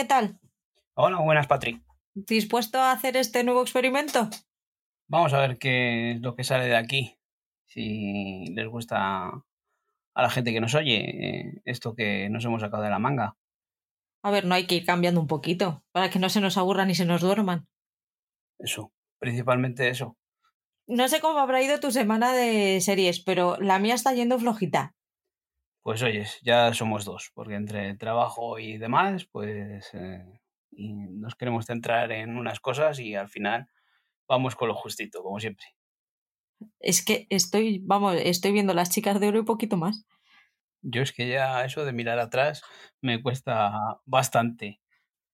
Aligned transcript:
¿qué 0.00 0.06
tal? 0.06 0.40
Hola, 0.94 1.18
buenas, 1.18 1.46
Patrick. 1.46 1.82
¿Dispuesto 2.14 2.78
a 2.78 2.92
hacer 2.92 3.18
este 3.18 3.44
nuevo 3.44 3.60
experimento? 3.60 4.30
Vamos 5.08 5.34
a 5.34 5.40
ver 5.40 5.58
qué 5.58 6.12
es 6.12 6.22
lo 6.22 6.34
que 6.34 6.42
sale 6.42 6.64
de 6.64 6.76
aquí. 6.76 7.18
Si 7.66 8.46
les 8.54 8.66
gusta 8.66 9.26
a 9.26 10.22
la 10.22 10.30
gente 10.30 10.54
que 10.54 10.60
nos 10.62 10.74
oye 10.74 11.00
eh, 11.00 11.62
esto 11.66 11.94
que 11.94 12.30
nos 12.30 12.46
hemos 12.46 12.62
sacado 12.62 12.82
de 12.82 12.88
la 12.88 12.98
manga. 12.98 13.36
A 14.22 14.30
ver, 14.30 14.46
no 14.46 14.54
hay 14.54 14.66
que 14.66 14.76
ir 14.76 14.86
cambiando 14.86 15.20
un 15.20 15.26
poquito 15.26 15.84
para 15.92 16.08
que 16.08 16.18
no 16.18 16.30
se 16.30 16.40
nos 16.40 16.56
aburran 16.56 16.88
y 16.88 16.94
se 16.94 17.04
nos 17.04 17.20
duerman. 17.20 17.68
Eso, 18.58 18.94
principalmente 19.18 19.90
eso. 19.90 20.16
No 20.86 21.08
sé 21.08 21.20
cómo 21.20 21.40
habrá 21.40 21.62
ido 21.62 21.78
tu 21.78 21.90
semana 21.90 22.32
de 22.32 22.80
series, 22.80 23.20
pero 23.20 23.58
la 23.60 23.78
mía 23.78 23.96
está 23.96 24.14
yendo 24.14 24.38
flojita. 24.38 24.94
Pues 25.82 26.02
oyes, 26.02 26.38
ya 26.42 26.74
somos 26.74 27.04
dos, 27.04 27.30
porque 27.34 27.54
entre 27.54 27.94
trabajo 27.94 28.58
y 28.58 28.76
demás, 28.76 29.26
pues 29.32 29.88
eh, 29.94 30.40
y 30.70 30.92
nos 30.92 31.34
queremos 31.34 31.66
centrar 31.66 32.12
en 32.12 32.36
unas 32.36 32.60
cosas 32.60 32.98
y 32.98 33.14
al 33.14 33.28
final 33.28 33.68
vamos 34.28 34.56
con 34.56 34.68
lo 34.68 34.74
justito, 34.74 35.22
como 35.22 35.40
siempre. 35.40 35.66
Es 36.78 37.04
que 37.04 37.26
estoy, 37.30 37.80
vamos, 37.82 38.16
estoy 38.22 38.52
viendo 38.52 38.74
las 38.74 38.90
chicas 38.90 39.18
de 39.20 39.28
oro 39.28 39.40
y 39.40 39.44
poquito 39.44 39.76
más. 39.76 40.04
Yo 40.82 41.02
es 41.02 41.12
que 41.12 41.28
ya 41.28 41.64
eso 41.64 41.84
de 41.84 41.92
mirar 41.92 42.18
atrás 42.18 42.62
me 43.00 43.22
cuesta 43.22 43.72
bastante. 44.04 44.80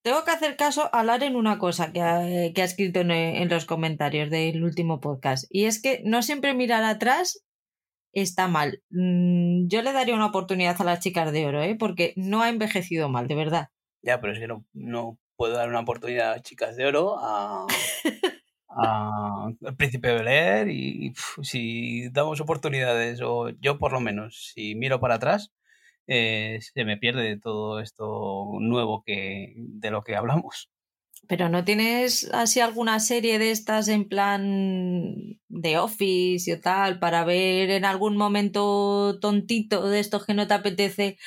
Tengo 0.03 0.25
que 0.25 0.31
hacer 0.31 0.57
caso 0.57 0.89
a 0.93 1.03
Lar 1.03 1.25
en 1.25 1.35
una 1.35 1.59
cosa 1.59 1.93
que 1.93 2.01
ha, 2.01 2.23
que 2.55 2.63
ha 2.63 2.65
escrito 2.65 3.01
en, 3.01 3.11
en, 3.11 3.49
los 3.49 3.65
comentarios 3.65 4.31
del 4.31 4.63
último 4.63 5.01
podcast. 5.01 5.47
Y 5.51 5.65
es 5.65 5.83
que 5.83 6.01
no 6.05 6.23
siempre 6.23 6.55
mirar 6.55 6.85
atrás 6.85 7.45
está 8.23 8.49
mal. 8.49 8.83
Mm, 8.91 9.69
yo 9.69 9.83
le 9.83 9.93
daría 9.93 10.15
una 10.15 10.27
oportunidad 10.27 10.81
a 10.81 10.85
las 10.85 11.01
chicas 11.01 11.33
de 11.33 11.47
oro, 11.47 11.63
¿eh? 11.63 11.77
porque 11.79 12.15
no 12.17 12.43
ha 12.43 12.49
envejecido 12.49 13.09
mal, 13.09 13.29
de 13.29 13.35
verdad. 13.35 13.69
Ya, 14.03 14.21
pero 14.21 14.33
es 14.33 14.39
que 14.39 14.49
no, 14.49 14.65
no 14.73 15.19
puedo 15.37 15.55
dar 15.55 15.69
una 15.69 15.81
oportunidad 15.81 16.33
a 16.33 16.41
chicas 16.41 16.77
de 16.77 16.87
oro 16.87 17.19
a, 17.19 17.67
a 18.69 19.51
El 19.61 19.77
Príncipe 19.77 20.15
Bel 20.15 20.71
y, 20.71 21.13
si 21.43 22.09
damos 22.11 22.41
oportunidades, 22.41 23.21
o 23.23 23.51
yo 23.51 23.79
por 23.79 23.93
lo 23.93 24.01
menos, 24.01 24.53
si 24.55 24.75
miro 24.75 24.99
para 24.99 25.17
atrás, 25.17 25.53
eh, 26.07 26.59
se 26.63 26.85
me 26.85 26.97
pierde 26.97 27.39
todo 27.39 27.81
esto 27.81 28.49
nuevo 28.61 29.03
que, 29.05 29.53
de 29.57 29.91
lo 29.91 30.03
que 30.03 30.17
hablamos. 30.17 30.71
Pero 31.29 31.49
no 31.49 31.65
tienes 31.65 32.31
así 32.33 32.61
alguna 32.61 33.01
serie 33.01 33.39
de 33.39 33.51
estas 33.51 33.89
en 33.89 34.09
plan 34.09 35.41
de 35.49 35.79
Office 35.79 36.51
y 36.51 36.61
tal 36.61 36.99
para 36.99 37.25
ver 37.25 37.71
en 37.71 37.85
algún 37.85 38.17
momento 38.17 39.19
tontito 39.21 39.89
de 39.89 40.01
estos 40.01 40.25
que 40.25 40.35
no 40.35 40.47
te 40.47 40.55
apetece 40.55 41.19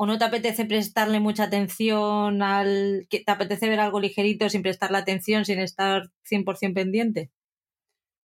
o 0.00 0.06
no 0.06 0.16
te 0.16 0.24
apetece 0.24 0.64
prestarle 0.64 1.18
mucha 1.18 1.44
atención 1.44 2.40
al 2.40 3.06
que 3.10 3.18
te 3.18 3.32
apetece 3.32 3.68
ver 3.68 3.80
algo 3.80 3.98
ligerito 3.98 4.48
sin 4.48 4.62
prestarle 4.62 4.98
atención, 4.98 5.44
sin 5.44 5.58
estar 5.58 6.10
100% 6.22 6.72
pendiente? 6.72 7.32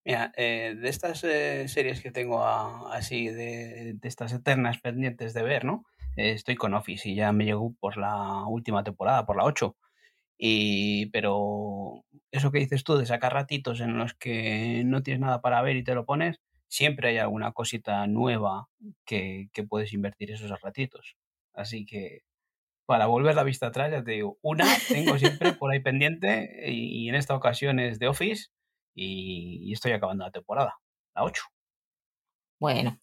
Mira, 0.06 0.32
eh, 0.38 0.76
de 0.80 0.90
estas 0.90 1.24
eh, 1.24 1.68
series 1.68 2.02
que 2.02 2.12
tengo 2.12 2.44
a, 2.44 2.94
así, 2.96 3.28
de, 3.28 3.94
de, 3.96 4.08
estas 4.08 4.34
eternas 4.34 4.80
pendientes 4.82 5.34
de 5.34 5.42
ver, 5.42 5.66
¿no? 5.66 5.86
Eh, 6.16 6.34
estoy 6.34 6.56
con 6.56 6.76
Office 6.76 7.10
y 7.10 7.16
ya 7.16 7.32
me 7.32 7.46
llegó 7.46 7.74
por 7.80 7.98
la 7.98 8.46
última 8.46 8.84
temporada, 8.84 9.26
por 9.26 9.38
la 9.38 9.46
8. 9.46 9.76
Y, 10.38 11.08
pero 11.08 12.04
eso 12.32 12.52
que 12.52 12.60
dices 12.60 12.84
tú 12.84 12.98
de 12.98 13.06
sacar 13.06 13.34
ratitos 13.34 13.80
en 13.80 13.98
los 13.98 14.14
que 14.14 14.84
no 14.86 15.04
tienes 15.04 15.22
nada 15.22 15.42
para 15.42 15.62
ver 15.62 15.76
y 15.76 15.84
te 15.84 15.96
lo 15.96 16.06
pones, 16.06 16.42
siempre 16.68 17.10
hay 17.10 17.18
alguna 17.18 17.52
cosita 17.52 18.08
nueva 18.08 18.68
que, 19.06 19.50
que 19.54 19.64
puedes 19.64 19.94
invertir 19.94 20.32
esos 20.32 20.60
ratitos. 20.62 21.16
Así 21.54 21.86
que 21.86 22.22
para 22.86 23.06
volver 23.06 23.36
la 23.36 23.44
vista 23.44 23.68
atrás, 23.68 23.92
ya 23.92 24.04
te 24.04 24.12
digo, 24.12 24.38
una 24.42 24.66
tengo 24.88 25.18
siempre 25.18 25.54
por 25.54 25.72
ahí 25.72 25.80
pendiente 25.80 26.70
y, 26.72 27.08
en 27.10 27.16
esta 27.16 27.36
ocasión 27.36 27.80
es 27.80 28.00
de 28.00 28.08
Office 28.08 28.50
y, 28.96 29.60
y, 29.70 29.74
estoy 29.74 29.94
acabando 29.94 30.26
la 30.26 30.32
temporada, 30.32 30.76
la 31.16 31.24
8. 31.24 31.44
Bueno, 32.60 33.00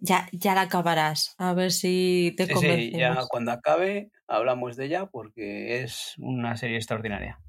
ya, 0.00 0.28
ya 0.32 0.54
la 0.54 0.62
acabarás, 0.62 1.34
a 1.38 1.54
ver 1.54 1.72
si 1.72 2.34
te 2.36 2.46
sí, 2.46 2.52
convencemos. 2.52 2.92
Sí, 2.92 2.98
ya 2.98 3.16
cuando 3.28 3.52
acabe 3.52 4.10
hablamos 4.26 4.76
de 4.76 4.86
ella 4.86 5.06
porque 5.06 5.82
es 5.82 6.14
una 6.18 6.56
serie 6.56 6.76
extraordinaria. 6.76 7.40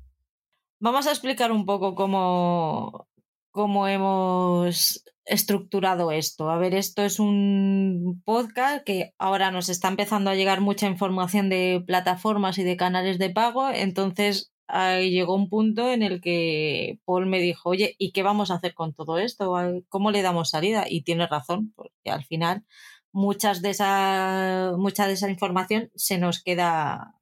Vamos 0.79 1.07
a 1.07 1.11
explicar 1.11 1.51
un 1.51 1.65
poco 1.65 1.95
cómo, 1.95 3.07
cómo 3.51 3.87
hemos 3.87 5.03
estructurado 5.25 6.11
esto. 6.11 6.49
A 6.49 6.57
ver, 6.57 6.73
esto 6.73 7.03
es 7.03 7.19
un 7.19 8.21
podcast 8.25 8.83
que 8.83 9.13
ahora 9.17 9.51
nos 9.51 9.69
está 9.69 9.87
empezando 9.87 10.29
a 10.29 10.35
llegar 10.35 10.61
mucha 10.61 10.87
información 10.87 11.49
de 11.49 11.83
plataformas 11.85 12.57
y 12.57 12.63
de 12.63 12.77
canales 12.77 13.19
de 13.19 13.29
pago, 13.29 13.69
entonces 13.69 14.51
llegó 14.99 15.35
un 15.35 15.49
punto 15.49 15.91
en 15.91 16.03
el 16.03 16.21
que 16.21 16.99
Paul 17.05 17.27
me 17.27 17.39
dijo, 17.39 17.69
oye, 17.69 17.95
¿y 17.97 18.11
qué 18.11 18.23
vamos 18.23 18.51
a 18.51 18.55
hacer 18.55 18.73
con 18.73 18.93
todo 18.93 19.17
esto? 19.17 19.53
¿Cómo 19.89 20.11
le 20.11 20.21
damos 20.21 20.49
salida? 20.49 20.85
Y 20.89 21.03
tiene 21.03 21.27
razón, 21.27 21.73
porque 21.75 22.09
al 22.09 22.25
final 22.25 22.65
muchas 23.11 23.61
de 23.61 23.71
esa, 23.71 24.73
mucha 24.77 25.07
de 25.07 25.13
esa 25.13 25.29
información 25.29 25.91
se 25.95 26.17
nos 26.17 26.41
queda, 26.43 27.15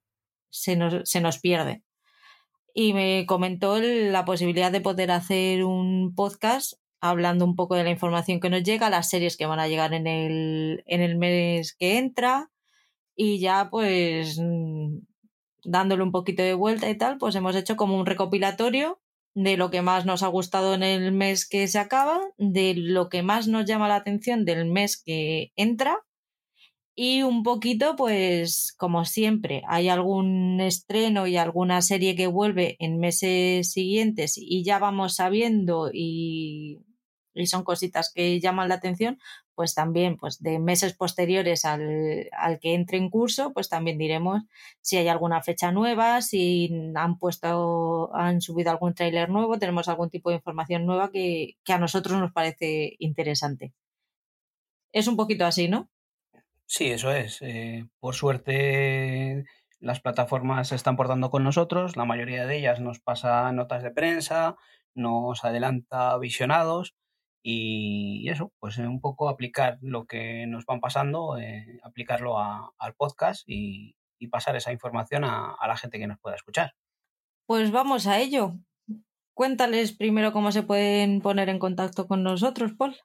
se 0.50 0.76
nos, 0.76 1.08
se 1.08 1.20
nos 1.20 1.38
pierde 1.38 1.82
y 2.74 2.92
me 2.92 3.26
comentó 3.26 3.80
la 3.80 4.24
posibilidad 4.24 4.72
de 4.72 4.80
poder 4.80 5.10
hacer 5.10 5.64
un 5.64 6.14
podcast 6.14 6.74
hablando 7.00 7.44
un 7.44 7.56
poco 7.56 7.74
de 7.74 7.84
la 7.84 7.90
información 7.90 8.40
que 8.40 8.50
nos 8.50 8.62
llega, 8.62 8.90
las 8.90 9.08
series 9.08 9.36
que 9.36 9.46
van 9.46 9.58
a 9.58 9.68
llegar 9.68 9.94
en 9.94 10.06
el, 10.06 10.82
en 10.86 11.00
el 11.00 11.16
mes 11.16 11.74
que 11.74 11.98
entra 11.98 12.50
y 13.16 13.40
ya 13.40 13.68
pues 13.70 14.38
dándole 15.64 16.02
un 16.02 16.12
poquito 16.12 16.42
de 16.42 16.54
vuelta 16.54 16.88
y 16.90 16.96
tal, 16.96 17.18
pues 17.18 17.34
hemos 17.34 17.56
hecho 17.56 17.76
como 17.76 17.98
un 17.98 18.06
recopilatorio 18.06 19.00
de 19.34 19.56
lo 19.56 19.70
que 19.70 19.82
más 19.82 20.06
nos 20.06 20.22
ha 20.22 20.28
gustado 20.28 20.74
en 20.74 20.82
el 20.82 21.12
mes 21.12 21.48
que 21.48 21.68
se 21.68 21.78
acaba, 21.78 22.20
de 22.38 22.74
lo 22.74 23.08
que 23.08 23.22
más 23.22 23.48
nos 23.48 23.64
llama 23.64 23.88
la 23.88 23.96
atención 23.96 24.44
del 24.44 24.66
mes 24.66 25.00
que 25.02 25.52
entra 25.56 26.00
y 27.02 27.22
un 27.22 27.42
poquito, 27.42 27.96
pues, 27.96 28.74
como 28.76 29.04
siempre, 29.06 29.62
hay 29.68 29.88
algún 29.88 30.60
estreno 30.60 31.26
y 31.26 31.36
alguna 31.38 31.80
serie 31.80 32.14
que 32.14 32.26
vuelve 32.26 32.76
en 32.78 32.98
meses 32.98 33.72
siguientes 33.72 34.34
y 34.36 34.64
ya 34.64 34.78
vamos 34.78 35.16
sabiendo 35.16 35.88
y, 35.92 36.78
y 37.34 37.46
son 37.46 37.64
cositas 37.64 38.12
que 38.12 38.40
llaman 38.40 38.68
la 38.68 38.76
atención, 38.76 39.18
pues 39.54 39.74
también, 39.74 40.16
pues 40.16 40.42
de 40.42 40.58
meses 40.58 40.94
posteriores 40.94 41.64
al, 41.64 42.28
al, 42.32 42.58
que 42.58 42.74
entre 42.74 42.98
en 42.98 43.10
curso, 43.10 43.52
pues 43.52 43.68
también 43.68 43.98
diremos 43.98 44.42
si 44.80 44.96
hay 44.96 45.08
alguna 45.08 45.42
fecha 45.42 45.72
nueva, 45.72 46.22
si 46.22 46.70
han 46.94 47.18
puesto, 47.18 48.14
han 48.14 48.40
subido 48.40 48.70
algún 48.70 48.94
tráiler 48.94 49.28
nuevo, 49.28 49.58
tenemos 49.58 49.88
algún 49.88 50.10
tipo 50.10 50.30
de 50.30 50.36
información 50.36 50.86
nueva 50.86 51.10
que, 51.10 51.56
que 51.64 51.72
a 51.72 51.78
nosotros 51.78 52.18
nos 52.18 52.32
parece 52.32 52.96
interesante. 52.98 53.72
Es 54.92 55.06
un 55.06 55.16
poquito 55.16 55.44
así, 55.44 55.68
¿no? 55.68 55.88
Sí, 56.66 56.90
eso 56.90 57.12
es. 57.12 57.42
Eh, 57.42 57.86
por 57.98 58.14
suerte 58.14 59.44
las 59.80 60.00
plataformas 60.00 60.68
se 60.68 60.76
están 60.76 60.96
portando 60.96 61.30
con 61.30 61.42
nosotros, 61.42 61.96
la 61.96 62.04
mayoría 62.04 62.46
de 62.46 62.58
ellas 62.58 62.80
nos 62.80 63.00
pasa 63.00 63.50
notas 63.50 63.82
de 63.82 63.90
prensa, 63.90 64.56
nos 64.94 65.44
adelanta 65.44 66.16
visionados 66.18 66.94
y, 67.42 68.28
eso, 68.28 68.52
pues 68.58 68.78
eh, 68.78 68.86
un 68.86 69.00
poco 69.00 69.28
aplicar 69.28 69.78
lo 69.80 70.06
que 70.06 70.46
nos 70.46 70.66
van 70.66 70.80
pasando, 70.80 71.38
eh, 71.38 71.80
aplicarlo 71.82 72.38
a, 72.38 72.72
al 72.78 72.94
podcast 72.94 73.48
y, 73.48 73.96
y, 74.18 74.28
pasar 74.28 74.56
esa 74.56 74.72
información 74.72 75.24
a, 75.24 75.52
a 75.52 75.68
la 75.68 75.76
gente 75.76 75.98
que 75.98 76.06
nos 76.06 76.18
pueda 76.18 76.36
escuchar. 76.36 76.74
Pues 77.46 77.70
vamos 77.70 78.06
a 78.06 78.18
ello. 78.18 78.54
Cuéntales 79.34 79.92
primero 79.92 80.32
cómo 80.32 80.52
se 80.52 80.62
pueden 80.62 81.20
poner 81.20 81.48
en 81.48 81.58
contacto 81.58 82.06
con 82.06 82.22
nosotros, 82.22 82.72
Paul. 82.74 82.96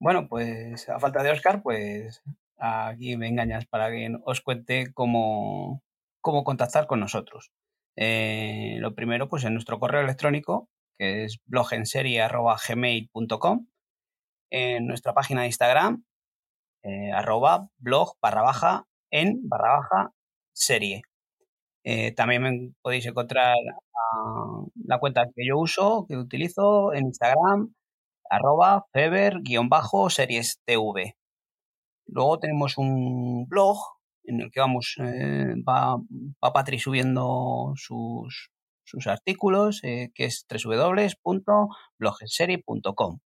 Bueno, 0.00 0.28
pues 0.28 0.88
a 0.88 1.00
falta 1.00 1.22
de 1.22 1.30
Oscar, 1.30 1.62
pues 1.62 2.22
aquí 2.58 3.16
me 3.16 3.28
engañas 3.28 3.66
para 3.66 3.90
que 3.90 4.16
os 4.24 4.40
cuente 4.40 4.92
cómo, 4.92 5.82
cómo 6.20 6.44
contactar 6.44 6.86
con 6.86 7.00
nosotros. 7.00 7.50
Eh, 7.96 8.76
lo 8.78 8.94
primero, 8.94 9.28
pues 9.28 9.44
en 9.44 9.54
nuestro 9.54 9.80
correo 9.80 10.02
electrónico, 10.02 10.68
que 10.98 11.24
es 11.24 11.38
blogenserie.gmail.com, 11.46 13.66
en 14.50 14.86
nuestra 14.86 15.14
página 15.14 15.40
de 15.42 15.48
Instagram, 15.48 16.04
eh, 16.82 17.12
arroba 17.12 17.68
blog 17.78 18.16
barra 18.20 18.42
baja 18.42 18.86
en 19.10 19.48
barra 19.48 19.78
baja 19.78 20.12
serie. 20.52 21.02
Eh, 21.84 22.12
también 22.12 22.76
podéis 22.82 23.06
encontrar 23.06 23.56
la 24.84 24.98
cuenta 24.98 25.26
que 25.34 25.46
yo 25.46 25.58
uso, 25.58 26.06
que 26.08 26.16
utilizo 26.16 26.92
en 26.92 27.06
Instagram, 27.06 27.74
arroba 28.30 28.86
feber-series 28.92 30.60
tv. 30.64 31.16
Luego 32.06 32.38
tenemos 32.38 32.78
un 32.78 33.46
blog 33.48 33.78
en 34.24 34.42
el 34.42 34.50
que 34.50 34.60
vamos, 34.60 34.96
eh, 35.00 35.54
va, 35.66 35.98
subiendo 36.78 37.72
sus, 37.76 38.50
sus 38.88 39.06
artículos, 39.06 39.84
eh, 39.84 40.10
que 40.14 40.24
es 40.24 40.46
www.blogeserie.com. 40.48 43.20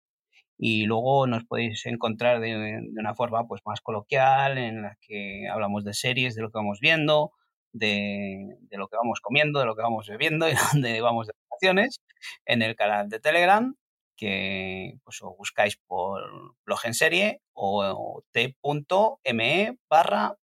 Y 0.58 0.84
luego 0.84 1.26
nos 1.26 1.44
podéis 1.44 1.84
encontrar 1.86 2.40
de, 2.40 2.80
una 2.98 3.14
forma 3.14 3.46
pues 3.46 3.62
más 3.64 3.80
coloquial, 3.80 4.58
en 4.58 4.82
la 4.82 4.96
que 5.00 5.48
hablamos 5.48 5.84
de 5.84 5.94
series, 5.94 6.34
de 6.34 6.42
lo 6.42 6.50
que 6.50 6.58
vamos 6.58 6.80
viendo, 6.80 7.32
de, 7.72 8.58
lo 8.72 8.88
que 8.88 8.96
vamos 8.96 9.20
comiendo, 9.20 9.60
de 9.60 9.66
lo 9.66 9.76
que 9.76 9.82
vamos 9.82 10.08
bebiendo 10.08 10.48
y 10.50 10.54
dónde 10.72 11.00
vamos 11.00 11.26
de 11.26 11.32
vacaciones 11.50 12.00
en 12.46 12.62
el 12.62 12.76
canal 12.76 13.08
de 13.08 13.20
Telegram 13.20 13.74
que 14.16 14.98
pues, 15.02 15.20
buscáis 15.38 15.78
por 15.86 16.22
blog 16.66 16.80
en 16.84 16.94
serie 16.94 17.40
o 17.54 18.22
t.me 18.32 19.78
barra. 19.88 20.36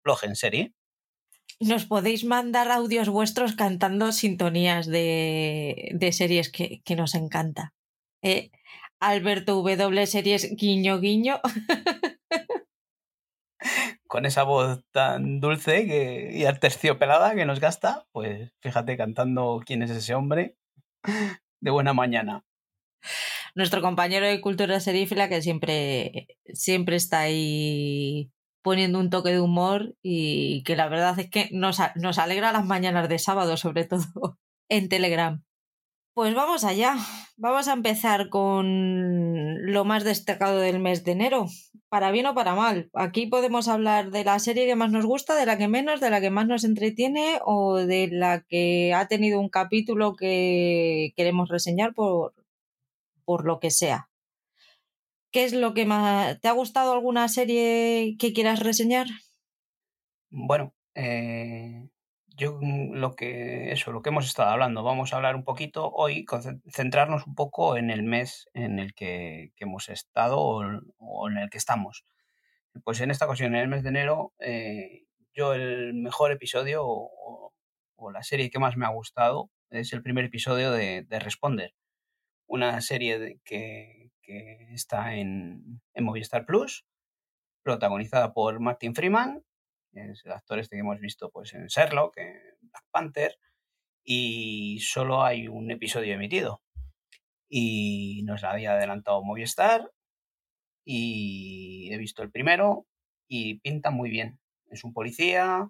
Nos 1.59 1.85
podéis 1.85 2.25
mandar 2.25 2.69
audios 2.69 3.07
vuestros 3.07 3.55
cantando 3.55 4.11
sintonías 4.11 4.87
de, 4.87 6.09
series 6.11 6.51
que, 6.51 6.81
nos 6.95 7.15
encanta. 7.15 7.73
Eh, 8.21 8.51
Alberto 8.99 9.55
W 9.55 10.05
Series 10.07 10.55
guiño 10.55 10.99
guiño. 10.99 11.39
Con 14.07 14.25
esa 14.25 14.43
voz 14.43 14.81
tan 14.91 15.39
dulce 15.39 15.85
que, 15.87 16.31
y 16.33 16.59
terciopelada 16.59 17.35
que 17.35 17.45
nos 17.45 17.59
gasta, 17.59 18.05
pues 18.11 18.51
fíjate 18.59 18.97
cantando 18.97 19.61
quién 19.65 19.81
es 19.81 19.91
ese 19.91 20.13
hombre 20.13 20.57
de 21.61 21.71
buena 21.71 21.93
mañana. 21.93 22.43
Nuestro 23.55 23.81
compañero 23.81 24.25
de 24.25 24.41
cultura 24.41 24.79
serífila 24.79 25.29
que 25.29 25.41
siempre, 25.41 26.27
siempre 26.53 26.97
está 26.97 27.21
ahí 27.21 28.31
poniendo 28.65 28.99
un 28.99 29.11
toque 29.11 29.29
de 29.29 29.39
humor 29.39 29.95
y 30.01 30.63
que 30.63 30.75
la 30.75 30.89
verdad 30.89 31.19
es 31.19 31.29
que 31.29 31.49
nos, 31.51 31.79
alegra 32.17 32.51
las 32.51 32.65
mañanas 32.65 33.07
de 33.07 33.19
sábado, 33.19 33.57
sobre 33.57 33.85
todo 33.85 34.39
en 34.69 34.89
Telegram. 34.89 35.43
Pues 36.15 36.33
vamos 36.33 36.63
allá. 36.63 36.95
Vamos 37.37 37.67
a 37.67 37.73
empezar 37.73 38.29
con 38.29 39.71
lo 39.71 39.85
más 39.85 40.03
destacado 40.03 40.59
del 40.59 40.79
mes 40.79 41.03
de 41.03 41.11
enero, 41.11 41.45
para 41.89 42.09
bien 42.09 42.25
o 42.25 42.33
para 42.33 42.55
mal. 42.55 42.89
Aquí 42.95 43.27
podemos 43.27 43.67
hablar 43.67 44.09
de 44.09 44.23
la 44.23 44.39
serie 44.39 44.65
que 44.65 44.75
más 44.75 44.89
nos 44.89 45.05
gusta, 45.05 45.35
de 45.35 45.45
la 45.45 45.59
que 45.59 45.67
menos, 45.67 45.99
de 46.01 46.09
la 46.09 46.19
que 46.19 46.31
más 46.31 46.47
nos 46.47 46.63
entretiene 46.63 47.39
o 47.45 47.75
de 47.75 48.07
la 48.11 48.41
que 48.41 48.95
ha 48.95 49.07
tenido 49.07 49.39
un 49.39 49.49
capítulo 49.49 50.15
que 50.15 51.13
queremos 51.15 51.49
reseñar 51.49 51.93
por, 51.93 52.33
por 53.25 53.45
lo 53.45 53.59
que 53.59 53.69
sea. 53.69 54.09
¿Qué 55.35 55.43
es 55.43 55.51
lo 55.51 55.73
que 55.73 55.85
más... 55.85 56.39
¿Te 56.39 56.47
ha 56.47 56.53
gustado 56.53 56.93
alguna 56.93 57.27
serie 57.27 58.15
que 58.17 58.31
quieras 58.31 58.61
reseñar? 58.61 59.07
Bueno, 60.29 60.73
eh, 60.93 61.89
yo 62.37 62.57
mm, 62.61 62.93
lo 62.93 63.17
que 63.17 63.73
eso, 63.73 63.91
lo 63.91 64.01
que 64.01 64.11
hemos 64.11 64.27
estado 64.27 64.51
hablando, 64.51 64.81
vamos 64.81 65.11
a 65.11 65.17
hablar 65.17 65.35
un 65.35 65.43
poquito 65.43 65.91
hoy, 65.91 66.25
centrarnos 66.71 67.27
un 67.27 67.35
poco 67.35 67.75
en 67.75 67.89
el 67.89 68.01
mes 68.01 68.47
en 68.53 68.79
el 68.79 68.93
que, 68.93 69.51
hemos 69.57 69.89
estado 69.89 70.39
o, 70.39 71.29
en 71.29 71.37
el 71.37 71.49
que 71.49 71.57
estamos. 71.57 72.05
Pues 72.85 73.01
en 73.01 73.11
esta 73.11 73.25
ocasión, 73.25 73.55
en 73.55 73.61
el 73.61 73.67
mes 73.67 73.83
de 73.83 73.89
enero, 73.89 74.33
eh, 74.39 75.03
yo 75.33 75.53
el 75.53 75.95
mejor 75.95 76.31
episodio 76.31 76.83
o, 76.85 77.51
la 78.09 78.23
serie 78.23 78.49
que 78.49 78.59
más 78.59 78.77
me 78.77 78.85
ha 78.85 78.89
gustado 78.89 79.51
es 79.69 79.91
el 79.91 80.01
primer 80.01 80.23
episodio 80.23 80.71
de, 80.71 81.05
Responder, 81.09 81.73
una 82.47 82.79
serie 82.79 83.41
que, 83.43 84.04
que, 84.25 84.73
está 84.73 85.15
en, 85.15 85.81
en 85.93 86.03
Movistar 86.03 86.45
Plus, 86.45 86.85
protagonizada 87.63 88.33
por 88.33 88.59
Martin 88.59 88.95
Freeman 88.95 89.43
es 89.95 90.25
el 90.25 90.31
actor 90.33 90.59
este 90.59 90.75
que 90.75 90.81
hemos 90.81 90.99
visto 90.99 91.31
pues, 91.31 91.53
en 91.53 91.67
Sherlock, 91.67 92.17
en 92.17 92.37
Black 92.61 92.85
Panther, 92.91 93.37
y 94.03 94.79
solo 94.81 95.23
hay 95.23 95.47
un 95.47 95.71
episodio 95.71 96.13
emitido. 96.13 96.61
Y 97.49 98.23
nos 98.25 98.41
la 98.41 98.51
había 98.51 98.73
adelantado 98.73 99.23
Movistar, 99.23 99.91
y 100.83 101.89
he 101.91 101.97
visto 101.97 102.21
el 102.23 102.31
primero, 102.31 102.85
y 103.27 103.59
pinta 103.59 103.89
muy 103.89 104.09
bien. 104.09 104.39
Es 104.69 104.83
un 104.83 104.93
policía 104.93 105.69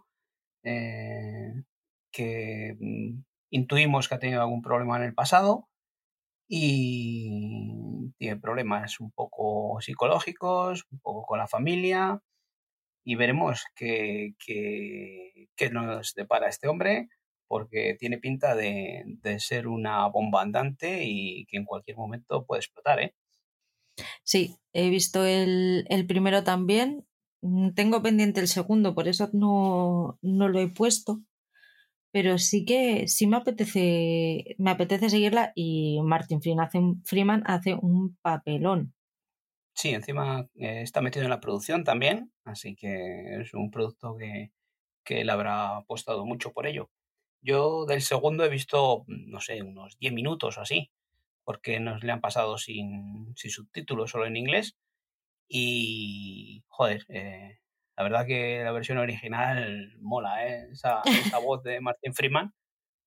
eh, 0.64 1.64
que 2.12 2.76
mm, 2.80 3.24
intuimos 3.52 4.10
que 4.10 4.16
ha 4.16 4.20
tenido 4.20 4.42
algún 4.42 4.62
problema 4.62 4.98
en 4.98 5.04
el 5.04 5.14
pasado 5.14 5.70
y 6.48 8.12
tiene 8.18 8.38
problemas 8.38 9.00
un 9.00 9.12
poco 9.12 9.80
psicológicos, 9.82 10.86
un 10.92 11.00
poco 11.00 11.24
con 11.26 11.40
la 11.40 11.48
familia 11.48 12.22
y 13.06 13.16
veremos 13.16 13.64
qué, 13.76 14.34
nos 15.72 16.14
depara 16.16 16.50
este 16.50 16.68
hombre, 16.68 17.08
porque 17.48 17.96
tiene 18.00 18.18
pinta 18.18 18.56
de, 18.56 19.06
ser 19.38 19.68
una 19.68 20.08
bomba 20.08 20.42
andante 20.42 21.04
y 21.06 21.46
que 21.46 21.58
en 21.58 21.66
cualquier 21.66 21.98
momento 21.98 22.46
puede 22.46 22.62
explotar. 22.62 23.00
¿eh? 23.00 23.16
Sí, 24.24 24.58
he 24.74 24.90
visto 24.90 25.24
el, 25.24 25.86
primero 26.08 26.44
también. 26.44 27.06
Mm, 27.42 27.72
tengo 27.76 28.02
pendiente 28.02 28.40
el 28.42 28.48
segundo, 28.48 28.96
por 28.96 29.08
eso 29.08 29.30
no, 29.34 30.18
lo 30.22 30.60
he 30.60 30.68
puesto. 30.68 31.22
Pero 32.16 32.38
sí 32.38 32.64
que 32.64 33.10
sí 33.10 33.28
me 33.28 33.36
apetece, 33.36 34.56
me 34.58 34.72
apetece 34.72 35.10
seguirla 35.10 35.52
y 35.54 36.00
Martin 36.02 36.40
Freeman 37.04 37.44
hace 37.46 37.74
un 37.74 38.16
papelón. 38.22 38.94
Sí, 39.74 39.90
encima 39.90 40.48
eh, 40.56 40.82
está 40.82 41.02
metido 41.02 41.26
en 41.26 41.30
la 41.30 41.42
producción 41.42 41.84
también, 41.84 42.32
así 42.46 42.74
que 42.74 43.42
es 43.42 43.54
un 43.54 43.70
producto 43.70 44.16
que, 44.16 44.54
que 45.04 45.20
él 45.20 45.30
habrá 45.30 45.76
apostado 45.76 46.26
mucho 46.26 46.54
por 46.54 46.68
ello. 46.68 46.90
Yo 47.42 47.86
del 47.86 48.02
segundo 48.02 48.46
he 48.46 48.50
visto, 48.50 49.04
no 49.08 49.42
sé, 49.42 49.62
unos 49.62 50.00
10 50.00 50.14
minutos 50.14 50.58
o 50.58 50.62
así, 50.62 50.92
porque 51.44 51.82
nos 51.82 52.02
le 52.02 52.14
han 52.14 52.22
pasado 52.22 52.58
sin, 52.58 53.34
sin 53.36 53.52
subtítulos, 53.52 54.12
solo 54.12 54.26
en 54.26 54.38
inglés. 54.38 54.78
Y, 55.50 56.64
joder, 56.70 57.06
eh, 57.10 57.60
la 57.98 58.04
verdad 58.04 58.26
que 58.26 58.62
la 58.64 58.72
versión 58.72 58.98
original 58.98 59.96
mola, 60.00 60.48
¿eh? 60.48 60.68
esa, 60.72 61.02
esa 61.06 61.40
voz 61.40 61.64
de 61.64 61.80
Martin 61.82 62.14
Freeman 62.14 62.54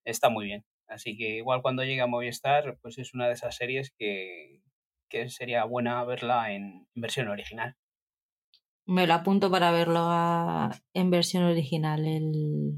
está 0.05 0.29
muy 0.31 0.47
bien. 0.47 0.65
Así 0.87 1.17
que 1.17 1.37
igual 1.37 1.61
cuando 1.61 1.85
llegue 1.85 2.01
a 2.01 2.07
Movistar, 2.07 2.79
pues 2.81 2.97
es 2.99 3.13
una 3.13 3.27
de 3.27 3.35
esas 3.35 3.55
series 3.55 3.93
que, 3.99 4.63
que 5.09 5.29
sería 5.29 5.65
buena 5.65 6.05
verla 6.05 6.53
en, 6.53 6.87
versión 6.95 7.29
original. 7.29 7.77
Me 8.87 9.07
lo 9.07 9.15
apunto 9.15 9.51
para 9.51 9.71
verlo 9.71 10.09
en 10.95 11.11
versión 11.11 11.45
original 11.45 12.07
el, 12.07 12.75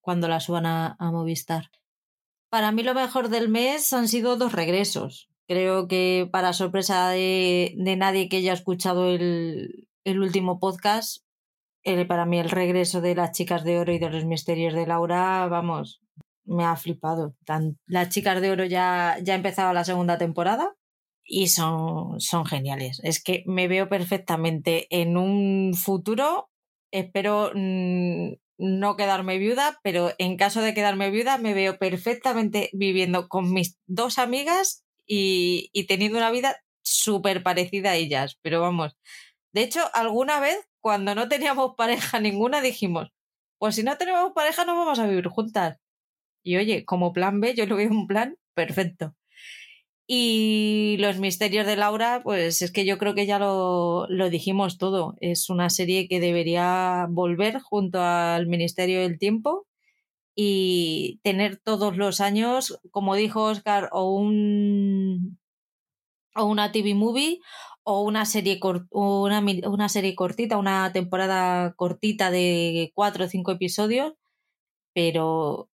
cuando 0.00 0.28
la 0.28 0.40
suban 0.40 0.66
a, 0.66 0.96
Movistar. 1.00 1.70
Para 2.48 2.72
mí 2.72 2.82
lo 2.82 2.94
mejor 2.94 3.28
del 3.28 3.48
mes 3.48 3.92
han 3.92 4.08
sido 4.08 4.36
dos 4.36 4.52
regresos. 4.52 5.28
Creo 5.46 5.88
que 5.88 6.28
para 6.30 6.52
sorpresa 6.52 7.08
de, 7.10 7.74
nadie 7.76 8.28
que 8.28 8.38
haya 8.38 8.52
escuchado 8.52 9.08
el, 9.08 9.88
último 10.04 10.58
podcast, 10.60 11.24
para 12.06 12.26
mí 12.26 12.38
el 12.38 12.50
regreso 12.50 13.00
de 13.00 13.14
las 13.14 13.32
chicas 13.32 13.64
de 13.64 13.78
oro 13.78 13.92
y 13.92 13.98
de 13.98 14.10
los 14.10 14.24
misterios 14.24 14.74
de 14.74 14.86
Laura, 14.86 15.46
vamos, 15.48 16.00
me 16.44 16.64
ha 16.64 16.76
flipado. 16.76 17.34
las 17.86 18.08
chicas 18.08 18.40
de 18.40 18.50
oro 18.50 18.64
ya, 18.64 19.18
ya 19.22 19.34
ha 19.34 19.36
empezado 19.36 19.72
la 19.72 19.84
segunda 19.84 20.18
temporada 20.18 20.74
y 21.24 21.48
son, 21.48 22.20
son 22.20 22.46
geniales. 22.46 23.00
Es 23.04 23.22
que 23.22 23.44
me 23.46 23.68
veo 23.68 23.88
perfectamente 23.88 24.86
en 24.90 25.16
un 25.16 25.74
futuro, 25.74 26.48
espero 26.90 27.52
mm, 27.54 28.32
no 28.58 28.96
quedarme 28.96 29.38
viuda, 29.38 29.78
pero 29.82 30.10
en 30.18 30.36
caso 30.36 30.62
de 30.62 30.74
quedarme 30.74 31.10
viuda 31.10 31.38
me 31.38 31.54
veo 31.54 31.78
perfectamente 31.78 32.70
viviendo 32.72 33.28
con 33.28 33.52
mis 33.52 33.78
dos 33.86 34.18
amigas 34.18 34.84
y, 35.06 35.70
y 35.72 35.86
teniendo 35.86 36.18
una 36.18 36.30
vida 36.30 36.56
súper 36.82 37.42
parecida 37.42 37.90
a 37.90 37.96
ellas. 37.96 38.38
Pero 38.42 38.60
vamos, 38.60 38.96
de 39.52 39.62
hecho, 39.62 39.80
alguna 39.94 40.40
vez 40.40 40.58
cuando 40.80 41.14
no 41.14 41.28
teníamos 41.28 41.74
pareja 41.76 42.20
ninguna 42.20 42.60
dijimos, 42.60 43.10
pues 43.58 43.74
si 43.76 43.82
no 43.82 43.96
tenemos 43.98 44.32
pareja 44.32 44.64
no 44.64 44.76
vamos 44.76 44.98
a 44.98 45.06
vivir 45.06 45.28
juntas. 45.28 45.78
Y 46.44 46.56
oye, 46.56 46.84
como 46.84 47.12
plan 47.12 47.40
B 47.40 47.54
yo 47.54 47.66
lo 47.66 47.76
veo 47.76 47.90
un 47.90 48.06
plan 48.06 48.36
perfecto. 48.54 49.14
Y 50.06 50.96
Los 51.00 51.18
Misterios 51.18 51.66
de 51.66 51.76
Laura, 51.76 52.22
pues 52.24 52.62
es 52.62 52.72
que 52.72 52.86
yo 52.86 52.96
creo 52.98 53.14
que 53.14 53.26
ya 53.26 53.38
lo, 53.38 54.06
lo, 54.08 54.30
dijimos 54.30 54.78
todo. 54.78 55.16
Es 55.20 55.50
una 55.50 55.68
serie 55.68 56.08
que 56.08 56.18
debería 56.20 57.06
volver 57.10 57.60
junto 57.60 58.00
al 58.00 58.46
Ministerio 58.46 59.00
del 59.00 59.18
Tiempo 59.18 59.66
y 60.34 61.20
tener 61.24 61.58
todos 61.58 61.96
los 61.98 62.20
años, 62.22 62.80
como 62.90 63.16
dijo 63.16 63.42
Oscar, 63.44 63.90
o 63.92 64.14
un 64.14 65.38
o 66.34 66.44
una 66.44 66.72
TV 66.72 66.94
movie 66.94 67.40
o 67.90 68.02
una 68.02 68.26
serie 68.26 68.60
una, 68.90 69.40
una 69.40 69.88
serie 69.88 70.14
cortita, 70.14 70.58
una 70.58 70.92
temporada 70.92 71.72
cortita 71.72 72.30
de 72.30 72.92
cuatro 72.94 73.24
o 73.24 73.28
cinco 73.28 73.50
episodios, 73.52 74.12
pero 74.92 75.70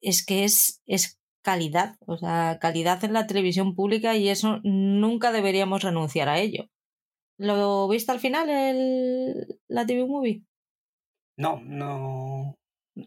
es 0.00 0.24
que 0.24 0.44
es, 0.44 0.82
es 0.86 1.18
calidad, 1.42 1.96
o 2.06 2.16
sea, 2.16 2.58
calidad 2.60 3.02
en 3.02 3.14
la 3.14 3.26
televisión 3.26 3.74
pública 3.74 4.14
y 4.14 4.28
eso 4.28 4.60
nunca 4.62 5.32
deberíamos 5.32 5.82
renunciar 5.82 6.28
a 6.28 6.38
ello. 6.38 6.68
¿Lo 7.36 7.88
viste 7.88 8.12
al 8.12 8.20
final 8.20 8.48
el, 8.48 9.58
la 9.66 9.86
TV 9.86 10.06
Movie? 10.06 10.44
No, 11.36 11.60
no. 11.64 12.56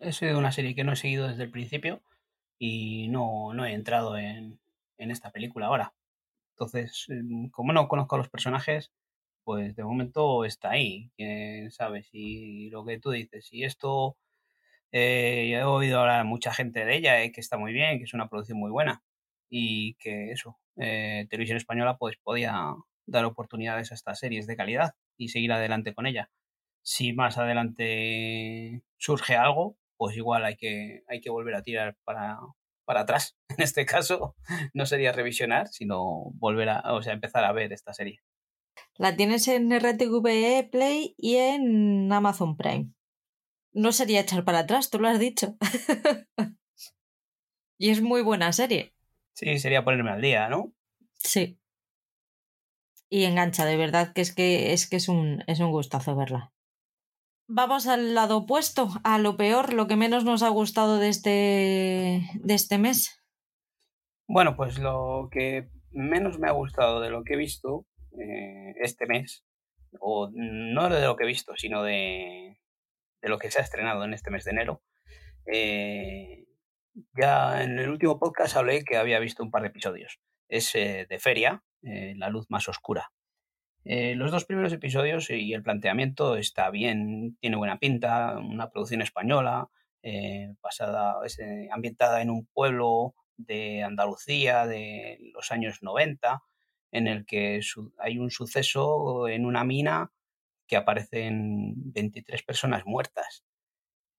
He 0.02 0.12
sido 0.12 0.38
una 0.38 0.52
serie 0.52 0.76
que 0.76 0.84
no 0.84 0.92
he 0.92 0.98
seguido 0.98 1.30
desde 1.30 1.44
el 1.44 1.52
principio 1.52 2.02
y 2.60 3.08
no, 3.08 3.54
no 3.54 3.66
he 3.66 3.72
entrado 3.72 4.18
en, 4.18 4.60
en 4.98 5.12
esta 5.12 5.32
película 5.32 5.68
ahora. 5.68 5.94
Entonces, 6.60 7.06
em, 7.10 7.50
como 7.52 7.74
no 7.74 7.88
conozco 7.88 8.16
a 8.16 8.18
los 8.20 8.30
personajes, 8.30 8.92
pues 9.46 9.76
de 9.76 9.84
momento 9.84 10.46
está 10.46 10.72
ahí. 10.72 11.12
Quién 11.18 11.72
sabe 11.72 12.04
si 12.04 12.70
lo 12.72 12.86
que 12.86 13.00
tú 13.00 13.12
dices, 13.12 13.48
si 13.48 13.64
esto 13.64 14.18
Eh, 14.92 15.52
he 15.54 15.64
oído 15.64 16.00
hablar 16.00 16.22
a 16.22 16.24
mucha 16.24 16.54
gente 16.54 16.86
de 16.86 16.96
ella, 16.98 17.22
eh, 17.24 17.32
que 17.32 17.42
está 17.42 17.58
muy 17.58 17.74
bien, 17.74 17.98
que 18.00 18.06
es 18.06 18.14
una 18.14 18.30
producción 18.30 18.58
muy 18.60 18.72
buena 18.72 19.04
y 19.50 19.96
que 19.96 20.32
eso, 20.32 20.60
eh, 20.78 21.28
Televisión 21.30 21.58
Española 21.58 21.98
pues 21.98 22.18
podía 22.24 22.74
dar 23.06 23.26
oportunidades 23.26 23.92
a 23.92 23.96
estas 23.96 24.20
series 24.20 24.48
de 24.48 24.56
calidad 24.58 24.96
y 25.18 25.30
seguir 25.30 25.52
adelante 25.52 25.94
con 25.94 26.06
ella. 26.08 26.32
Si 26.82 27.14
más 27.14 27.38
adelante 27.38 28.84
surge 28.98 29.36
algo, 29.38 29.78
pues 29.98 30.16
igual 30.18 30.46
hay 30.46 30.56
que, 30.58 31.04
hay 31.08 31.22
que 31.22 31.30
volver 31.30 31.56
a 31.56 31.64
tirar 31.64 31.98
para, 32.04 32.40
para 32.90 33.02
atrás. 33.02 33.38
En 33.58 33.64
este 33.64 33.86
caso, 33.86 34.36
no 34.74 34.88
sería 34.88 35.12
revisionar, 35.12 35.68
sino 35.68 36.32
volver 36.34 36.70
a, 36.70 36.94
o 36.94 37.04
sea, 37.04 37.14
empezar 37.14 37.44
a 37.46 37.52
ver 37.52 37.72
esta 37.72 37.94
serie. 37.94 38.20
La 38.96 39.16
tienes 39.16 39.48
en 39.48 39.72
RTV 39.72 40.70
Play 40.72 41.14
y 41.16 41.36
en 41.36 42.12
Amazon 42.12 42.58
Prime. 42.58 42.90
No 43.74 43.92
sería 43.92 44.22
echar 44.22 44.44
para 44.44 44.60
atrás, 44.60 44.90
tú 44.90 45.00
lo 45.00 45.08
has 45.08 45.20
dicho. 45.20 45.56
y 47.78 47.92
es 47.92 48.02
muy 48.02 48.24
buena 48.24 48.52
serie. 48.54 48.96
Sí, 49.34 49.60
sería 49.60 49.84
ponerme 49.84 50.10
al 50.10 50.22
día, 50.22 50.50
¿no? 50.50 50.74
Sí. 51.20 51.60
Y 53.08 53.26
engancha, 53.26 53.66
de 53.66 53.78
verdad 53.78 54.14
que 54.14 54.22
es 54.22 54.34
que 54.34 54.74
es 54.74 54.90
que 54.90 54.96
es 54.96 55.10
un, 55.10 55.44
es 55.46 55.60
un 55.60 55.72
gustazo 55.72 56.16
verla. 56.16 56.52
Vamos 57.52 57.88
al 57.88 58.14
lado 58.14 58.38
opuesto, 58.38 58.90
a 59.04 59.18
lo 59.18 59.36
peor, 59.36 59.74
lo 59.74 59.88
que 59.88 59.96
menos 59.96 60.24
nos 60.24 60.44
ha 60.44 60.50
gustado 60.50 61.00
de 61.00 61.10
este, 61.10 62.22
de 62.36 62.54
este 62.54 62.78
mes. 62.78 63.24
Bueno, 64.28 64.56
pues 64.56 64.78
lo 64.78 65.30
que 65.32 65.68
menos 65.90 66.38
me 66.38 66.48
ha 66.48 66.52
gustado 66.52 67.02
de 67.02 67.10
lo 67.10 67.24
que 67.24 67.34
he 67.34 67.38
visto 67.38 67.88
eh, 68.22 68.76
este 68.84 69.08
mes, 69.08 69.48
o 70.00 70.30
no 70.32 70.90
de 70.90 71.02
lo 71.02 71.16
que 71.16 71.24
he 71.24 71.28
visto, 71.28 71.54
sino 71.56 71.82
de, 71.82 72.60
de, 73.20 73.30
lo 73.30 73.40
que 73.40 73.50
se 73.50 73.58
ha 73.58 73.64
estrenado 73.64 74.04
en 74.04 74.14
este 74.14 74.30
mes 74.30 74.46
de 74.46 74.52
enero. 74.52 74.84
Eh, 75.52 76.46
ya 77.20 77.64
en 77.64 77.80
el 77.80 77.90
último 77.90 78.20
podcast 78.20 78.58
hablé 78.58 78.84
que 78.84 78.98
había 78.98 79.18
visto 79.18 79.42
un 79.42 79.50
par 79.50 79.64
de 79.64 79.70
episodios. 79.70 80.20
Es 80.50 80.76
eh, 80.76 81.08
de 81.10 81.18
Feria, 81.18 81.64
La 81.82 82.30
luz 82.30 82.46
más 82.50 82.70
oscura. 82.70 83.10
Los 84.16 84.32
dos 84.32 84.46
primeros 84.46 84.72
episodios 84.72 85.30
y 85.32 85.54
el 85.54 85.64
planteamiento 85.64 86.38
está 86.38 86.70
bien, 86.70 87.38
tiene 87.40 87.58
buena 87.58 87.80
pinta, 87.80 88.38
una 88.38 88.70
producción 88.70 89.02
española, 89.02 89.70
pasada, 90.62 91.16
ambientada 91.72 92.22
en 92.22 92.30
un 92.30 92.46
pueblo 92.46 93.16
de 93.38 93.84
Andalucía 93.84 94.68
de 94.68 95.18
los 95.34 95.52
años 95.52 95.82
90, 95.82 96.44
en 96.92 97.08
el 97.08 97.26
que 97.26 97.62
hay 97.98 98.18
un 98.20 98.32
suceso 98.32 99.28
en 99.28 99.46
una 99.46 99.64
mina 99.64 100.12
que 100.68 100.78
aparecen 100.78 101.74
23 101.92 102.44
personas 102.44 102.86
muertas. 102.86 103.44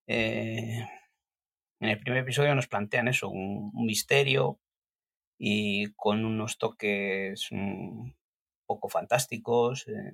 Eh, 0.06 0.84
en 1.80 1.88
el 1.88 1.98
primer 2.00 2.22
episodio 2.22 2.54
nos 2.54 2.66
plantean 2.66 3.08
eso, 3.08 3.28
un, 3.28 3.72
misterio 3.74 4.58
y 5.38 5.92
con 5.94 6.24
unos 6.24 6.58
toques 6.58 7.50
un 7.52 8.16
poco 8.70 8.88
fantásticos 8.88 9.86
eh, 9.88 10.12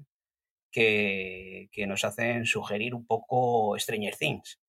que, 0.71 1.69
que, 1.73 1.87
nos 1.87 2.05
hacen 2.05 2.47
sugerir 2.47 2.95
un 2.95 3.07
poco 3.07 3.79
Stranger 3.79 4.17
Things. 4.17 4.61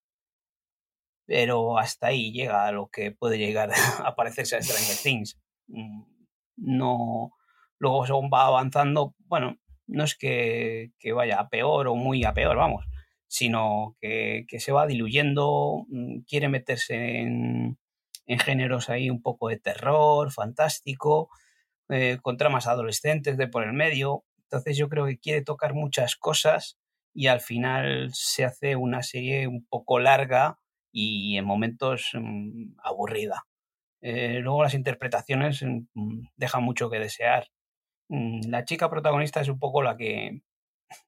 Pero 1.25 1.77
hasta 1.77 2.07
ahí 2.07 2.31
llega 2.31 2.71
lo 2.71 2.87
que 2.87 3.11
puede 3.11 3.37
llegar 3.37 3.71
a 4.05 4.15
parecerse 4.15 4.55
a 4.55 4.61
Stranger 4.61 4.97
Things. 5.03 5.39
Mm, 5.67 6.03
no, 6.57 7.31
Luego, 7.79 8.05
según 8.05 8.29
va 8.33 8.47
avanzando, 8.47 9.13
bueno, 9.19 9.57
no 9.87 10.03
es 10.03 10.15
que, 10.17 10.91
vaya 11.15 11.39
a 11.39 11.49
peor 11.49 11.87
o 11.87 11.95
muy 11.95 12.23
a 12.23 12.33
peor, 12.33 12.57
vamos, 12.57 12.85
sino 13.27 13.95
que, 14.01 14.45
se 14.59 14.71
va 14.71 14.87
diluyendo, 14.87 15.85
mm, 15.89 16.21
quiere 16.27 16.49
meterse 16.49 17.19
en, 17.19 17.77
géneros 18.39 18.89
ahí 18.89 19.09
un 19.09 19.21
poco 19.21 19.49
de 19.49 19.59
terror, 19.59 20.31
fantástico, 20.31 21.29
eh, 21.89 22.17
con 22.21 22.37
tramas 22.37 22.67
adolescentes 22.67 23.37
de 23.37 23.47
por 23.47 23.63
el 23.63 23.73
medio. 23.73 24.23
Entonces 24.43 24.77
yo 24.77 24.89
creo 24.89 25.05
que 25.05 25.19
quiere 25.19 25.41
tocar 25.41 25.73
muchas 25.73 26.15
cosas 26.15 26.77
y 27.13 27.27
al 27.27 27.41
final 27.41 28.11
se 28.13 28.45
hace 28.45 28.75
una 28.75 29.03
serie 29.03 29.47
un 29.47 29.65
poco 29.65 29.99
larga 29.99 30.59
y 30.91 31.37
en 31.37 31.45
momentos 31.45 32.11
mm, 32.13 32.75
aburrida. 32.83 33.45
Eh, 34.01 34.39
luego 34.41 34.63
las 34.63 34.73
interpretaciones 34.73 35.63
mm, 35.63 36.27
dejan 36.35 36.63
mucho 36.63 36.89
que 36.89 36.99
desear. 36.99 37.47
Mm, 38.09 38.49
la 38.49 38.65
chica 38.65 38.89
protagonista 38.89 39.41
es 39.41 39.49
un 39.49 39.59
poco 39.59 39.81
la 39.83 39.97
que 39.97 40.41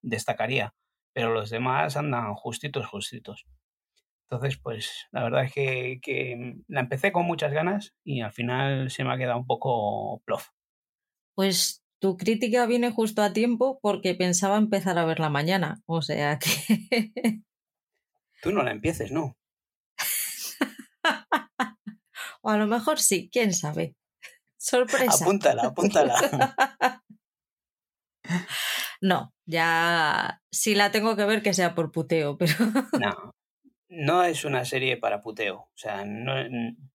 destacaría, 0.01 0.73
pero 1.13 1.33
los 1.33 1.49
demás 1.49 1.97
andan 1.97 2.33
justitos, 2.35 2.87
justitos. 2.87 3.45
Entonces, 4.29 4.59
pues 4.59 5.07
la 5.11 5.23
verdad 5.23 5.45
es 5.45 5.53
que, 5.53 6.55
la 6.67 6.81
empecé 6.81 7.11
con 7.11 7.25
muchas 7.25 7.51
ganas 7.51 7.95
y 8.03 8.21
al 8.21 8.31
final 8.31 8.91
se 8.91 9.03
me 9.03 9.13
ha 9.13 9.17
quedado 9.17 9.39
un 9.39 9.47
poco 9.47 10.21
plof. 10.25 10.49
Pues 11.39 11.85
tu 12.01 12.17
crítica 12.17 12.65
viene 12.65 12.91
justo 12.91 13.21
a 13.21 13.31
tiempo 13.31 13.79
porque 13.81 14.13
pensaba 14.13 14.57
empezar 14.57 14.97
a 14.97 15.05
verla 15.05 15.29
mañana, 15.29 15.81
o 15.85 16.01
sea 16.01 16.37
que... 16.37 16.49
Tú 18.41 18.51
no 18.51 18.61
la 18.61 18.71
empieces, 18.71 19.13
¿no? 19.13 19.37
o 22.41 22.49
a 22.49 22.57
lo 22.57 22.67
mejor 22.67 22.99
sí, 22.99 23.29
quién 23.31 23.53
sabe. 23.53 23.95
Sorpresa. 24.59 25.23
Apúntala, 25.23 25.67
apúntala. 25.67 26.55
no, 29.01 29.33
ya 29.45 30.41
si 30.51 30.75
la 30.75 30.91
tengo 30.91 31.15
que 31.15 31.23
ver 31.23 31.41
que 31.41 31.53
sea 31.53 31.73
por 31.73 31.93
puteo, 31.93 32.37
pero... 32.37 32.53
no, 32.99 33.31
no 33.87 34.23
es 34.25 34.43
una 34.43 34.65
serie 34.65 34.97
para 34.97 35.21
puteo. 35.21 35.55
O 35.55 35.77
sea, 35.77 36.03
no, 36.03 36.33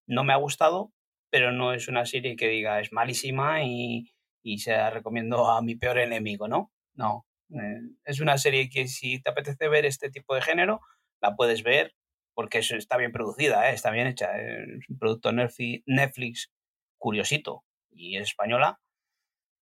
no, 0.07 0.23
me 0.23 0.35
ha 0.35 0.37
gustado, 0.37 0.93
pero 1.31 1.51
no 1.51 1.73
es 1.73 1.89
una 1.89 2.05
serie 2.05 2.37
que 2.37 2.49
diga 2.49 2.81
es 2.81 2.93
malísima 2.93 3.65
y, 3.65 4.14
y 4.45 4.59
se 4.59 4.73
la 4.73 4.91
recomiendo 4.91 5.51
a 5.51 5.63
mi 5.63 5.75
peor 5.75 5.99
enemigo, 5.99 6.47
¿no? 6.47 6.71
No. 6.95 7.27
Eh, 7.51 7.81
es 8.05 8.21
una 8.21 8.37
serie 8.39 8.69
que 8.69 8.87
si 8.89 9.21
te 9.21 9.31
apetece 9.31 9.69
ver 9.69 9.87
este 9.87 10.11
tipo 10.11 10.35
de 10.35 10.43
género, 10.43 10.81
la 11.21 11.35
puedes 11.35 11.63
ver 11.63 11.95
porque 12.35 12.59
está 12.59 12.97
bien 12.99 13.11
producida, 13.11 13.71
¿eh? 13.71 13.75
está 13.75 13.91
bien 13.91 14.07
hecha. 14.07 14.37
Es 14.39 14.89
un 14.89 14.99
producto 14.99 15.33
Netflix 15.33 16.53
curiosito 16.99 17.65
y 17.91 18.19
es 18.19 18.29
española, 18.29 18.81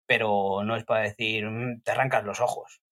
pero 0.07 0.65
no 0.65 0.77
es 0.77 0.85
para 0.85 1.03
decir 1.03 1.47
mm, 1.47 1.83
te 1.83 1.93
arrancas 1.93 2.25
los 2.25 2.41
ojos. 2.41 2.83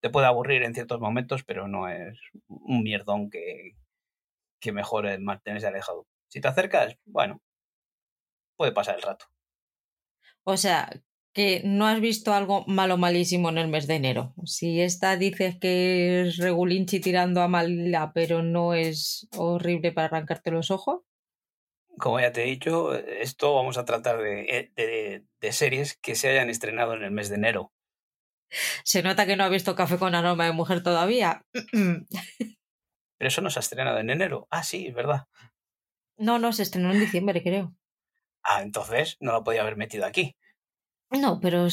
Te 0.00 0.10
puede 0.10 0.26
aburrir 0.26 0.62
en 0.62 0.74
ciertos 0.74 1.00
momentos, 1.00 1.44
pero 1.44 1.68
no 1.68 1.88
es 1.88 2.18
un 2.48 2.82
mierdón 2.82 3.28
que, 3.30 3.72
que 4.60 4.72
mejor 4.72 5.20
mantenerse 5.20 5.66
alejado. 5.66 6.06
Si 6.28 6.40
te 6.40 6.48
acercas, 6.48 6.96
bueno, 7.04 7.42
puede 8.56 8.72
pasar 8.72 8.96
el 8.96 9.02
rato. 9.02 9.26
O 10.44 10.56
sea, 10.56 10.88
que 11.36 11.60
no 11.66 11.86
has 11.86 12.00
visto 12.00 12.32
algo 12.32 12.64
malo 12.66 12.96
malísimo 12.96 13.50
en 13.50 13.58
el 13.58 13.68
mes 13.68 13.86
de 13.86 13.96
enero. 13.96 14.32
Si 14.46 14.80
esta 14.80 15.18
dices 15.18 15.58
que 15.60 16.22
es 16.22 16.38
regulinchi 16.38 16.98
tirando 16.98 17.42
a 17.42 17.48
mala, 17.48 18.12
pero 18.14 18.42
no 18.42 18.72
es 18.72 19.28
horrible 19.36 19.92
para 19.92 20.06
arrancarte 20.06 20.50
los 20.50 20.70
ojos 20.70 21.02
como 21.98 22.20
ya 22.20 22.30
te 22.30 22.42
he 22.42 22.46
dicho, 22.46 22.94
esto 22.94 23.54
vamos 23.54 23.78
a 23.78 23.86
tratar 23.86 24.20
eh, 24.22 24.70
de, 24.76 25.52
series 25.52 25.96
que 25.96 26.14
se 26.14 26.28
hayan 26.28 26.50
estrenado 26.50 26.92
en 26.92 27.02
el 27.02 27.10
mes 27.10 27.30
de 27.30 27.36
enero. 27.36 27.72
Se 28.84 29.02
nota 29.02 29.24
que 29.24 29.34
no 29.36 29.44
ha 29.44 29.48
visto 29.48 29.74
Café 29.74 29.96
con 29.96 30.14
aroma 30.14 30.44
de 30.44 30.52
mujer 30.52 30.82
todavía. 30.82 31.42
Pero 33.18 33.28
eso 33.28 33.40
no 33.40 33.48
se 33.48 33.58
ha 33.58 33.60
estrenado 33.60 33.98
en 33.98 34.10
enero. 34.10 34.46
Ah, 34.50 34.62
sí, 34.62 34.88
es 34.88 34.94
verdad. 34.94 35.24
No, 36.18 36.38
no, 36.38 36.52
se 36.52 36.64
estrenó 36.64 36.92
en 36.92 37.00
diciembre, 37.00 37.42
creo. 37.42 37.74
Ah, 38.42 38.60
entonces 38.60 39.16
no 39.20 39.32
lo 39.32 39.42
podía 39.42 39.62
haber 39.62 39.76
metido 39.76 40.04
aquí. 40.04 40.36
No, 41.10 41.40
pero 41.40 41.68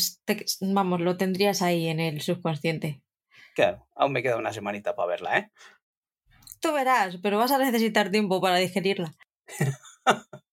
vamos, 0.61 1.01
lo 1.01 1.17
tendrías 1.17 1.61
ahí 1.61 1.87
en 1.87 1.99
el 1.99 2.21
subconsciente. 2.21 3.01
Claro, 3.55 3.87
aún 3.95 4.13
me 4.13 4.23
queda 4.23 4.37
una 4.37 4.53
semanita 4.53 4.95
para 4.95 5.09
verla, 5.09 5.37
¿eh? 5.37 5.51
Tú 6.59 6.71
verás, 6.71 7.17
pero 7.21 7.37
vas 7.37 7.51
a 7.51 7.57
necesitar 7.57 8.09
tiempo 8.09 8.39
para 8.41 8.57
digerirla. 8.57 9.13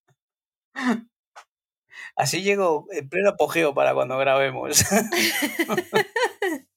Así 2.17 2.43
llego 2.43 2.87
en 2.91 3.09
pleno 3.09 3.31
apogeo 3.31 3.73
para 3.75 3.95
cuando 3.95 4.19
grabemos. 4.19 4.85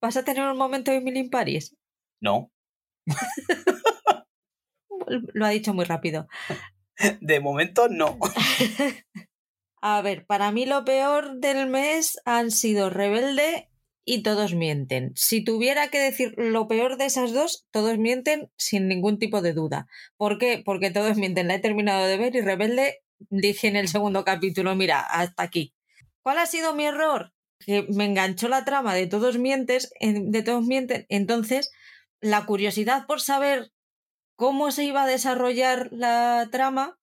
¿Vas 0.00 0.16
a 0.16 0.24
tener 0.24 0.44
un 0.48 0.56
momento 0.56 0.90
de 0.90 1.00
mil 1.00 1.16
impares? 1.16 1.76
No. 2.20 2.52
Lo 5.06 5.46
ha 5.46 5.50
dicho 5.50 5.74
muy 5.74 5.84
rápido. 5.84 6.28
De 7.20 7.40
momento 7.40 7.88
no. 7.88 8.18
A 9.86 10.00
ver, 10.00 10.24
para 10.24 10.50
mí 10.50 10.64
lo 10.64 10.82
peor 10.86 11.40
del 11.40 11.66
mes 11.66 12.18
han 12.24 12.50
sido 12.50 12.88
Rebelde 12.88 13.68
y 14.06 14.22
Todos 14.22 14.54
mienten. 14.54 15.12
Si 15.14 15.44
tuviera 15.44 15.88
que 15.88 15.98
decir 15.98 16.32
lo 16.38 16.66
peor 16.68 16.96
de 16.96 17.04
esas 17.04 17.34
dos, 17.34 17.66
Todos 17.70 17.98
mienten 17.98 18.50
sin 18.56 18.88
ningún 18.88 19.18
tipo 19.18 19.42
de 19.42 19.52
duda. 19.52 19.86
¿Por 20.16 20.38
qué? 20.38 20.62
Porque 20.64 20.90
Todos 20.90 21.18
mienten. 21.18 21.48
La 21.48 21.56
he 21.56 21.58
terminado 21.58 22.06
de 22.06 22.16
ver 22.16 22.34
y 22.34 22.40
Rebelde 22.40 23.02
dije 23.28 23.68
en 23.68 23.76
el 23.76 23.88
segundo 23.88 24.24
capítulo, 24.24 24.74
mira, 24.74 25.00
hasta 25.00 25.42
aquí. 25.42 25.74
¿Cuál 26.22 26.38
ha 26.38 26.46
sido 26.46 26.74
mi 26.74 26.86
error? 26.86 27.34
Que 27.58 27.86
me 27.90 28.06
enganchó 28.06 28.48
la 28.48 28.64
trama 28.64 28.94
de 28.94 29.06
Todos 29.06 29.36
mientes, 29.36 29.92
de 30.00 30.42
Todos 30.42 30.64
mienten. 30.64 31.04
Entonces, 31.10 31.70
la 32.22 32.46
curiosidad 32.46 33.06
por 33.06 33.20
saber 33.20 33.70
cómo 34.34 34.70
se 34.70 34.84
iba 34.84 35.02
a 35.02 35.06
desarrollar 35.06 35.90
la 35.92 36.48
trama, 36.50 36.98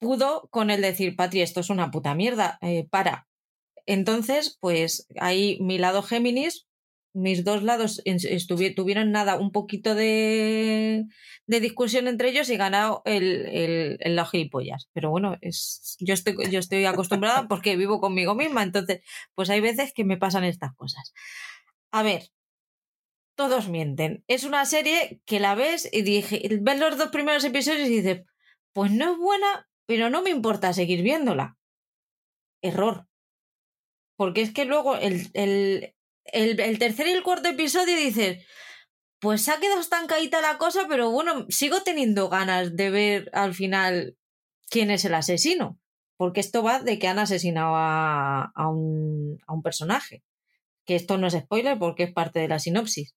pudo 0.00 0.48
con 0.50 0.70
el 0.70 0.80
decir, 0.80 1.14
Patri, 1.14 1.42
esto 1.42 1.60
es 1.60 1.70
una 1.70 1.90
puta 1.90 2.14
mierda, 2.14 2.58
eh, 2.62 2.88
para. 2.90 3.28
Entonces, 3.86 4.58
pues 4.60 5.06
ahí 5.20 5.58
mi 5.60 5.78
lado 5.78 6.02
Géminis, 6.02 6.66
mis 7.12 7.44
dos 7.44 7.62
lados 7.62 8.02
tuvieron 8.74 9.10
nada, 9.10 9.36
un 9.36 9.50
poquito 9.50 9.94
de, 9.94 11.06
de, 11.46 11.60
discusión 11.60 12.06
entre 12.06 12.30
ellos 12.30 12.48
y 12.50 12.56
ganado 12.56 13.02
el, 13.04 13.46
el, 13.46 13.96
el 14.00 14.16
lado. 14.16 14.88
Pero 14.92 15.10
bueno, 15.10 15.36
es, 15.40 15.96
yo, 15.98 16.14
estoy, 16.14 16.36
yo 16.50 16.60
estoy 16.60 16.84
acostumbrada 16.84 17.48
porque 17.48 17.76
vivo 17.76 18.00
conmigo 18.00 18.34
misma, 18.34 18.62
entonces, 18.62 19.02
pues 19.34 19.50
hay 19.50 19.60
veces 19.60 19.92
que 19.92 20.04
me 20.04 20.18
pasan 20.18 20.44
estas 20.44 20.74
cosas. 20.76 21.12
A 21.90 22.02
ver, 22.02 22.30
todos 23.34 23.68
mienten. 23.68 24.22
Es 24.28 24.44
una 24.44 24.64
serie 24.64 25.20
que 25.24 25.40
la 25.40 25.54
ves 25.54 25.88
y 25.90 26.02
dije, 26.02 26.58
ves 26.60 26.78
los 26.78 26.96
dos 26.96 27.08
primeros 27.08 27.42
episodios 27.44 27.88
y 27.88 27.96
dices, 27.96 28.22
pues 28.72 28.92
no 28.92 29.12
es 29.12 29.18
buena, 29.18 29.68
pero 29.90 30.08
no 30.08 30.22
me 30.22 30.30
importa 30.30 30.72
seguir 30.72 31.02
viéndola. 31.02 31.58
Error. 32.62 33.08
Porque 34.16 34.40
es 34.40 34.52
que 34.52 34.64
luego 34.64 34.94
el, 34.94 35.32
el, 35.34 35.92
el, 36.26 36.78
tercer 36.78 37.08
y 37.08 37.10
el 37.10 37.24
cuarto 37.24 37.48
episodio 37.48 37.96
dices, 37.96 38.46
pues 39.18 39.48
ha 39.48 39.58
quedado 39.58 39.80
estancadita 39.80 40.40
la 40.40 40.58
cosa, 40.58 40.86
pero 40.88 41.10
bueno, 41.10 41.44
sigo 41.48 41.82
teniendo 41.82 42.28
ganas 42.28 42.76
de 42.76 42.90
ver 42.90 43.30
al 43.32 43.52
final 43.52 44.16
quién 44.70 44.92
es 44.92 45.04
el 45.04 45.14
asesino. 45.14 45.80
Porque 46.16 46.38
esto 46.38 46.62
va 46.62 46.78
de 46.78 47.00
que 47.00 47.08
han 47.08 47.18
asesinado 47.18 47.74
a, 47.74 48.52
a, 48.54 48.68
un, 48.68 49.38
a 49.48 49.52
un 49.52 49.62
personaje. 49.62 50.22
Que 50.86 50.94
esto 50.94 51.18
no 51.18 51.26
es 51.26 51.34
spoiler 51.34 51.80
porque 51.80 52.04
es 52.04 52.12
parte 52.12 52.38
de 52.38 52.46
la 52.46 52.60
sinopsis. 52.60 53.16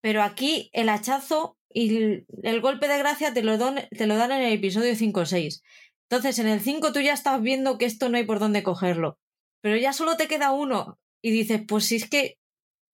Pero 0.00 0.22
aquí 0.22 0.70
el 0.72 0.88
hachazo 0.88 1.58
y 1.76 2.24
el, 2.44 2.60
golpe 2.60 2.86
de 2.86 2.98
gracia 2.98 3.34
te 3.34 3.42
lo, 3.42 3.58
te 3.58 4.06
lo 4.06 4.16
dan 4.16 4.30
en 4.30 4.42
el 4.42 4.52
episodio 4.52 4.94
5 4.94 5.20
o 5.20 5.26
6. 5.26 5.62
Entonces, 6.08 6.38
en 6.38 6.46
el 6.46 6.60
5 6.60 6.92
tú 6.92 7.00
ya 7.00 7.12
estás 7.12 7.42
viendo 7.42 7.78
que 7.78 7.84
esto 7.84 8.08
no 8.08 8.16
hay 8.16 8.24
por 8.24 8.38
dónde 8.38 8.62
cogerlo. 8.62 9.18
Pero 9.60 9.76
ya 9.76 9.92
solo 9.92 10.16
te 10.16 10.28
queda 10.28 10.52
uno. 10.52 11.00
Y 11.20 11.32
dices, 11.32 11.62
pues 11.66 11.86
si 11.86 11.96
es 11.96 12.08
que 12.08 12.38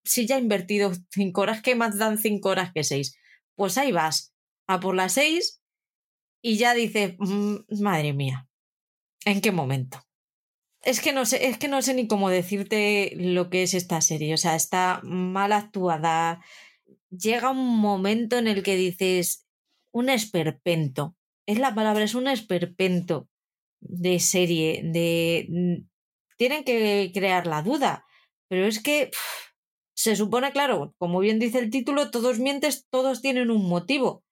si 0.03 0.27
ya 0.27 0.37
he 0.37 0.41
invertido 0.41 0.93
5 1.11 1.41
horas, 1.41 1.61
¿qué 1.61 1.75
más 1.75 1.99
dan 1.99 2.17
5 2.17 2.49
horas 2.49 2.73
que 2.73 2.83
6? 2.83 3.15
Pues 3.55 3.77
ahí 3.77 3.93
vas, 3.93 4.33
a 4.67 4.81
por 4.81 4.95
las 4.95 5.13
6 5.13 5.61
y 6.41 6.57
ya 6.57 6.73
dices, 6.73 7.17
mm, 7.19 7.57
madre 7.83 8.15
mía, 8.15 8.49
¿en 9.27 9.43
qué 9.43 9.53
momento? 9.53 10.03
Es 10.81 11.03
que 11.03 11.13
no 11.13 11.27
sé, 11.27 11.49
es 11.49 11.59
que 11.59 11.69
no 11.69 11.83
sé 11.83 11.93
ni 11.93 12.09
cómo 12.09 12.31
decirte 12.31 13.13
lo 13.17 13.51
que 13.51 13.63
es 13.63 13.75
esta 13.75 14.01
serie. 14.01 14.33
O 14.33 14.39
sea, 14.39 14.57
está 14.57 15.03
mal 15.03 15.53
actuada, 15.53 16.43
llega 17.11 17.51
un 17.51 17.79
momento 17.79 18.39
en 18.39 18.49
el 18.49 18.63
que 18.63 18.77
dices 18.77 19.47
un 19.93 20.09
esperpento. 20.09 21.17
Es 21.47 21.59
la 21.59 21.75
palabra, 21.75 22.05
es 22.05 22.15
un 22.15 22.29
esperpento 22.29 23.29
de 23.81 24.21
serie, 24.21 24.83
de... 24.85 25.47
Mm, 25.49 25.89
tienen 26.37 26.65
que 26.65 27.11
crear 27.13 27.47
la 27.47 27.63
duda, 27.63 28.07
pero 28.49 28.65
es 28.65 28.83
que 28.83 29.11
se 29.95 30.17
supone, 30.17 30.53
claro, 30.53 30.95
como 30.97 31.21
bien 31.21 31.39
dice 31.39 31.59
el 31.59 31.71
título, 31.71 32.11
todos 32.11 32.39
mientes, 32.39 32.87
todos 32.89 33.21
tienen 33.21 33.51
un 33.51 33.69
motivo. 33.69 34.25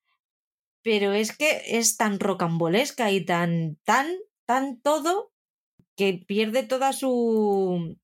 Pero 0.82 1.12
es 1.12 1.36
que 1.36 1.60
es 1.66 1.96
tan 1.96 2.18
rocambolesca 2.18 3.10
y 3.10 3.24
tan, 3.24 3.76
tan, 3.84 4.06
tan 4.46 4.80
todo 4.80 5.32
que 5.96 6.14
pierde 6.14 6.62
toda 6.62 6.92
su... 6.94 7.98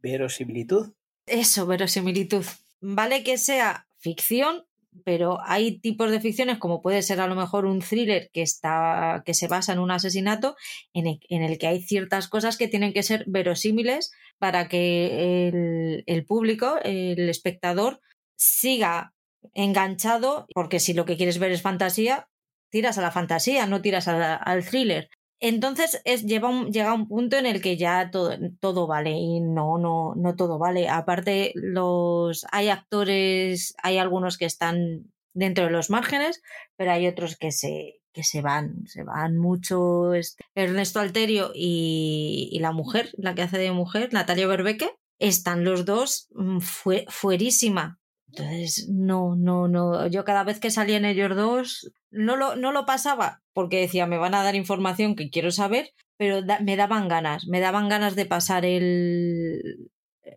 Verosimilitud. 0.00 0.94
Eso, 1.26 1.66
verosimilitud 1.66 2.46
vale 2.80 3.22
que 3.22 3.38
sea 3.38 3.86
ficción, 3.98 4.64
pero 5.04 5.38
hay 5.44 5.78
tipos 5.78 6.10
de 6.10 6.20
ficciones 6.20 6.58
como 6.58 6.82
puede 6.82 7.02
ser 7.02 7.20
a 7.20 7.26
lo 7.26 7.36
mejor 7.36 7.64
un 7.64 7.80
thriller 7.80 8.30
que 8.32 8.42
está 8.42 9.22
que 9.24 9.34
se 9.34 9.46
basa 9.46 9.72
en 9.72 9.78
un 9.78 9.90
asesinato 9.90 10.56
en 10.92 11.06
el, 11.06 11.58
que 11.58 11.66
hay 11.66 11.82
ciertas 11.82 12.28
cosas 12.28 12.56
que 12.56 12.68
tienen 12.68 12.92
que 12.92 13.02
ser 13.02 13.24
verosímiles 13.28 14.10
para 14.38 14.68
que 14.68 15.48
el, 15.48 16.02
el 16.06 16.24
público, 16.24 16.78
el 16.82 17.28
espectador, 17.28 18.00
siga 18.36 19.14
enganchado, 19.54 20.46
porque 20.54 20.80
si 20.80 20.92
lo 20.92 21.04
que 21.04 21.16
quieres 21.16 21.38
ver 21.38 21.52
es 21.52 21.62
fantasía, 21.62 22.28
tiras 22.70 22.98
a 22.98 23.02
la 23.02 23.10
fantasía, 23.10 23.66
no 23.66 23.82
tiras 23.82 24.08
al 24.08 24.64
thriller. 24.64 25.10
Entonces 25.40 26.02
es, 26.04 26.26
lleva 26.26 26.50
llega 26.70 26.92
un 26.92 27.08
punto 27.08 27.38
en 27.38 27.46
el 27.46 27.62
que 27.62 27.78
ya 27.78 28.10
todo, 28.10 28.36
todo 28.60 28.86
vale 28.86 29.12
y 29.12 29.40
no, 29.40 29.78
no, 29.78 30.14
no 30.14 30.36
todo 30.36 30.58
vale. 30.58 30.88
Aparte, 30.88 31.52
los, 31.54 32.46
hay 32.52 32.68
actores, 32.68 33.74
hay 33.82 33.96
algunos 33.96 34.36
que 34.36 34.44
están 34.44 35.10
dentro 35.32 35.64
de 35.64 35.70
los 35.70 35.88
márgenes, 35.88 36.42
pero 36.76 36.92
hay 36.92 37.06
otros 37.06 37.36
que 37.36 37.52
se, 37.52 38.00
que 38.12 38.22
se 38.22 38.42
van, 38.42 38.86
se 38.86 39.02
van 39.02 39.38
mucho. 39.38 40.12
Este, 40.12 40.44
Ernesto 40.54 41.00
Alterio 41.00 41.52
y, 41.54 42.50
y 42.52 42.58
la 42.58 42.72
mujer, 42.72 43.10
la 43.16 43.34
que 43.34 43.42
hace 43.42 43.56
de 43.56 43.72
mujer, 43.72 44.12
Natalia 44.12 44.46
Berbeque, 44.46 44.90
están 45.18 45.64
los 45.64 45.86
dos 45.86 46.28
mm, 46.34 46.58
fue, 46.60 47.06
fuerísima. 47.08 47.98
Entonces, 48.28 48.88
no, 48.88 49.36
no, 49.36 49.68
no. 49.68 50.06
Yo 50.06 50.24
cada 50.24 50.44
vez 50.44 50.60
que 50.60 50.70
salían 50.70 51.04
ellos 51.04 51.34
dos, 51.34 51.90
no 52.10 52.36
lo, 52.36 52.56
no 52.56 52.72
lo 52.72 52.86
pasaba 52.86 53.42
porque 53.52 53.80
decía, 53.80 54.06
me 54.06 54.18
van 54.18 54.34
a 54.34 54.42
dar 54.42 54.54
información 54.54 55.16
que 55.16 55.30
quiero 55.30 55.50
saber, 55.50 55.90
pero 56.16 56.40
me 56.62 56.76
daban 56.76 57.08
ganas, 57.08 57.46
me 57.46 57.60
daban 57.60 57.88
ganas 57.88 58.16
de 58.16 58.26
pasar 58.26 58.64
el 58.64 59.90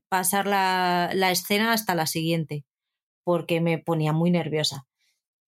pasar 0.09 0.47
la, 0.47 1.11
la 1.13 1.31
escena 1.31 1.73
hasta 1.73 1.95
la 1.95 2.07
siguiente, 2.07 2.65
porque 3.23 3.61
me 3.61 3.77
ponía 3.77 4.13
muy 4.13 4.31
nerviosa. 4.31 4.85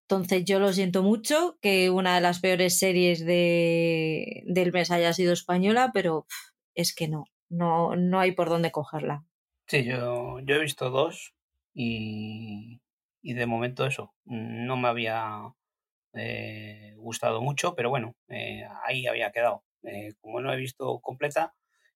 Entonces 0.08 0.46
yo 0.46 0.60
lo 0.60 0.72
siento 0.72 1.02
mucho 1.02 1.58
que 1.62 1.90
una 1.90 2.16
de 2.16 2.22
las 2.22 2.40
peores 2.40 2.78
series 2.78 3.26
de, 3.26 4.44
del 4.46 4.72
mes 4.72 4.92
haya 4.92 5.14
sido 5.14 5.34
española, 5.34 5.92
pero 5.94 6.28
es 6.76 6.94
que 6.94 7.08
no, 7.08 7.26
no, 7.50 7.96
no 7.96 8.20
hay 8.20 8.34
por 8.34 8.50
dónde 8.50 8.72
cogerla. 8.72 9.26
Sí, 9.68 9.84
yo, 9.84 10.40
yo 10.42 10.56
he 10.56 10.60
visto 10.60 10.92
dos 10.92 11.34
y, 11.74 12.82
y 13.24 13.34
de 13.34 13.46
momento 13.48 13.86
eso, 13.86 14.14
no 14.26 14.78
me 14.78 14.90
había 14.90 15.42
eh, 16.15 16.93
gustado 16.97 17.41
mucho, 17.41 17.75
pero 17.75 17.89
bueno, 17.89 18.15
eh, 18.30 18.67
ahí 18.86 19.08
había 19.08 19.32
quedado. 19.32 19.63
Eh, 19.84 20.13
como 20.21 20.41
no 20.41 20.51
he 20.54 20.58
visto 20.58 20.99
completa 21.01 21.54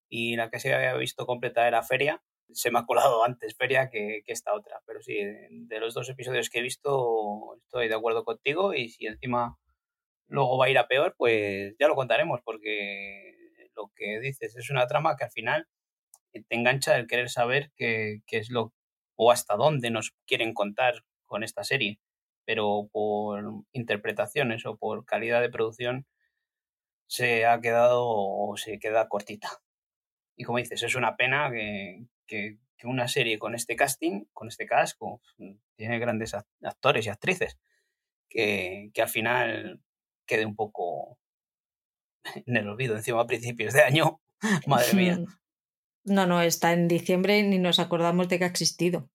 y 0.09 0.35
la 0.35 0.49
que 0.49 0.59
sí 0.59 0.69
había 0.69 0.93
visto 0.95 1.25
completa 1.25 1.67
era 1.67 1.83
Feria, 1.83 2.21
se 2.51 2.71
me 2.71 2.79
ha 2.79 2.85
colado 2.85 3.23
antes 3.25 3.55
Feria 3.55 3.89
que, 3.89 4.23
esta 4.27 4.53
otra. 4.53 4.81
Pero 4.85 5.01
sí, 5.01 5.17
de 5.49 5.79
los 5.79 5.93
dos 5.93 6.09
episodios 6.09 6.49
que 6.49 6.59
he 6.59 6.63
visto 6.63 7.55
estoy 7.57 7.87
de 7.87 7.95
acuerdo 7.95 8.23
contigo 8.23 8.73
y 8.73 8.89
si 8.89 9.07
encima 9.07 9.57
luego 10.27 10.57
va 10.57 10.65
a 10.65 10.69
ir 10.69 10.77
a 10.77 10.87
peor, 10.87 11.15
pues 11.17 11.75
ya 11.79 11.87
lo 11.87 11.95
contaremos 11.95 12.41
porque 12.43 13.35
lo 13.75 13.91
que 13.95 14.19
dices 14.19 14.55
es 14.55 14.69
una 14.69 14.87
trama 14.87 15.15
que 15.15 15.25
al 15.25 15.31
final 15.31 15.67
te 16.31 16.55
engancha 16.55 16.97
el 16.97 17.07
querer 17.07 17.29
saber 17.29 17.71
qué, 17.75 18.21
qué 18.27 18.37
es 18.37 18.49
lo 18.49 18.73
o 19.15 19.31
hasta 19.31 19.55
dónde 19.55 19.89
nos 19.89 20.13
quieren 20.25 20.53
contar 20.53 21.03
con 21.25 21.43
esta 21.43 21.63
serie, 21.63 21.99
pero 22.49 22.89
por 22.91 23.63
interpretaciones 23.73 24.65
o 24.65 24.75
por 24.75 25.05
calidad 25.05 25.39
de 25.39 25.51
producción 25.51 26.07
se 27.07 27.45
ha 27.45 27.61
quedado 27.61 28.03
o 28.03 28.57
se 28.57 28.79
queda 28.79 29.07
cortita. 29.07 29.49
Y 30.35 30.45
como 30.45 30.57
dices, 30.57 30.81
es 30.81 30.95
una 30.95 31.15
pena 31.15 31.51
que, 31.51 32.07
que, 32.25 32.57
una 32.85 33.07
serie 33.07 33.37
con 33.37 33.53
este 33.53 33.75
casting, 33.75 34.25
con 34.33 34.47
este 34.47 34.65
casco, 34.65 35.21
tiene 35.75 35.99
grandes 35.99 36.33
actores 36.63 37.05
y 37.05 37.09
actrices, 37.09 37.59
que, 38.27 38.89
que 38.95 39.01
al 39.03 39.09
final 39.09 39.83
quede 40.25 40.47
un 40.47 40.55
poco 40.55 41.19
en 42.47 42.57
el 42.57 42.67
olvido 42.67 42.95
encima 42.95 43.21
a 43.21 43.27
principios 43.27 43.75
de 43.75 43.83
año. 43.83 44.21
Madre 44.65 44.93
mía. 44.95 45.19
No, 46.05 46.25
no, 46.25 46.41
está 46.41 46.71
en 46.73 46.87
diciembre 46.87 47.43
ni 47.43 47.59
nos 47.59 47.77
acordamos 47.77 48.29
de 48.29 48.39
que 48.39 48.45
ha 48.45 48.47
existido. 48.47 49.11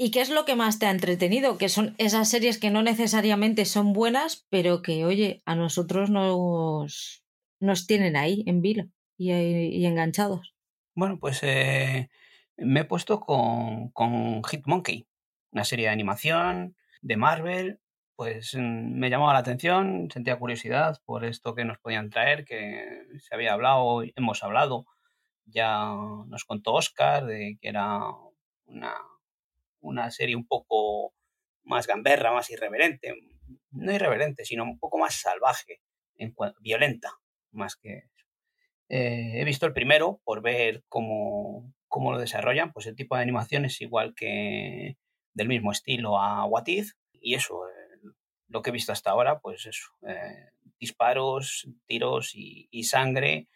¿Y 0.00 0.12
qué 0.12 0.20
es 0.20 0.30
lo 0.30 0.44
que 0.44 0.54
más 0.54 0.78
te 0.78 0.86
ha 0.86 0.92
entretenido? 0.92 1.58
Que 1.58 1.68
son 1.68 1.96
esas 1.98 2.30
series 2.30 2.58
que 2.58 2.70
no 2.70 2.82
necesariamente 2.82 3.64
son 3.64 3.92
buenas, 3.92 4.46
pero 4.48 4.80
que, 4.80 5.04
oye, 5.04 5.42
a 5.44 5.56
nosotros 5.56 6.08
nos, 6.08 7.24
nos 7.58 7.86
tienen 7.88 8.16
ahí 8.16 8.44
en 8.46 8.62
vilo 8.62 8.84
y, 9.16 9.84
enganchados. 9.84 10.54
Bueno, 10.94 11.18
pues 11.18 11.40
eh, 11.42 12.10
me 12.56 12.80
he 12.80 12.84
puesto 12.84 13.18
con, 13.18 13.90
con 13.90 14.44
Hitmonkey, 14.44 15.08
una 15.50 15.64
serie 15.64 15.86
de 15.86 15.92
animación 15.92 16.76
de 17.02 17.16
Marvel. 17.16 17.80
Pues 18.14 18.54
mm, 18.54 18.98
me 18.98 19.10
llamaba 19.10 19.32
la 19.32 19.40
atención, 19.40 20.08
sentía 20.12 20.38
curiosidad 20.38 21.00
por 21.06 21.24
esto 21.24 21.56
que 21.56 21.64
nos 21.64 21.78
podían 21.78 22.08
traer, 22.08 22.44
que 22.44 22.84
se 23.18 23.34
había 23.34 23.52
hablado, 23.52 24.04
hemos 24.14 24.44
hablado 24.44 24.86
ya 25.50 25.94
nos 26.26 26.44
contó 26.44 26.74
Oscar 26.74 27.26
de 27.26 27.58
que 27.60 27.68
era 27.68 28.00
una, 28.66 28.94
una 29.88 30.10
serie 30.10 30.36
un 30.36 30.46
poco 30.46 31.14
más 31.64 31.86
gamberra, 31.86 32.32
más 32.32 32.50
irreverente, 32.50 33.14
no 33.70 33.92
irreverente, 33.92 34.44
sino 34.44 34.64
un 34.64 34.78
poco 34.78 34.98
más 34.98 35.14
salvaje, 35.14 35.80
en 36.16 36.34
violenta, 36.60 37.12
más 37.52 37.76
que. 37.76 38.04
Eh, 38.90 39.40
he 39.40 39.44
visto 39.44 39.66
el 39.66 39.74
primero 39.74 40.20
por 40.24 40.40
ver 40.40 40.82
cómo, 40.88 41.74
cómo, 41.88 42.10
lo 42.12 42.18
desarrollan, 42.18 42.72
pues 42.72 42.86
el 42.86 42.96
tipo 42.96 43.16
de 43.16 43.22
animación 43.22 43.66
es 43.66 43.80
igual 43.82 44.14
que 44.14 44.96
del 45.34 45.48
mismo 45.48 45.72
estilo 45.72 46.18
a 46.18 46.44
What 46.46 46.64
y 47.12 47.34
eso, 47.34 47.64
lo 48.48 48.62
que 48.62 48.70
he 48.70 48.72
visto 48.72 48.92
hasta 48.92 49.10
ahora, 49.10 49.40
pues 49.40 49.66
eso, 49.66 49.88
eh, 50.06 50.50
disparos, 50.80 51.68
tiros 51.86 52.32
y, 52.34 52.82
sangre 52.84 53.48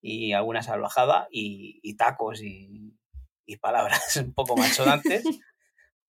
y 0.00 0.32
alguna 0.32 0.62
salvajada 0.62 1.28
y, 1.30 1.96
tacos 1.96 2.42
y, 2.42 2.96
palabras 3.60 4.16
un 4.24 4.32
poco 4.32 4.56
malsonantes. 4.56 5.24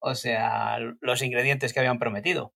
o 0.01 0.15
sea, 0.15 0.79
los 0.99 1.21
ingredientes 1.21 1.73
que 1.73 1.79
habían 1.79 1.99
prometido. 1.99 2.53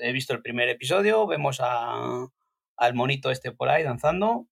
He 0.00 0.12
visto 0.12 0.34
el 0.34 0.42
primer 0.42 0.68
episodio, 0.68 1.26
vemos 1.26 1.58
a, 1.60 2.28
al 2.76 2.94
monito 2.94 3.30
este 3.30 3.50
por 3.50 3.70
ahí 3.70 3.82
danzando, 3.82 4.46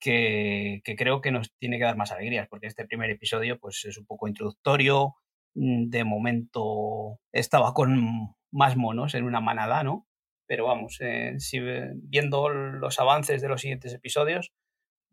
que, 0.00 0.82
creo 0.96 1.20
que 1.20 1.32
nos 1.32 1.52
tiene 1.58 1.78
que 1.78 1.84
dar 1.84 1.96
más 1.96 2.12
alegrías, 2.12 2.48
porque 2.48 2.68
este 2.68 2.86
primer 2.86 3.10
episodio 3.10 3.58
pues, 3.58 3.84
es 3.84 3.98
un 3.98 4.06
poco 4.06 4.28
introductorio. 4.28 5.16
Mm, 5.54 5.90
de 5.90 6.04
momento 6.04 7.18
estaba 7.32 7.74
con 7.74 8.36
más 8.52 8.76
monos 8.76 9.14
en 9.14 9.24
una 9.24 9.40
manada, 9.40 9.82
¿no? 9.82 10.06
Pero 10.46 10.66
vamos, 10.66 10.98
eh, 11.00 11.34
si, 11.38 11.60
viendo 11.94 12.48
los 12.48 12.98
avances 13.00 13.42
de 13.42 13.48
los 13.48 13.60
siguientes 13.60 13.92
episodios, 13.92 14.52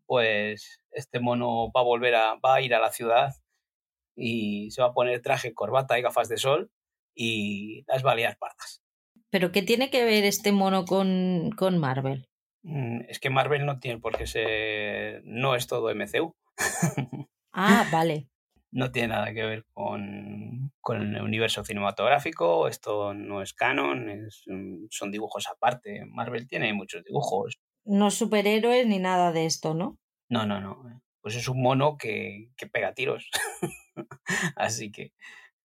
pues 0.06 0.80
este 0.92 1.20
mono 1.20 1.70
va 1.72 1.80
a 1.80 1.84
volver 1.84 2.14
a, 2.14 2.36
va 2.36 2.56
a 2.56 2.60
ir 2.62 2.74
a 2.74 2.80
la 2.80 2.92
ciudad 2.92 3.34
y 4.16 4.70
se 4.70 4.82
va 4.82 4.88
a 4.88 4.94
poner 4.94 5.20
traje, 5.20 5.54
corbata 5.54 5.98
y 5.98 6.02
gafas 6.02 6.28
de 6.28 6.38
sol 6.38 6.70
y 7.14 7.84
las 7.86 8.04
va 8.04 8.12
a 8.12 8.16
liar 8.16 8.38
pardas. 8.38 8.82
¿Pero 9.30 9.52
qué 9.52 9.62
tiene 9.62 9.90
que 9.90 10.04
ver 10.04 10.24
este 10.24 10.52
mono 10.52 10.84
con, 10.84 11.50
con 11.56 11.78
Marvel? 11.78 12.28
Mm, 12.62 13.02
es 13.08 13.20
que 13.20 13.30
Marvel 13.30 13.66
no 13.66 13.78
tiene 13.78 14.00
porque 14.00 14.26
se 14.26 15.20
no 15.24 15.54
es 15.54 15.66
todo 15.66 15.94
MCU. 15.94 16.34
ah, 17.52 17.86
vale. 17.92 18.28
No 18.72 18.90
tiene 18.90 19.08
nada 19.08 19.32
que 19.32 19.44
ver 19.44 19.64
con, 19.72 20.72
el 20.88 21.22
universo 21.22 21.64
cinematográfico, 21.64 22.68
esto 22.68 23.14
no 23.14 23.40
es 23.40 23.54
canon, 23.54 24.28
mm, 24.46 24.86
son 24.90 25.10
dibujos 25.10 25.46
aparte. 25.48 26.04
Marvel 26.06 26.46
tiene 26.48 26.72
muchos 26.72 27.04
dibujos. 27.04 27.58
No 27.84 28.10
superhéroes 28.10 28.86
ni 28.86 28.98
nada 28.98 29.32
de 29.32 29.46
esto, 29.46 29.74
¿no? 29.74 29.98
No, 30.28 30.44
no, 30.44 30.60
no. 30.60 31.02
Pues 31.20 31.36
es 31.36 31.48
un 31.48 31.62
mono 31.62 31.96
que, 31.96 32.50
que 32.56 32.66
pega 32.66 32.94
tiros. 32.94 33.30
Así 34.56 34.92
que. 34.92 35.12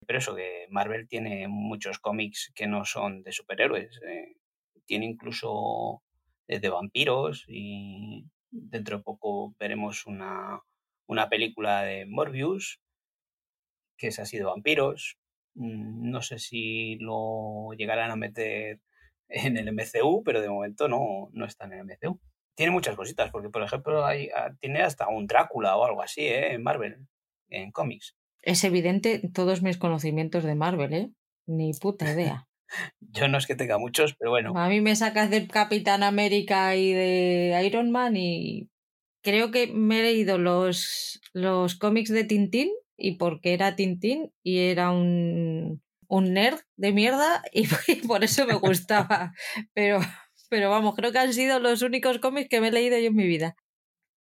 Pero 0.07 0.19
eso, 0.19 0.35
que 0.35 0.67
Marvel 0.69 1.07
tiene 1.07 1.47
muchos 1.47 1.99
cómics 1.99 2.51
que 2.55 2.67
no 2.67 2.85
son 2.85 3.23
de 3.23 3.31
superhéroes. 3.31 3.99
Eh, 4.07 4.37
tiene 4.85 5.05
incluso 5.05 6.03
de 6.47 6.69
vampiros 6.69 7.45
y 7.47 8.25
dentro 8.49 8.97
de 8.97 9.03
poco 9.03 9.55
veremos 9.57 10.05
una, 10.05 10.59
una 11.07 11.29
película 11.29 11.83
de 11.83 12.05
Morbius 12.05 12.81
que 14.01 14.07
es 14.07 14.19
así 14.19 14.37
de 14.37 14.43
vampiros. 14.43 15.17
Mm, 15.55 16.09
no 16.09 16.21
sé 16.21 16.39
si 16.39 16.95
lo 16.99 17.71
llegarán 17.77 18.11
a 18.11 18.15
meter 18.15 18.79
en 19.29 19.57
el 19.57 19.71
MCU, 19.71 20.23
pero 20.23 20.41
de 20.41 20.49
momento 20.49 20.87
no, 20.87 21.29
no 21.33 21.45
está 21.45 21.65
en 21.65 21.73
el 21.73 21.85
MCU. 21.85 22.19
Tiene 22.55 22.71
muchas 22.71 22.95
cositas, 22.95 23.31
porque 23.31 23.49
por 23.49 23.63
ejemplo 23.63 24.05
hay, 24.05 24.29
ah, 24.35 24.51
tiene 24.59 24.81
hasta 24.81 25.07
un 25.07 25.27
Drácula 25.27 25.77
o 25.77 25.85
algo 25.85 26.01
así 26.01 26.21
¿eh? 26.21 26.53
en 26.53 26.63
Marvel, 26.63 27.07
en 27.49 27.71
cómics. 27.71 28.15
Es 28.41 28.63
evidente 28.63 29.21
todos 29.33 29.61
mis 29.61 29.77
conocimientos 29.77 30.43
de 30.43 30.55
Marvel, 30.55 30.93
¿eh? 30.93 31.11
Ni 31.47 31.73
puta 31.73 32.11
idea. 32.11 32.47
Yo 32.99 33.27
no 33.27 33.37
es 33.37 33.47
que 33.47 33.55
tenga 33.55 33.77
muchos, 33.77 34.15
pero 34.15 34.31
bueno. 34.31 34.53
A 34.55 34.69
mí 34.69 34.81
me 34.81 34.95
sacas 34.95 35.29
de 35.29 35.47
Capitán 35.47 36.03
América 36.03 36.75
y 36.75 36.93
de 36.93 37.61
Iron 37.65 37.91
Man 37.91 38.15
y 38.15 38.69
creo 39.21 39.51
que 39.51 39.67
me 39.67 39.99
he 39.99 40.03
leído 40.03 40.37
los, 40.37 41.21
los 41.33 41.75
cómics 41.75 42.09
de 42.09 42.23
Tintín 42.23 42.69
y 42.97 43.17
porque 43.17 43.53
era 43.53 43.75
Tintín 43.75 44.31
y 44.43 44.59
era 44.59 44.91
un, 44.91 45.81
un 46.07 46.33
nerd 46.33 46.59
de 46.75 46.91
mierda 46.91 47.43
y, 47.53 47.67
por 48.07 48.23
eso 48.23 48.45
me 48.45 48.55
gustaba. 48.55 49.33
pero, 49.73 49.99
pero 50.49 50.69
vamos, 50.69 50.95
creo 50.95 51.11
que 51.11 51.19
han 51.19 51.33
sido 51.33 51.59
los 51.59 51.81
únicos 51.81 52.19
cómics 52.19 52.49
que 52.49 52.61
me 52.61 52.69
he 52.69 52.71
leído 52.71 52.97
yo 52.97 53.07
en 53.07 53.15
mi 53.15 53.27
vida. 53.27 53.55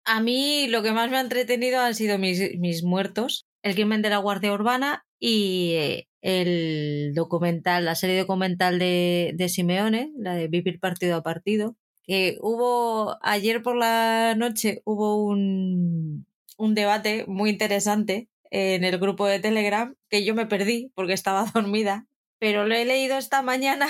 A 0.05 0.21
mí 0.21 0.67
lo 0.69 0.83
que 0.83 0.93
más 0.93 1.11
me 1.11 1.19
ha 1.19 1.21
entretenido 1.21 1.81
han 1.81 1.95
sido 1.95 2.19
mis, 2.19 2.59
mis 2.59 2.83
muertos, 2.83 3.47
el 3.63 3.75
crimen 3.75 4.03
de 4.03 4.11
la 4.11 4.19
Guardia 4.19 4.53
Urbana 4.53 5.07
y 5.19 5.73
eh, 5.75 6.09
el 6.23 7.13
documental, 7.15 7.85
la 7.85 7.95
serie 7.95 8.19
documental 8.19 8.79
de, 8.79 9.33
de 9.35 9.49
Simeone, 9.49 10.13
la 10.17 10.35
de 10.35 10.49
Vivir 10.49 10.81
Partido 10.81 11.17
a 11.17 11.23
Partido, 11.23 11.77
que 12.05 12.39
hubo 12.41 13.17
ayer 13.23 13.63
por 13.63 13.77
la 13.77 14.35
noche 14.37 14.83
hubo 14.85 15.25
un, 15.25 16.27
un 16.59 16.75
debate 16.75 17.25
muy 17.27 17.51
interesante 17.51 18.29
en 18.51 18.85
el 18.85 18.99
grupo 18.99 19.27
de 19.27 19.39
Telegram 19.41 19.95
que 20.09 20.25
yo 20.25 20.35
me 20.35 20.47
perdí 20.47 20.91
porque 20.95 21.13
estaba 21.13 21.45
dormida, 21.55 22.07
pero 22.39 22.67
lo 22.67 22.75
he 22.75 22.85
leído 22.85 23.17
esta 23.17 23.43
mañana 23.43 23.87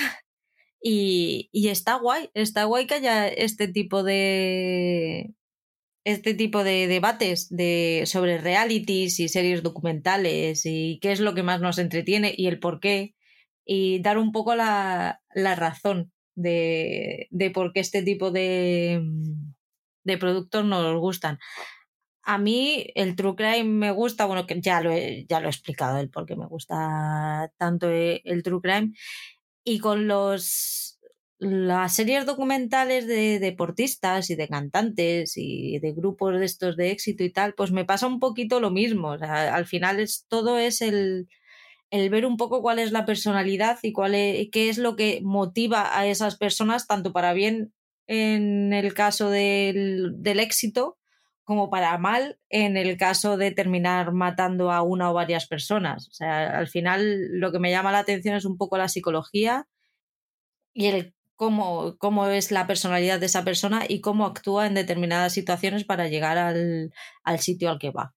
y, 0.83 1.49
y 1.53 1.69
está 1.69 1.97
guay, 1.97 2.31
está 2.35 2.65
guay 2.65 2.87
que 2.87 2.95
haya 2.95 3.29
este 3.29 3.69
tipo 3.69 4.03
de, 4.03 5.35
este 6.05 6.35
tipo 6.35 6.65
de 6.65 6.87
debates 6.87 7.49
de, 7.51 8.05
sobre 8.07 8.39
realities 8.39 9.21
y 9.21 9.29
series 9.29 9.63
documentales 9.63 10.63
y 10.65 10.99
qué 11.01 11.13
es 11.13 11.21
lo 11.21 11.35
que 11.35 11.43
más 11.43 11.61
nos 11.61 11.79
entretiene 11.79 12.35
y 12.37 12.47
el 12.47 12.59
por 12.59 12.81
qué 12.81 13.15
y 13.65 14.01
dar 14.01 14.19
un 14.19 14.33
poco 14.33 14.55
la, 14.55 15.23
la 15.35 15.55
razón 15.55 16.13
de, 16.35 17.29
de, 17.31 17.51
por 17.51 17.73
qué 17.73 17.81
este 17.81 18.03
tipo 18.03 18.31
de, 18.31 19.03
de 20.05 20.19
productos 20.19 20.65
nos 20.65 20.99
gustan. 20.99 21.39
A 22.23 22.39
mí 22.39 22.87
el 22.95 23.17
True 23.17 23.35
Crime 23.35 23.65
me 23.65 23.91
gusta, 23.93 24.27
bueno, 24.27 24.47
que 24.47 24.61
ya 24.61 24.81
lo 24.81 24.91
he, 24.93 25.27
ya 25.29 25.41
lo 25.41 25.47
he 25.47 25.51
explicado 25.51 25.99
el 25.99 26.11
por 26.11 26.27
qué 26.27 26.37
me 26.37 26.47
gusta 26.47 27.51
tanto 27.59 27.89
el 27.91 28.43
True 28.43 28.61
Crime. 28.61 28.93
Y 29.65 29.79
con 29.79 30.07
los 30.09 30.90
las 31.41 31.95
series 31.95 32.27
documentales 32.27 33.07
de 33.07 33.39
deportistas 33.39 34.29
y 34.29 34.37
de 34.37 34.47
cantantes 34.47 35.33
y 35.37 35.79
de 35.79 35.93
grupos 35.93 36.39
de 36.39 36.45
estos 36.45 36.77
de 36.77 36.91
éxito 36.91 37.25
y 37.25 37.33
tal, 37.33 37.55
pues 37.55 37.73
me 37.73 37.87
pasa 37.87 38.07
un 38.07 38.21
poquito 38.21 38.61
lo 38.61 38.71
mismo. 38.71 39.13
al 39.13 39.65
final 39.65 40.01
es, 40.01 40.27
todo 40.29 40.59
es 40.59 40.83
el, 40.83 41.29
el, 41.91 42.11
ver 42.11 42.27
un 42.27 42.37
poco 42.37 42.61
cuál 42.61 42.79
es 42.79 42.93
la 42.93 43.07
personalidad 43.07 43.79
y 43.83 43.93
cuál 43.93 44.15
es, 44.15 44.49
qué 44.53 44.69
es 44.69 44.77
lo 44.77 44.97
que 44.97 45.21
motiva 45.23 45.99
a 45.99 46.07
esas 46.07 46.37
personas, 46.37 46.87
tanto 46.87 47.11
para 47.13 47.33
bien 47.33 47.73
en 48.07 48.75
el 48.75 48.93
caso 48.93 49.31
del, 49.31 50.13
del 50.19 50.41
éxito 50.41 50.99
como 51.45 51.71
para 51.71 51.97
mal 51.97 52.39
en 52.51 52.77
el 52.77 52.99
caso 52.99 53.39
de 53.39 53.51
terminar 53.51 54.13
matando 54.13 54.71
a 54.71 54.83
una 54.83 55.11
o 55.11 55.15
varias 55.15 55.47
personas. 55.47 56.07
O 56.09 56.13
sea, 56.13 56.59
al 56.59 56.69
final 56.69 57.41
lo 57.41 57.51
que 57.51 57.59
me 57.59 57.71
llama 57.71 57.93
la 57.93 58.01
atención 58.01 58.37
es 58.37 58.45
un 58.45 58.59
poco 58.59 58.77
la 58.77 58.89
psicología 58.89 59.67
y 60.75 60.87
el 60.87 61.15
cómo, 61.41 61.97
cómo 61.97 62.27
es 62.27 62.51
la 62.51 62.67
personalidad 62.67 63.19
de 63.19 63.25
esa 63.25 63.45
persona 63.45 63.87
y 63.89 64.03
cómo 64.03 64.27
actúa 64.27 64.67
en 64.67 64.75
determinadas 64.75 65.33
situaciones 65.33 65.85
para 65.85 66.07
llegar 66.07 66.37
al, 66.37 66.93
al 67.25 67.39
sitio 67.39 67.71
al 67.71 67.79
que 67.79 67.91
va. 67.91 68.15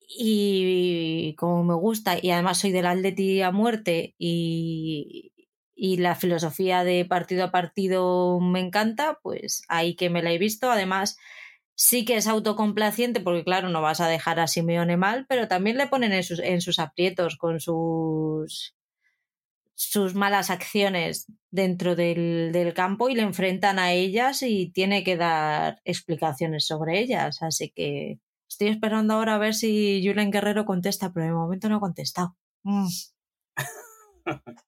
Y 0.00 1.36
como 1.36 1.62
me 1.62 1.74
gusta, 1.74 2.16
y 2.20 2.32
además 2.32 2.58
soy 2.58 2.72
del 2.72 2.86
Atleti 2.86 3.40
a 3.40 3.52
muerte 3.52 4.16
y, 4.18 5.32
y 5.76 5.98
la 5.98 6.16
filosofía 6.16 6.82
de 6.82 7.04
partido 7.04 7.44
a 7.44 7.52
partido 7.52 8.40
me 8.40 8.58
encanta, 8.58 9.20
pues 9.22 9.62
ahí 9.68 9.94
que 9.94 10.10
me 10.10 10.20
la 10.20 10.32
he 10.32 10.38
visto. 10.38 10.72
Además, 10.72 11.18
sí 11.76 12.04
que 12.04 12.16
es 12.16 12.26
autocomplaciente 12.26 13.20
porque 13.20 13.44
claro, 13.44 13.68
no 13.68 13.80
vas 13.80 14.00
a 14.00 14.08
dejar 14.08 14.40
a 14.40 14.48
Simeone 14.48 14.96
mal, 14.96 15.24
pero 15.28 15.46
también 15.46 15.76
le 15.76 15.86
ponen 15.86 16.12
en 16.12 16.24
sus, 16.24 16.40
en 16.40 16.62
sus 16.62 16.80
aprietos 16.80 17.36
con 17.36 17.60
sus 17.60 18.74
sus 19.78 20.16
malas 20.16 20.50
acciones 20.50 21.26
dentro 21.52 21.94
del, 21.94 22.50
del, 22.52 22.74
campo 22.74 23.08
y 23.08 23.14
le 23.14 23.22
enfrentan 23.22 23.78
a 23.78 23.92
ellas 23.92 24.42
y 24.42 24.72
tiene 24.72 25.04
que 25.04 25.16
dar 25.16 25.80
explicaciones 25.84 26.66
sobre 26.66 26.98
ellas. 26.98 27.42
Así 27.42 27.70
que 27.70 28.18
estoy 28.48 28.68
esperando 28.68 29.14
ahora 29.14 29.36
a 29.36 29.38
ver 29.38 29.54
si 29.54 30.02
Julen 30.04 30.32
Guerrero 30.32 30.64
contesta, 30.64 31.12
pero 31.12 31.26
de 31.26 31.32
momento 31.32 31.68
no 31.68 31.76
ha 31.76 31.80
contestado. 31.80 32.36
Mm. 32.64 32.88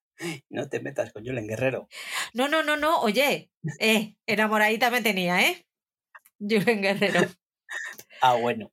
no 0.50 0.68
te 0.68 0.78
metas 0.78 1.12
con 1.12 1.26
Julen 1.26 1.48
Guerrero. 1.48 1.88
No, 2.32 2.46
no, 2.46 2.62
no, 2.62 2.76
no. 2.76 3.00
Oye, 3.00 3.50
eh, 3.80 4.14
enamoradita 4.26 4.92
me 4.92 5.02
tenía, 5.02 5.42
¿eh? 5.42 5.66
Julen 6.38 6.82
Guerrero. 6.82 7.22
ah, 8.22 8.36
bueno. 8.36 8.70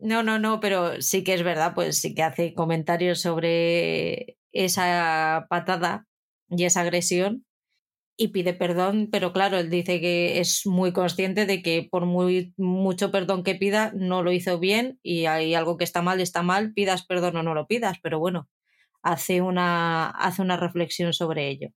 No, 0.00 0.24
no, 0.24 0.40
no, 0.40 0.58
pero 0.58 1.00
sí 1.00 1.22
que 1.22 1.34
es 1.34 1.44
verdad, 1.44 1.74
pues 1.76 1.98
sí 1.98 2.12
que 2.12 2.24
hace 2.24 2.54
comentarios 2.54 3.20
sobre 3.20 4.39
esa 4.52 5.46
patada 5.48 6.06
y 6.48 6.64
esa 6.64 6.80
agresión 6.82 7.44
y 8.16 8.28
pide 8.28 8.52
perdón, 8.52 9.08
pero 9.10 9.32
claro, 9.32 9.56
él 9.56 9.70
dice 9.70 9.98
que 9.98 10.40
es 10.40 10.66
muy 10.66 10.92
consciente 10.92 11.46
de 11.46 11.62
que 11.62 11.88
por 11.90 12.04
muy 12.04 12.52
mucho 12.58 13.10
perdón 13.10 13.42
que 13.44 13.54
pida, 13.54 13.92
no 13.94 14.22
lo 14.22 14.30
hizo 14.30 14.58
bien 14.58 14.98
y 15.02 15.24
hay 15.24 15.54
algo 15.54 15.78
que 15.78 15.84
está 15.84 16.02
mal, 16.02 16.20
está 16.20 16.42
mal, 16.42 16.74
pidas 16.74 17.06
perdón 17.06 17.36
o 17.36 17.42
no 17.42 17.54
lo 17.54 17.66
pidas, 17.66 17.98
pero 18.02 18.18
bueno, 18.18 18.46
hace 19.02 19.40
una, 19.40 20.10
hace 20.10 20.42
una 20.42 20.58
reflexión 20.58 21.14
sobre 21.14 21.48
ello. 21.48 21.70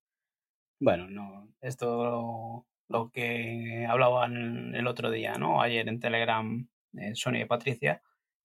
Bueno, 0.80 1.08
no, 1.08 1.48
esto 1.62 2.66
lo 2.88 3.10
que 3.10 3.86
hablaban 3.88 4.74
el 4.74 4.86
otro 4.86 5.10
día, 5.10 5.38
¿no? 5.38 5.62
Ayer 5.62 5.88
en 5.88 5.98
Telegram, 5.98 6.68
eh, 6.98 7.14
Sonia 7.14 7.44
y 7.44 7.46
Patricia, 7.46 8.02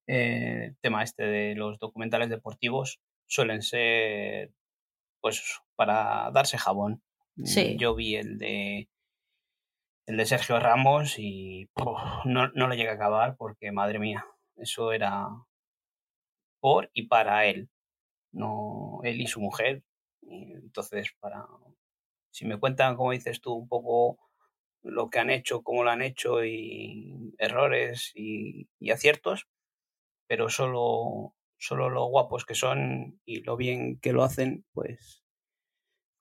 eh, 0.08 0.74
tema 0.80 1.04
este 1.04 1.24
de 1.24 1.56
los 1.56 1.80
documentales 1.80 2.30
deportivos 2.30 3.02
suelen 3.30 3.62
ser, 3.62 4.52
pues, 5.22 5.62
para 5.76 6.32
darse 6.32 6.58
jabón. 6.58 7.02
Sí. 7.46 7.78
Yo 7.78 7.96
vi 7.96 8.16
el 8.16 8.38
de 8.38 8.90
el 10.08 10.18
de 10.18 10.26
Sergio 10.26 10.60
Ramos 10.60 11.20
y 11.20 11.70
no, 12.26 12.48
no 12.50 12.68
lo 12.68 12.74
llegué 12.74 12.90
a 12.90 12.94
acabar 12.94 13.38
porque, 13.38 13.72
madre 13.72 14.00
mía, 14.00 14.26
eso 14.56 14.92
era 14.92 15.28
por 16.60 16.90
y 16.94 17.04
para 17.08 17.46
él, 17.46 17.70
no 18.32 19.00
él 19.04 19.22
y 19.22 19.28
su 19.28 19.40
mujer. 19.40 19.84
entonces, 20.22 21.14
para 21.20 21.46
si 22.32 22.46
me 22.46 22.60
cuentan, 22.60 22.96
como 22.96 23.12
dices 23.12 23.42
tú, 23.42 23.54
un 23.54 23.68
poco 23.68 24.20
lo 24.82 25.10
que 25.10 25.20
han 25.20 25.30
hecho, 25.30 25.62
cómo 25.62 25.84
lo 25.84 25.92
han 25.92 26.02
hecho 26.02 26.44
y 26.44 27.34
errores 27.38 28.12
y, 28.16 28.68
y 28.80 28.92
aciertos, 28.92 29.48
pero 30.28 30.50
solo, 30.50 31.36
solo 31.60 31.90
lo 31.90 32.06
guapos 32.06 32.46
que 32.46 32.56
son 32.56 33.20
y 33.26 33.42
lo 33.42 33.58
bien 33.58 34.00
que 34.00 34.14
lo 34.14 34.24
hacen, 34.24 34.66
pues 34.74 35.24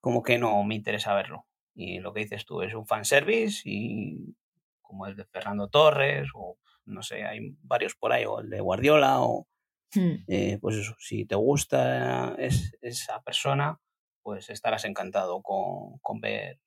como 0.01 0.21
que 0.21 0.37
no 0.37 0.63
me 0.63 0.75
interesa 0.75 1.15
verlo. 1.15 1.47
Y 1.73 1.99
lo 1.99 2.13
que 2.13 2.21
dices 2.21 2.45
tú 2.45 2.61
es 2.61 2.73
un 2.73 2.85
fanservice 2.85 3.61
y 3.65 4.35
como 4.81 5.07
el 5.07 5.15
de 5.15 5.25
Fernando 5.25 5.69
Torres 5.69 6.29
o 6.35 6.57
no 6.85 7.03
sé, 7.03 7.23
hay 7.23 7.55
varios 7.61 7.95
por 7.95 8.11
ahí, 8.11 8.25
o 8.25 8.39
el 8.39 8.49
de 8.49 8.59
Guardiola 8.59 9.21
o 9.21 9.47
hmm. 9.93 10.15
eh, 10.27 10.57
pues 10.59 10.75
eso, 10.75 10.95
si 10.99 11.25
te 11.25 11.35
gusta 11.35 12.35
es, 12.37 12.75
esa 12.81 13.21
persona, 13.21 13.79
pues 14.21 14.49
estarás 14.49 14.85
encantado 14.85 15.41
con, 15.41 15.99
con 15.99 16.19
ver 16.19 16.59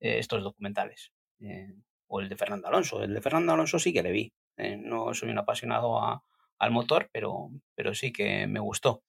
eh, 0.00 0.18
estos 0.18 0.42
documentales. 0.42 1.12
Eh, 1.40 1.74
o 2.08 2.20
el 2.20 2.28
de 2.28 2.36
Fernando 2.36 2.66
Alonso. 2.66 3.02
El 3.02 3.14
de 3.14 3.20
Fernando 3.20 3.52
Alonso 3.52 3.78
sí 3.78 3.92
que 3.92 4.02
le 4.02 4.10
vi. 4.10 4.32
no 4.78 5.14
soy 5.14 5.30
un 5.30 5.38
apasionado 5.38 6.00
al 6.60 6.70
motor, 6.70 7.10
pero, 7.12 7.50
pero 7.74 7.94
sí 7.94 8.12
que 8.12 8.46
me 8.46 8.60
gustó. 8.60 9.02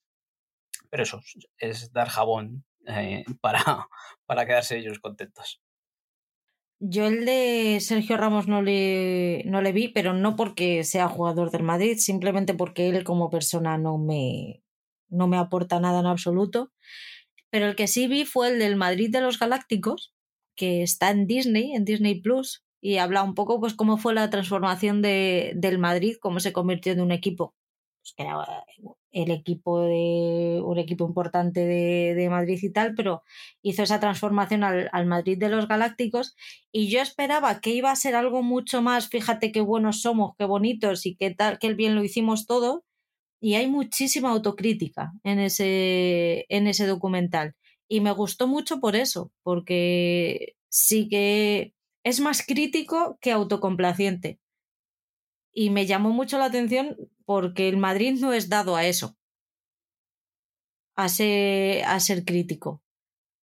Pero 0.90 1.04
eso 1.04 1.22
es 1.58 1.92
dar 1.94 2.10
jabón 2.10 2.66
eh, 2.88 3.24
para, 3.42 3.88
para 4.26 4.46
quedarse 4.48 4.78
ellos 4.78 5.00
contentos. 5.00 5.62
Yo 6.80 7.06
el 7.06 7.26
de 7.26 7.78
Sergio 7.80 8.18
Ramos 8.18 8.48
no 8.48 8.64
le, 8.64 9.44
no 9.46 9.62
le 9.62 9.72
vi, 9.72 9.90
pero 9.90 10.14
no 10.14 10.36
porque 10.36 10.84
sea 10.84 11.08
jugador 11.08 11.52
del 11.52 11.62
Madrid, 11.62 11.98
simplemente 12.00 12.56
porque 12.56 12.90
él 12.90 13.04
como 13.04 13.30
persona 13.30 13.78
no 13.78 14.00
me, 14.00 14.64
no 15.08 15.28
me 15.28 15.38
aporta 15.38 15.80
nada 15.80 16.00
en 16.00 16.08
absoluto. 16.08 16.72
Pero 17.52 17.68
el 17.68 17.76
que 17.76 17.88
sí 17.88 18.08
vi 18.08 18.26
fue 18.26 18.50
el 18.50 18.60
del 18.60 18.78
Madrid 18.78 19.12
de 19.12 19.22
los 19.22 19.38
Galácticos, 19.38 20.16
que 20.56 20.82
está 20.82 21.12
en 21.12 21.28
Disney, 21.28 21.76
en 21.76 21.86
Disney 21.86 22.20
Plus, 22.20 22.64
y 22.82 22.98
habla 22.98 23.24
un 23.24 23.36
poco 23.36 23.60
pues 23.60 23.74
cómo 23.76 23.98
fue 23.98 24.13
la 24.13 24.30
transformación 24.30 25.02
de, 25.02 25.54
del 25.56 25.78
Madrid, 25.78 26.17
cómo 26.20 26.39
se 26.39 26.52
convirtió 26.52 26.91
en 26.94 27.02
un 27.02 27.12
equipo 27.12 27.56
pues, 28.02 28.13
que 28.15 28.24
era 28.24 28.65
el 29.12 29.32
equipo 29.32 29.82
de 29.82 30.62
un 30.63 30.80
equipo 30.80 31.06
importante 31.06 31.65
de, 31.65 32.30
Madrid 32.30 32.60
y 32.62 32.72
tal, 32.72 32.96
pero 32.96 33.24
hizo 33.62 33.84
esa 33.84 34.00
transformación 34.00 34.63
al, 34.63 34.89
al, 34.91 35.06
Madrid 35.06 35.38
de 35.38 35.50
los 35.50 35.67
Galácticos 35.67 36.36
y 36.72 36.89
yo 36.89 37.02
esperaba 37.02 37.60
que 37.62 37.72
iba 37.72 37.91
a 37.91 37.96
ser 37.96 38.15
algo 38.15 38.41
mucho 38.41 38.82
más, 38.82 39.10
fíjate 39.10 39.52
qué 39.52 39.62
buenos 39.62 40.02
somos, 40.02 40.36
qué 40.38 40.46
bonitos 40.46 41.06
y 41.06 41.15
qué 41.15 41.32
tal, 41.32 41.60
qué 41.60 41.74
bien 41.74 41.96
lo 41.96 42.04
hicimos 42.04 42.46
todo. 42.48 42.84
Y 43.44 43.56
hay 43.56 43.67
muchísima 43.67 44.30
autocrítica 44.30 45.13
en 45.24 45.39
ese, 45.39 46.46
en 46.50 46.67
ese 46.67 46.86
documental. 46.86 47.56
Y 47.88 48.00
me 48.00 48.12
gustó 48.12 48.48
mucho 48.48 48.80
por 48.80 48.96
eso, 48.96 49.32
porque 49.44 50.56
sí 50.70 51.10
que 51.10 51.74
es 52.04 52.20
más 52.20 52.46
crítico 52.46 53.18
que 53.22 53.32
autocomplaciente 53.32 54.40
y 55.54 55.70
me 55.70 55.86
llamó 55.86 56.12
mucho 56.12 56.38
la 56.38 56.46
atención 56.46 56.98
porque 57.26 57.70
el 57.70 57.78
Madrid 57.78 58.18
no 58.20 58.34
es 58.34 58.50
dado 58.50 58.76
a 58.76 58.86
eso, 58.86 59.18
a 60.96 61.10
ser, 61.10 61.84
a 61.86 62.00
ser 62.00 62.26
crítico. 62.26 62.82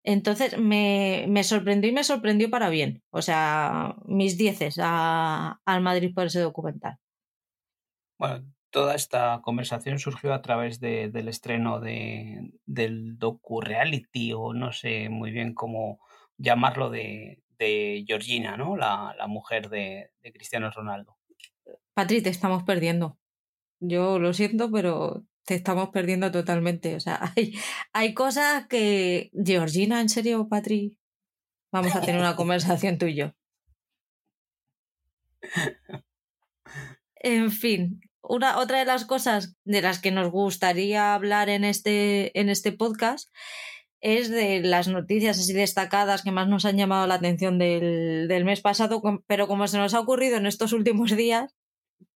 Entonces 0.05 0.59
me, 0.59 1.27
me, 1.29 1.45
sorprendió 1.45 1.91
y 1.91 1.95
me 1.95 2.05
sorprendió 2.05 2.49
para 2.49 2.71
bien. 2.71 3.03
O 3.11 3.21
sea, 3.21 3.97
mis 4.07 4.39
dieces 4.39 4.79
al 4.79 5.83
Madrid 5.83 6.15
por 6.15 6.27
ese 6.27 6.41
documental. 6.41 6.99
Bueno, 8.19 8.45
toda 8.71 8.95
esta 8.95 9.41
conversación 9.43 9.99
surgió 9.99 10.33
a 10.33 10.41
través 10.41 10.81
de, 10.81 11.11
del 11.11 11.29
estreno 11.29 11.79
de, 11.81 12.53
del 12.65 13.19
docu-reality, 13.19 14.33
o 14.33 14.55
no 14.55 14.73
sé 14.73 15.09
muy 15.09 15.31
bien 15.31 15.53
cómo 15.53 16.01
llamarlo, 16.39 16.91
de, 16.91 17.43
de 17.59 18.05
Georgina, 18.07 18.57
¿no? 18.57 18.77
La, 18.77 19.15
la 19.19 19.27
mujer 19.27 19.69
de, 19.69 20.11
de 20.23 20.33
Cristiano 20.33 20.71
Ronaldo. 20.71 21.19
Patri, 21.95 22.23
te 22.23 22.31
estamos 22.31 22.63
perdiendo. 22.63 23.19
Yo 23.81 24.19
lo 24.19 24.33
siento, 24.33 24.71
pero 24.71 25.25
te 25.45 25.55
estamos 25.55 25.89
perdiendo 25.89 26.31
totalmente. 26.31 26.95
O 26.95 27.01
sea, 27.01 27.19
hay, 27.37 27.59
hay 27.93 28.15
cosas 28.15 28.67
que. 28.69 29.31
Georgina, 29.33 30.01
¿en 30.01 30.09
serio, 30.09 30.49
Patri? 30.49 30.97
Vamos 31.73 31.95
a 31.95 32.01
tener 32.01 32.21
una 32.21 32.37
conversación 32.37 32.99
tú 32.99 33.07
y 33.07 33.17
yo. 33.17 33.33
En 37.17 37.51
fin, 37.51 38.01
una, 38.23 38.59
otra 38.59 38.79
de 38.79 38.85
las 38.85 39.05
cosas 39.05 39.57
de 39.65 39.83
las 39.83 40.01
que 40.01 40.11
nos 40.11 40.31
gustaría 40.31 41.15
hablar 41.15 41.49
en 41.49 41.65
este, 41.65 42.39
en 42.39 42.49
este 42.49 42.73
podcast 42.73 43.31
es 44.01 44.31
de 44.31 44.61
las 44.61 44.89
noticias 44.89 45.39
así 45.39 45.53
destacadas 45.53 46.23
que 46.23 46.31
más 46.31 46.49
nos 46.49 46.65
han 46.65 46.77
llamado 46.77 47.07
la 47.07 47.15
atención 47.15 47.59
del, 47.59 48.29
del 48.29 48.45
mes 48.45 48.61
pasado, 48.61 49.03
pero 49.27 49.49
como 49.49 49.67
se 49.67 49.79
nos 49.79 49.95
ha 49.95 50.01
ocurrido 50.01 50.37
en 50.37 50.47
estos 50.47 50.73
últimos 50.73 51.17
días, 51.17 51.55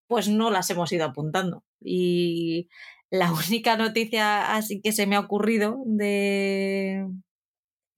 pues 0.07 0.29
no 0.29 0.51
las 0.51 0.69
hemos 0.71 0.93
ido 0.93 1.07
apuntando. 1.07 1.65
Y 1.81 2.69
la 3.11 3.33
única 3.49 3.77
noticia 3.77 4.55
así 4.55 4.81
que 4.81 4.93
se 4.93 5.07
me 5.07 5.17
ha 5.17 5.21
ocurrido 5.21 5.83
de 5.87 7.07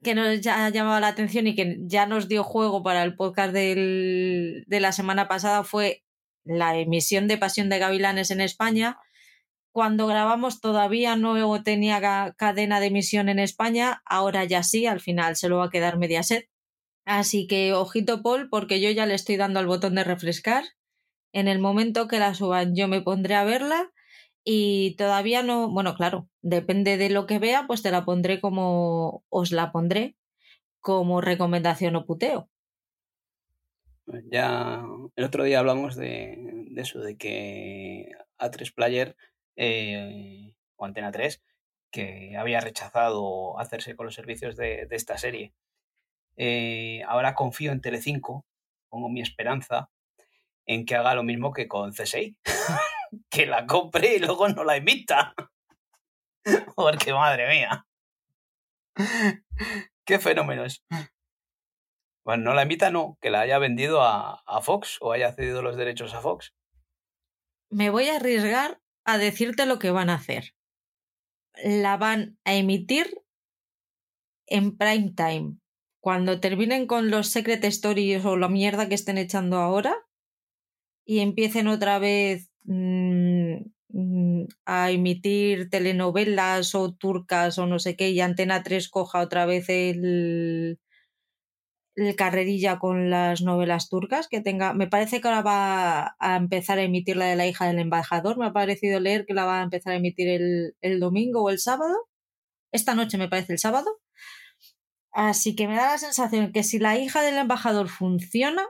que 0.03 0.15
nos 0.15 0.47
ha 0.47 0.69
llamado 0.69 1.01
la 1.01 1.09
atención 1.09 1.47
y 1.47 1.55
que 1.55 1.79
ya 1.81 2.07
nos 2.07 2.29
dio 2.29 2.45
juego 2.45 2.83
para 2.83 3.03
el 3.03 3.17
podcast 3.17 3.53
del, 3.53 4.65
de 4.67 4.81
la 4.81 4.93
semana 4.93 5.29
pasada 5.29 5.65
fue 5.65 6.05
la 6.45 6.77
emisión 6.77 7.27
de 7.27 7.39
Pasión 7.39 7.71
de 7.71 7.79
Gavilanes 7.79 8.31
en 8.31 8.43
España. 8.43 8.99
Cuando 9.75 10.07
grabamos 10.07 10.61
todavía 10.61 11.17
no 11.17 11.61
tenía 11.65 12.33
cadena 12.37 12.79
de 12.79 12.87
emisión 12.87 13.29
en 13.29 13.41
España, 13.41 14.05
ahora 14.07 14.45
ya 14.45 14.63
sí, 14.63 14.87
al 14.87 15.01
final 15.01 15.35
se 15.35 15.49
lo 15.49 15.57
va 15.57 15.65
a 15.65 15.71
quedar 15.71 15.99
Mediaset. 15.99 16.49
Así 17.05 17.49
que 17.49 17.73
ojito 17.73 18.23
Paul, 18.23 18.49
porque 18.49 18.81
yo 18.81 18.89
ya 18.93 19.05
le 19.05 19.15
estoy 19.15 19.37
dando 19.37 19.59
al 19.59 19.67
botón 19.67 19.97
de 19.97 20.05
refrescar 20.05 20.63
en 21.33 21.49
el 21.49 21.59
momento 21.59 22.07
que 22.07 22.21
la 22.21 22.35
suban 22.35 22.77
yo 22.77 22.87
me 22.87 23.03
pondré 23.03 23.35
a 23.35 23.43
verla 23.43 23.91
y 24.45 24.95
todavía 24.95 25.43
no, 25.43 25.69
bueno, 25.69 25.97
claro, 25.97 26.29
depende 26.41 26.97
de 26.97 27.11
lo 27.11 27.27
que 27.27 27.41
vea, 27.41 27.67
pues 27.67 27.83
te 27.83 27.91
la 27.91 28.05
pondré 28.05 28.41
como, 28.41 29.25
os 29.29 29.51
la 29.51 29.73
pondré 29.73 30.17
como 30.79 31.21
recomendación 31.21 31.97
o 31.97 32.07
puteo. 32.07 32.49
Ya 34.31 34.85
el 35.17 35.25
otro 35.25 35.43
día 35.43 35.59
hablamos 35.59 35.97
de, 35.97 36.69
eso, 36.77 37.01
de 37.01 37.17
que 37.17 38.13
A3 38.39 38.73
Player 38.73 39.17
eh, 39.57 40.55
o 40.77 40.85
Antena 40.85 41.13
3 41.13 41.43
que 41.95 42.37
había 42.37 42.59
rechazado 42.59 43.57
hacerse 43.61 43.95
con 43.95 44.07
los 44.07 44.17
servicios 44.17 44.57
de, 44.57 44.89
esta 44.91 45.17
serie. 45.17 45.55
Eh, 46.37 47.05
ahora 47.07 47.37
confío 47.37 47.71
en 47.71 47.81
Telecinco, 47.81 48.45
pongo 48.89 49.09
mi 49.09 49.21
esperanza 49.21 49.91
en 50.67 50.87
que 50.87 50.97
haga 50.97 51.15
lo 51.15 51.23
mismo 51.23 51.53
que 51.53 51.69
con 51.69 51.93
C6. 51.93 52.37
que 53.31 53.47
la 53.47 53.65
compre 53.67 54.17
y 54.17 54.19
luego 54.19 54.49
no 54.49 54.65
la 54.65 54.75
emita. 54.75 55.35
Porque 56.75 57.13
madre 57.13 57.49
mía. 57.49 57.87
Qué 60.05 60.19
fenómeno 60.19 60.65
es. 60.65 60.85
Bueno, 62.25 62.43
no 62.43 62.55
la 62.55 62.63
emita, 62.63 62.91
no, 62.91 63.19
que 63.21 63.31
la 63.31 63.43
haya 63.43 63.61
vendido 63.61 64.03
a 64.03 64.61
Fox 64.63 64.99
o 65.01 65.13
haya 65.13 65.31
cedido 65.31 65.63
los 65.63 65.77
derechos 65.77 66.13
a 66.13 66.21
Fox. 66.21 66.53
Me 67.71 67.91
voy 67.91 68.09
a 68.09 68.17
arriesgar 68.17 68.81
a 69.05 69.19
decirte 69.19 69.67
lo 69.67 69.79
que 69.79 69.91
van 69.91 70.11
a 70.11 70.15
hacer. 70.15 70.55
La 71.63 71.97
van 71.97 72.39
a 72.45 72.55
emitir 72.55 73.23
en 74.47 74.77
prime 74.77 75.13
time. 75.17 75.59
Cuando 76.01 76.41
terminen 76.41 76.87
con 76.87 77.11
los 77.11 77.29
Secret 77.29 77.65
Stories 77.65 78.25
o 78.25 78.37
la 78.37 78.49
mierda 78.49 78.89
que 78.89 78.95
estén 78.95 79.19
echando 79.19 79.59
ahora, 79.59 79.97
y 81.05 81.21
empiecen 81.21 81.69
otra 81.69 81.99
vez 81.99 82.51
mm, 82.65 83.57
mm, 83.89 84.45
a 84.67 84.91
emitir 84.91 85.69
telenovelas 85.71 86.75
o 86.75 86.95
turcas 86.95 87.59
o 87.59 87.67
no 87.67 87.79
sé 87.79 87.97
qué 87.97 88.11
y 88.11 88.21
Antena 88.21 88.63
3 88.63 88.89
coja 88.89 89.21
otra 89.21 89.47
vez 89.47 89.69
el, 89.69 90.79
el 91.97 92.17
carrerilla 92.17 92.79
con 92.79 93.11
las 93.11 93.43
novelas 93.43 93.89
turcas 93.89 94.29
que 94.29 94.41
tenga 94.41 94.75
me 94.75 94.89
parece 94.89 95.21
que 95.21 95.29
ahora 95.29 95.43
va 95.43 96.17
a 96.19 96.37
empezar 96.37 96.79
a 96.79 96.83
emitir 96.83 97.17
la 97.17 97.27
de 97.27 97.37
la 97.37 97.47
hija 97.47 97.67
del 97.67 97.79
embajador 97.79 98.39
me 98.39 98.47
ha 98.47 98.53
parecido 98.53 99.01
leer 99.01 99.27
que 99.27 99.35
la 99.35 99.45
va 99.45 99.61
a 99.61 99.65
empezar 99.65 99.93
a 99.93 99.97
emitir 99.97 100.29
el, 100.29 100.77
el 100.81 101.01
domingo 101.01 101.43
o 101.43 101.51
el 101.51 101.59
sábado 101.59 101.95
esta 102.73 102.95
noche 102.95 103.19
me 103.19 103.29
parece 103.29 103.53
el 103.53 103.59
sábado 103.59 104.01
así 105.13 105.55
que 105.57 105.69
me 105.69 105.77
da 105.77 105.93
la 105.93 105.99
sensación 105.99 106.53
que 106.53 106.65
si 106.65 106.79
la 106.79 106.99
hija 106.99 107.23
del 107.23 107.37
embajador 107.37 107.89
funciona 107.89 108.65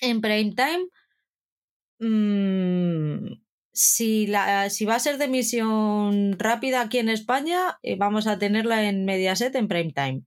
en 0.00 0.20
prime 0.20 0.54
time 0.56 0.88
Mm, 2.02 3.40
si, 3.72 4.26
la, 4.26 4.68
si 4.70 4.84
va 4.84 4.96
a 4.96 4.98
ser 4.98 5.18
de 5.18 5.26
emisión 5.26 6.36
rápida 6.38 6.80
aquí 6.80 6.98
en 6.98 7.08
España, 7.08 7.78
eh, 7.82 7.96
vamos 7.96 8.26
a 8.26 8.38
tenerla 8.38 8.88
en 8.88 9.04
Mediaset 9.04 9.54
en 9.54 9.68
prime 9.68 9.92
time. 9.92 10.24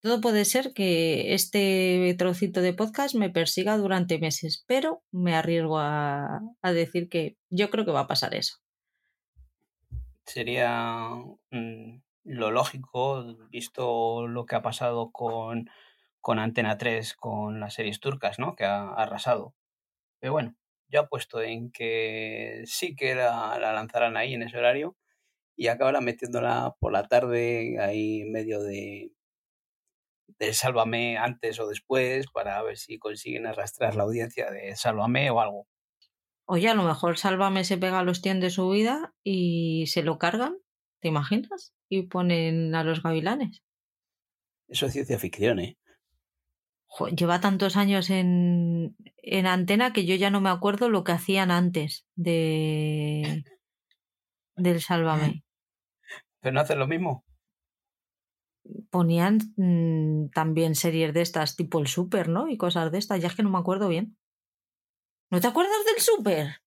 Todo 0.00 0.20
puede 0.20 0.44
ser 0.44 0.72
que 0.72 1.34
este 1.34 2.14
trocito 2.18 2.60
de 2.60 2.72
podcast 2.72 3.14
me 3.14 3.30
persiga 3.30 3.76
durante 3.76 4.18
meses, 4.18 4.64
pero 4.66 5.02
me 5.10 5.34
arriesgo 5.34 5.78
a, 5.78 6.40
decir 6.62 7.08
que 7.08 7.36
yo 7.50 7.70
creo 7.70 7.84
que 7.84 7.90
va 7.90 8.00
a 8.00 8.06
pasar 8.06 8.34
eso. 8.34 8.58
Sería 10.24 11.14
mm, 11.50 12.00
lo 12.24 12.50
lógico, 12.50 13.24
visto 13.50 14.26
lo 14.28 14.46
que 14.46 14.56
ha 14.56 14.62
pasado 14.62 15.10
con, 15.10 15.68
con 16.20 16.38
Antena 16.38 16.78
3, 16.78 17.14
con 17.14 17.58
las 17.58 17.74
series 17.74 17.98
turcas, 17.98 18.38
¿no? 18.38 18.54
Que 18.54 18.64
ha, 18.64 18.90
arrasado. 18.90 19.54
Pero 20.20 20.32
bueno, 20.32 20.54
yo 20.88 21.00
apuesto 21.00 21.42
en 21.42 21.72
que 21.72 22.62
sí 22.66 22.94
que 22.94 23.14
la, 23.14 23.58
la 23.58 23.72
lanzarán 23.72 24.16
ahí 24.16 24.34
en 24.34 24.42
ese 24.42 24.58
horario 24.58 24.96
y 25.56 25.68
acabarán 25.68 26.04
metiéndola 26.04 26.76
por 26.78 26.92
la 26.92 27.08
tarde 27.08 27.78
ahí 27.80 28.20
en 28.22 28.32
medio 28.32 28.62
de, 28.62 29.12
de 30.38 30.52
Sálvame 30.52 31.16
antes 31.16 31.58
o 31.60 31.66
después 31.66 32.26
para 32.28 32.62
ver 32.62 32.76
si 32.76 32.98
consiguen 32.98 33.46
arrastrar 33.46 33.96
la 33.96 34.04
audiencia 34.04 34.50
de 34.50 34.76
Sálvame 34.76 35.30
o 35.30 35.40
algo. 35.40 35.66
Oye, 36.46 36.68
a 36.68 36.74
lo 36.74 36.82
mejor 36.82 37.18
Sálvame 37.18 37.64
se 37.64 37.78
pega 37.78 37.98
a 37.98 38.04
los 38.04 38.20
100 38.20 38.40
de 38.40 38.50
su 38.50 38.68
vida 38.70 39.14
y 39.22 39.86
se 39.88 40.02
lo 40.02 40.18
cargan, 40.18 40.56
¿te 41.00 41.08
imaginas? 41.08 41.74
Y 41.88 42.02
ponen 42.04 42.74
a 42.74 42.84
los 42.84 43.02
gavilanes. 43.02 43.62
Eso 44.68 44.86
es 44.86 44.92
ciencia 44.92 45.18
ficción, 45.18 45.58
¿eh? 45.58 45.78
lleva 47.14 47.40
tantos 47.40 47.76
años 47.76 48.10
en, 48.10 48.96
en 49.18 49.46
antena 49.46 49.92
que 49.92 50.06
yo 50.06 50.14
ya 50.14 50.30
no 50.30 50.40
me 50.40 50.50
acuerdo 50.50 50.88
lo 50.88 51.04
que 51.04 51.12
hacían 51.12 51.50
antes 51.50 52.06
de 52.16 53.44
del 54.56 54.80
Sálvame. 54.80 55.44
¿Pero 56.40 56.54
no 56.54 56.60
hacen 56.60 56.78
lo 56.78 56.86
mismo? 56.86 57.24
Ponían 58.90 59.38
mm, 59.56 60.30
también 60.30 60.74
series 60.74 61.12
de 61.14 61.22
estas, 61.22 61.56
tipo 61.56 61.78
el 61.78 61.86
Super, 61.86 62.28
¿no? 62.28 62.48
Y 62.48 62.56
cosas 62.56 62.90
de 62.92 62.98
estas, 62.98 63.20
ya 63.20 63.28
es 63.28 63.34
que 63.34 63.42
no 63.42 63.50
me 63.50 63.58
acuerdo 63.58 63.88
bien. 63.88 64.16
¿No 65.30 65.40
te 65.40 65.46
acuerdas 65.46 65.84
del 65.86 66.02
Super? 66.02 66.62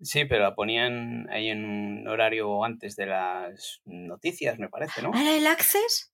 Sí, 0.00 0.24
pero 0.26 0.42
la 0.42 0.54
ponían 0.54 1.28
ahí 1.30 1.48
en 1.48 1.64
un 1.64 2.08
horario 2.08 2.64
antes 2.64 2.96
de 2.96 3.06
las 3.06 3.80
noticias, 3.84 4.58
me 4.58 4.68
parece, 4.68 5.02
¿no? 5.02 5.10
¿Era 5.14 5.36
el 5.36 5.46
Access? 5.46 6.12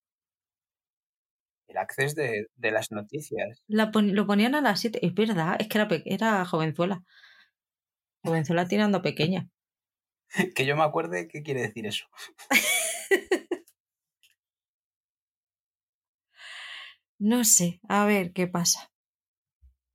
El 1.67 1.79
Access 1.79 2.15
de, 2.15 2.49
las 2.59 2.93
noticias. 2.93 3.63
lo 3.67 4.27
ponían 4.27 4.55
a 4.55 4.61
las 4.61 4.81
7, 4.81 5.05
es 5.05 5.15
verdad, 5.15 5.57
es 5.59 5.69
que 5.69 5.79
era, 5.79 5.89
era 6.05 6.45
jovenzuela. 6.45 7.03
Jovenzuela 8.23 8.69
tirando 8.69 9.03
pequeña. 9.03 9.49
que 10.55 10.67
yo 10.67 10.77
me 10.77 10.85
acuerde 10.85 11.29
qué 11.29 11.43
quiere 11.43 11.63
decir 11.63 11.87
eso. 11.87 12.07
No 17.25 17.45
sé, 17.45 17.79
a 17.89 18.05
ver 18.05 18.33
qué 18.33 18.49
pasa. 18.49 18.91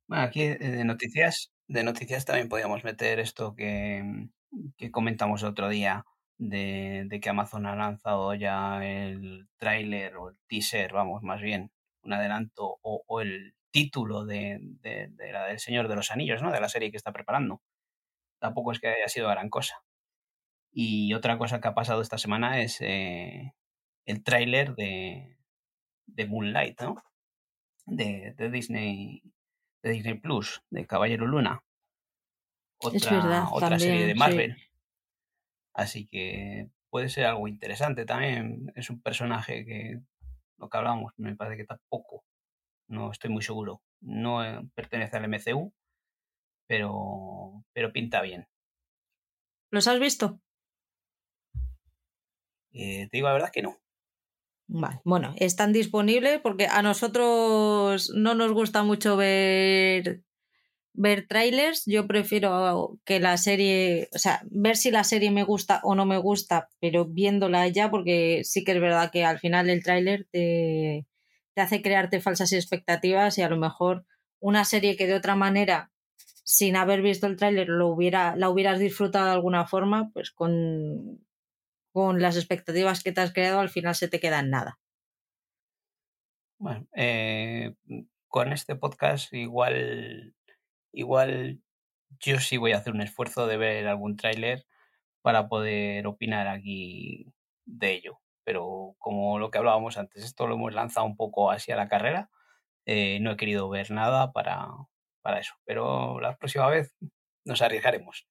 Bueno, 0.06 0.24
aquí 0.24 0.44
eh, 0.44 0.56
de 0.56 0.82
noticias, 0.84 1.52
de 1.66 1.84
noticias 1.84 2.24
también 2.24 2.48
podíamos 2.48 2.84
meter 2.84 3.20
esto 3.20 3.54
que, 3.54 4.30
que 4.78 4.90
comentamos 4.90 5.42
otro 5.42 5.68
día 5.68 6.06
de, 6.38 7.06
que 7.22 7.28
Amazon 7.28 7.66
ha 7.66 7.76
lanzado 7.76 8.32
ya 8.32 8.82
el 8.82 9.46
tráiler 9.58 10.16
o 10.16 10.30
el 10.30 10.38
teaser, 10.48 10.94
vamos, 10.94 11.22
más 11.22 11.42
bien, 11.42 11.70
un 12.02 12.14
adelanto 12.14 12.78
o, 12.80 13.20
el 13.20 13.54
título 13.70 14.24
de, 14.24 14.58
de, 14.80 15.08
de, 15.10 15.32
la 15.32 15.44
del 15.44 15.58
Señor 15.58 15.88
de 15.88 15.96
los 15.96 16.10
Anillos, 16.10 16.40
¿no? 16.40 16.50
De 16.50 16.62
la 16.62 16.70
serie 16.70 16.90
que 16.90 16.96
está 16.96 17.12
preparando. 17.12 17.60
Tampoco 18.40 18.72
es 18.72 18.80
que 18.80 18.88
haya 18.88 19.08
sido 19.08 19.28
gran 19.28 19.50
cosa. 19.50 19.74
Y 20.72 21.12
otra 21.12 21.36
cosa 21.36 21.60
que 21.60 21.68
ha 21.68 21.74
pasado 21.74 22.00
esta 22.00 22.16
semana 22.16 22.62
es 22.62 22.80
eh, 22.80 23.52
el 24.06 24.22
tráiler 24.22 24.74
de, 24.76 25.36
de 26.06 26.26
Moonlight, 26.26 26.80
¿no? 26.80 26.96
De, 27.88 28.34
Disney 28.50 29.22
de 29.82 29.90
Disney 29.90 30.14
Plus, 30.14 30.62
de 30.70 30.86
Caballero 30.86 31.26
Luna. 31.26 31.62
Otra, 32.80 33.48
otra 33.50 33.78
serie 33.78 34.06
de 34.06 34.14
Marvel. 34.14 34.56
Así 35.74 36.06
que 36.06 36.70
puede 36.90 37.08
ser 37.08 37.26
algo 37.26 37.48
interesante 37.48 38.04
también. 38.04 38.72
Es 38.74 38.90
un 38.90 39.00
personaje 39.00 39.64
que, 39.64 40.00
lo 40.58 40.68
que 40.68 40.76
hablábamos, 40.76 41.12
me 41.16 41.36
parece 41.36 41.56
que 41.56 41.64
tampoco, 41.64 42.24
no 42.88 43.10
estoy 43.10 43.30
muy 43.30 43.42
seguro. 43.42 43.82
No 44.00 44.44
eh, 44.44 44.60
pertenece 44.74 45.16
al 45.16 45.28
MCU, 45.28 45.72
pero, 46.66 47.64
pero 47.72 47.92
pinta 47.92 48.22
bien. 48.22 48.46
¿Los 49.70 49.86
has 49.86 50.00
visto? 50.00 50.40
Eh, 52.72 53.08
te 53.10 53.16
digo 53.16 53.28
la 53.28 53.34
verdad 53.34 53.50
que 53.52 53.62
no. 53.62 53.76
Vale. 54.68 55.00
Bueno, 55.04 55.34
están 55.38 55.72
disponibles 55.72 56.40
porque 56.40 56.66
a 56.66 56.82
nosotros 56.82 58.12
no 58.14 58.34
nos 58.34 58.52
gusta 58.52 58.82
mucho 58.82 59.16
ver 59.16 60.22
ver 60.98 61.26
trailers. 61.28 61.84
Yo 61.86 62.06
prefiero 62.06 62.98
que 63.04 63.20
la 63.20 63.36
serie, 63.36 64.08
o 64.14 64.18
sea, 64.18 64.42
ver 64.50 64.76
si 64.76 64.90
la 64.90 65.04
serie 65.04 65.30
me 65.30 65.44
gusta 65.44 65.80
o 65.84 65.94
no 65.94 66.06
me 66.06 66.18
gusta, 66.18 66.68
pero 66.80 67.06
viéndola 67.06 67.68
ya, 67.68 67.90
porque 67.90 68.42
sí 68.44 68.64
que 68.64 68.72
es 68.72 68.80
verdad 68.80 69.10
que 69.10 69.24
al 69.24 69.38
final 69.38 69.70
el 69.70 69.82
tráiler 69.82 70.26
te, 70.32 71.06
te 71.54 71.60
hace 71.60 71.82
crearte 71.82 72.20
falsas 72.20 72.52
expectativas 72.52 73.38
y 73.38 73.42
a 73.42 73.48
lo 73.48 73.56
mejor 73.56 74.04
una 74.40 74.64
serie 74.64 74.96
que 74.96 75.06
de 75.06 75.14
otra 75.14 75.36
manera, 75.36 75.92
sin 76.44 76.76
haber 76.76 77.00
visto 77.02 77.26
el 77.26 77.36
tráiler, 77.36 77.68
lo 77.68 77.88
hubiera, 77.88 78.36
la 78.36 78.50
hubieras 78.50 78.80
disfrutado 78.80 79.26
de 79.26 79.32
alguna 79.32 79.66
forma, 79.66 80.10
pues 80.12 80.32
con, 80.32 81.20
con 81.98 82.22
las 82.22 82.36
expectativas 82.36 83.02
que 83.02 83.10
te 83.10 83.20
has 83.20 83.32
creado, 83.32 83.58
al 83.58 83.70
final 83.70 83.96
se 83.96 84.06
te 84.06 84.20
queda 84.20 84.38
en 84.38 84.50
nada. 84.50 84.78
Bueno, 86.56 86.86
eh, 86.94 87.74
con 88.28 88.52
este 88.52 88.76
podcast 88.76 89.32
igual, 89.32 90.32
igual 90.92 91.60
yo 92.20 92.38
sí 92.38 92.56
voy 92.56 92.70
a 92.70 92.76
hacer 92.76 92.92
un 92.92 93.00
esfuerzo 93.00 93.48
de 93.48 93.56
ver 93.56 93.88
algún 93.88 94.16
tráiler 94.16 94.64
para 95.22 95.48
poder 95.48 96.06
opinar 96.06 96.46
aquí 96.46 97.34
de 97.64 97.94
ello. 97.94 98.20
Pero 98.44 98.94
como 98.98 99.40
lo 99.40 99.50
que 99.50 99.58
hablábamos 99.58 99.98
antes, 99.98 100.22
esto 100.22 100.46
lo 100.46 100.54
hemos 100.54 100.74
lanzado 100.74 101.04
un 101.04 101.16
poco 101.16 101.50
hacia 101.50 101.74
la 101.74 101.88
carrera, 101.88 102.30
eh, 102.86 103.18
no 103.18 103.32
he 103.32 103.36
querido 103.36 103.68
ver 103.68 103.90
nada 103.90 104.30
para, 104.30 104.68
para 105.20 105.40
eso. 105.40 105.54
Pero 105.64 106.20
la 106.20 106.36
próxima 106.36 106.68
vez 106.68 106.94
nos 107.44 107.60
arriesgaremos. 107.60 108.28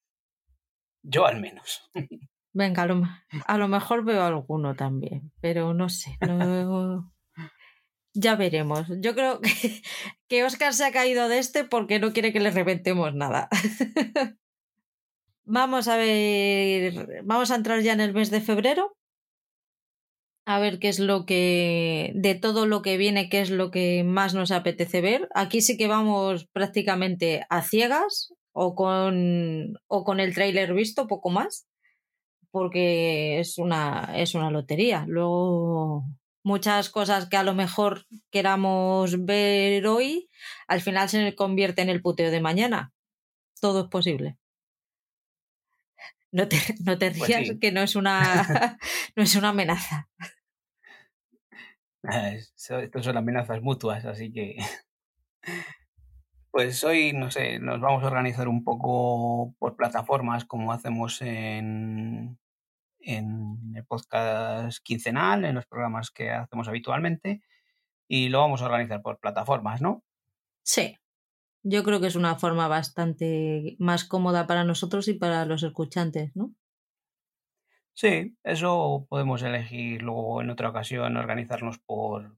Yo 1.03 1.26
al 1.26 1.41
menos. 1.41 1.91
Venga, 2.54 2.84
a 2.84 3.58
lo, 3.58 3.68
mejor 3.68 4.04
veo 4.04 4.24
alguno 4.24 4.76
también, 4.76 5.32
pero 5.41 5.74
no 5.74 5.89
sé. 5.89 6.18
ya 8.14 8.36
veremos. 8.36 8.88
Yo 9.00 9.14
creo 9.14 9.41
que, 9.41 9.82
que 10.28 10.43
Oscar 10.43 10.74
se 10.74 10.86
ha 10.86 10.91
caído 10.91 11.28
de 11.30 11.38
este 11.38 11.66
porque 11.66 12.00
no 12.00 12.14
quiere 12.14 12.34
que 12.34 12.39
le 12.39 12.52
reventemos 12.52 13.14
nada. 13.14 13.48
vamos 15.45 15.88
a 15.88 15.98
ver, 15.98 17.24
vamos 17.24 17.52
a 17.52 17.56
entrar 17.56 17.82
ya 17.82 17.93
en 17.93 18.02
el 18.02 18.14
mes 18.14 18.32
de 18.32 18.41
febrero. 18.41 18.98
A 20.45 20.60
ver 20.60 20.80
qué 20.80 20.88
es 20.88 21.00
lo 21.00 21.26
que, 21.26 22.14
de 22.16 22.34
todo 22.34 22.66
lo 22.66 22.82
que 22.82 22.95
viene, 22.98 23.30
qué 23.30 23.41
es 23.41 23.52
lo 23.52 23.70
que 23.70 24.04
más 24.06 24.34
nos 24.34 24.52
apetece 24.52 25.02
ver. 25.02 25.28
Aquí 25.36 25.62
sí 25.62 25.78
que 25.78 25.88
vamos 25.88 26.48
prácticamente 26.54 27.45
a 27.50 27.62
ciegas 27.62 28.34
o 28.54 28.74
con, 28.74 29.78
o 29.88 30.06
con 30.06 30.22
el 30.22 30.34
tráiler 30.34 30.74
visto, 30.74 31.06
poco 31.06 31.30
más 31.30 31.68
porque 32.52 33.39
es 33.39 33.58
una, 33.58 34.14
es 34.16 34.36
una 34.36 34.52
lotería. 34.52 35.06
Luego, 35.08 36.06
muchas 36.43 36.89
cosas 36.89 37.28
que 37.28 37.38
a 37.38 37.43
lo 37.43 37.54
mejor 37.54 38.06
queramos 38.32 39.26
ver 39.26 39.86
hoy, 39.88 40.30
al 40.68 40.82
final 40.82 41.10
se 41.10 41.36
convierte 41.36 41.82
en 41.82 41.89
el 41.89 42.02
puteo 42.02 42.32
de 42.32 42.41
mañana. 42.41 42.93
Todo 43.60 43.84
es 43.84 43.88
posible. 43.89 44.38
No 46.32 46.48
te, 46.48 46.58
no 46.86 46.98
te 46.98 47.12
pues 47.12 47.28
rías, 47.28 47.58
que 47.60 47.72
no 47.72 47.82
es 47.82 47.95
una, 48.02 48.78
no 49.16 49.24
es 49.24 49.36
una 49.36 49.50
amenaza. 49.50 50.08
Estas 52.04 53.04
son 53.04 53.18
amenazas 53.18 53.62
mutuas, 53.62 54.06
así 54.06 54.32
que. 54.32 54.56
Pues 56.58 56.84
hoy, 56.84 57.14
no 57.14 57.30
sé, 57.30 57.60
nos 57.60 57.80
vamos 57.80 58.03
a 58.03 58.08
organizar 58.08 58.47
un 58.47 58.64
poco 58.64 59.53
por 59.60 59.76
plataformas 59.76 60.43
como 60.43 60.74
hacemos 60.74 61.22
en, 61.22 62.39
en 62.99 63.76
el 63.76 63.86
podcast 63.86 64.80
quincenal, 64.84 65.45
en 65.45 65.53
los 65.53 65.68
programas 65.68 66.10
que 66.10 66.32
hacemos 66.32 66.68
habitualmente, 66.68 67.43
y 68.08 68.30
lo 68.30 68.39
vamos 68.39 68.64
a 68.64 68.66
organizar 68.66 69.03
por 69.03 69.20
plataformas, 69.20 69.84
¿no? 69.84 70.03
Sí, 70.64 70.97
yo 71.62 71.84
creo 71.84 72.01
que 72.01 72.08
es 72.08 72.16
una 72.16 72.39
forma 72.39 72.68
bastante 72.68 73.76
más 73.78 74.03
cómoda 74.03 74.47
para 74.47 74.64
nosotros 74.64 75.08
y 75.10 75.14
para 75.14 75.45
los 75.45 75.62
escuchantes, 75.62 76.36
¿no? 76.36 76.55
Sí, 77.93 78.36
eso 78.43 79.05
podemos 79.08 79.43
elegir 79.43 80.01
luego 80.01 80.41
en 80.41 80.49
otra 80.49 80.70
ocasión 80.70 81.18
organizarnos 81.18 81.78
por, 81.78 82.36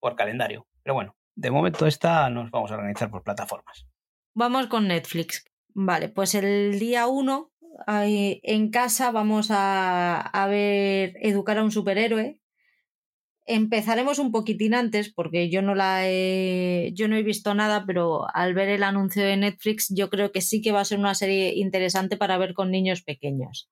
por 0.00 0.16
calendario. 0.16 0.66
Pero 0.82 0.92
bueno, 0.92 1.16
de 1.36 1.50
momento 1.50 1.86
esta 1.86 2.28
nos 2.30 2.50
vamos 2.50 2.70
a 2.70 2.74
organizar 2.74 3.10
por 3.10 3.22
plataformas. 3.22 3.86
Vamos 4.34 4.66
con 4.66 4.88
Netflix. 4.88 5.44
Vale, 5.74 6.08
pues 6.08 6.34
el 6.34 6.78
día 6.78 7.06
1 7.06 7.52
en 7.88 8.70
casa 8.70 9.10
vamos 9.10 9.48
a, 9.50 10.46
ver 10.48 11.14
Educar 11.20 11.58
a 11.58 11.64
un 11.64 11.72
superhéroe. 11.72 12.38
Empezaremos 13.46 14.18
un 14.18 14.32
poquitín 14.32 14.74
antes 14.74 15.12
porque 15.12 15.50
yo 15.50 15.60
no 15.60 15.74
la 15.74 16.08
he, 16.08 16.92
yo 16.94 17.08
no 17.08 17.16
he 17.16 17.22
visto 17.22 17.54
nada, 17.54 17.84
pero 17.86 18.26
al 18.34 18.54
ver 18.54 18.70
el 18.70 18.82
anuncio 18.82 19.22
de 19.22 19.36
Netflix 19.36 19.92
yo 19.94 20.08
creo 20.08 20.32
que 20.32 20.40
sí 20.40 20.62
que 20.62 20.72
va 20.72 20.80
a 20.80 20.86
ser 20.86 20.98
una 20.98 21.14
serie 21.14 21.52
interesante 21.54 22.16
para 22.16 22.38
ver 22.38 22.54
con 22.54 22.70
niños 22.70 23.02
pequeños. 23.02 23.70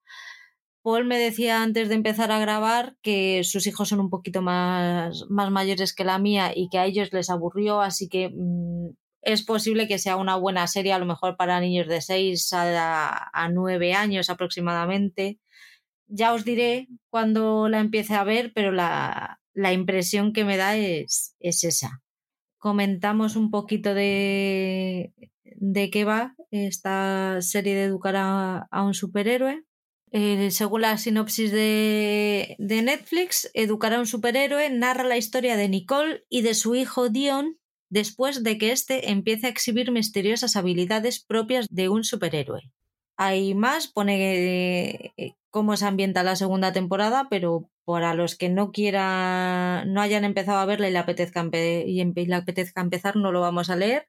Paul 0.82 1.04
me 1.06 1.18
decía 1.18 1.62
antes 1.62 1.88
de 1.88 1.94
empezar 1.94 2.32
a 2.32 2.40
grabar 2.40 2.96
que 3.02 3.44
sus 3.44 3.66
hijos 3.66 3.88
son 3.88 4.00
un 4.00 4.10
poquito 4.10 4.42
más, 4.42 5.24
más 5.30 5.50
mayores 5.50 5.94
que 5.94 6.04
la 6.04 6.18
mía 6.18 6.52
y 6.54 6.68
que 6.68 6.78
a 6.78 6.86
ellos 6.86 7.12
les 7.12 7.30
aburrió, 7.30 7.80
así 7.80 8.08
que 8.08 8.30
mm, 8.30 8.90
es 9.22 9.44
posible 9.44 9.86
que 9.86 9.98
sea 9.98 10.16
una 10.16 10.36
buena 10.36 10.66
serie, 10.66 10.92
a 10.92 10.98
lo 10.98 11.06
mejor 11.06 11.36
para 11.36 11.60
niños 11.60 11.86
de 11.86 12.00
6 12.00 12.52
a, 12.52 13.30
a 13.32 13.48
9 13.48 13.94
años 13.94 14.28
aproximadamente. 14.30 15.38
Ya 16.08 16.34
os 16.34 16.44
diré 16.44 16.88
cuando 17.10 17.68
la 17.68 17.80
empiece 17.80 18.14
a 18.14 18.24
ver, 18.24 18.52
pero 18.54 18.72
la, 18.72 19.40
la 19.54 19.72
impresión 19.72 20.32
que 20.32 20.44
me 20.44 20.56
da 20.56 20.76
es, 20.76 21.36
es 21.40 21.64
esa. 21.64 22.02
Comentamos 22.58 23.36
un 23.36 23.50
poquito 23.50 23.94
de, 23.94 25.12
de 25.44 25.90
qué 25.90 26.04
va 26.04 26.34
esta 26.50 27.40
serie 27.40 27.74
de 27.74 27.84
educar 27.84 28.16
a, 28.16 28.66
a 28.70 28.82
un 28.84 28.94
superhéroe. 28.94 29.64
Eh, 30.14 30.50
según 30.50 30.82
la 30.82 30.98
sinopsis 30.98 31.50
de, 31.50 32.56
Netflix, 32.58 33.50
Educar 33.54 33.94
a 33.94 33.98
un 33.98 34.06
superhéroe 34.06 34.68
narra 34.68 35.04
la 35.04 35.16
historia 35.16 35.56
de 35.56 35.70
Nicole 35.70 36.24
y 36.28 36.42
de 36.42 36.52
su 36.52 36.74
hijo 36.74 37.08
Dion 37.08 37.58
después 37.88 38.42
de 38.42 38.58
que 38.58 38.72
éste 38.72 39.10
empiece 39.10 39.46
a 39.46 39.50
exhibir 39.50 39.90
misteriosas 39.90 40.56
habilidades 40.56 41.24
propias 41.24 41.66
de 41.70 41.88
un 41.88 42.04
superhéroe. 42.04 42.70
Hay 43.16 43.54
más, 43.54 43.88
pone 43.88 45.12
eh, 45.16 45.34
cómo 45.48 45.76
se 45.78 45.86
ambienta 45.86 46.22
la 46.22 46.36
segunda 46.36 46.74
temporada, 46.74 47.28
pero 47.30 47.70
para 47.84 48.12
los 48.12 48.36
que 48.36 48.50
no 48.50 48.70
quieran, 48.70 49.92
no 49.94 50.02
hayan 50.02 50.24
empezado 50.24 50.58
a 50.58 50.66
verla 50.66 50.88
y 50.88 50.92
le 50.92 50.98
apetezca, 50.98 51.48
y 51.52 52.04
le 52.04 52.34
apetezca 52.34 52.82
empezar, 52.82 53.16
no 53.16 53.32
lo 53.32 53.40
vamos 53.40 53.70
a 53.70 53.76
leer. 53.76 54.08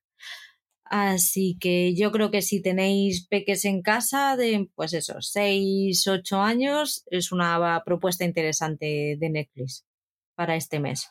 Así 0.95 1.57
que 1.59 1.95
yo 1.95 2.11
creo 2.11 2.29
que 2.29 2.43
si 2.43 2.61
tenéis 2.61 3.25
peques 3.27 3.65
en 3.65 3.81
casa 3.81 4.37
de, 4.37 4.69
pues 4.75 4.93
eso, 4.93 5.19
6, 5.21 6.07
8 6.07 6.39
años, 6.39 7.03
es 7.09 7.31
una 7.31 7.81
propuesta 7.83 8.25
interesante 8.25 9.17
de 9.19 9.29
Netflix 9.31 9.87
para 10.35 10.55
este 10.55 10.79
mes. 10.79 11.09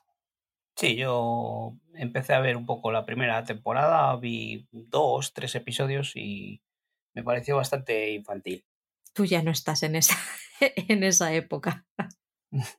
Sí, 0.76 0.94
yo 0.94 1.76
empecé 1.94 2.32
a 2.32 2.38
ver 2.38 2.56
un 2.56 2.64
poco 2.64 2.92
la 2.92 3.04
primera 3.04 3.42
temporada, 3.42 4.14
vi 4.18 4.68
dos, 4.70 5.32
tres 5.32 5.56
episodios 5.56 6.12
y 6.14 6.62
me 7.12 7.24
pareció 7.24 7.56
bastante 7.56 8.12
infantil. 8.12 8.64
Tú 9.12 9.24
ya 9.24 9.42
no 9.42 9.50
estás 9.50 9.82
en 9.82 9.96
esa, 9.96 10.14
en 10.60 11.02
esa 11.02 11.34
época. 11.34 11.88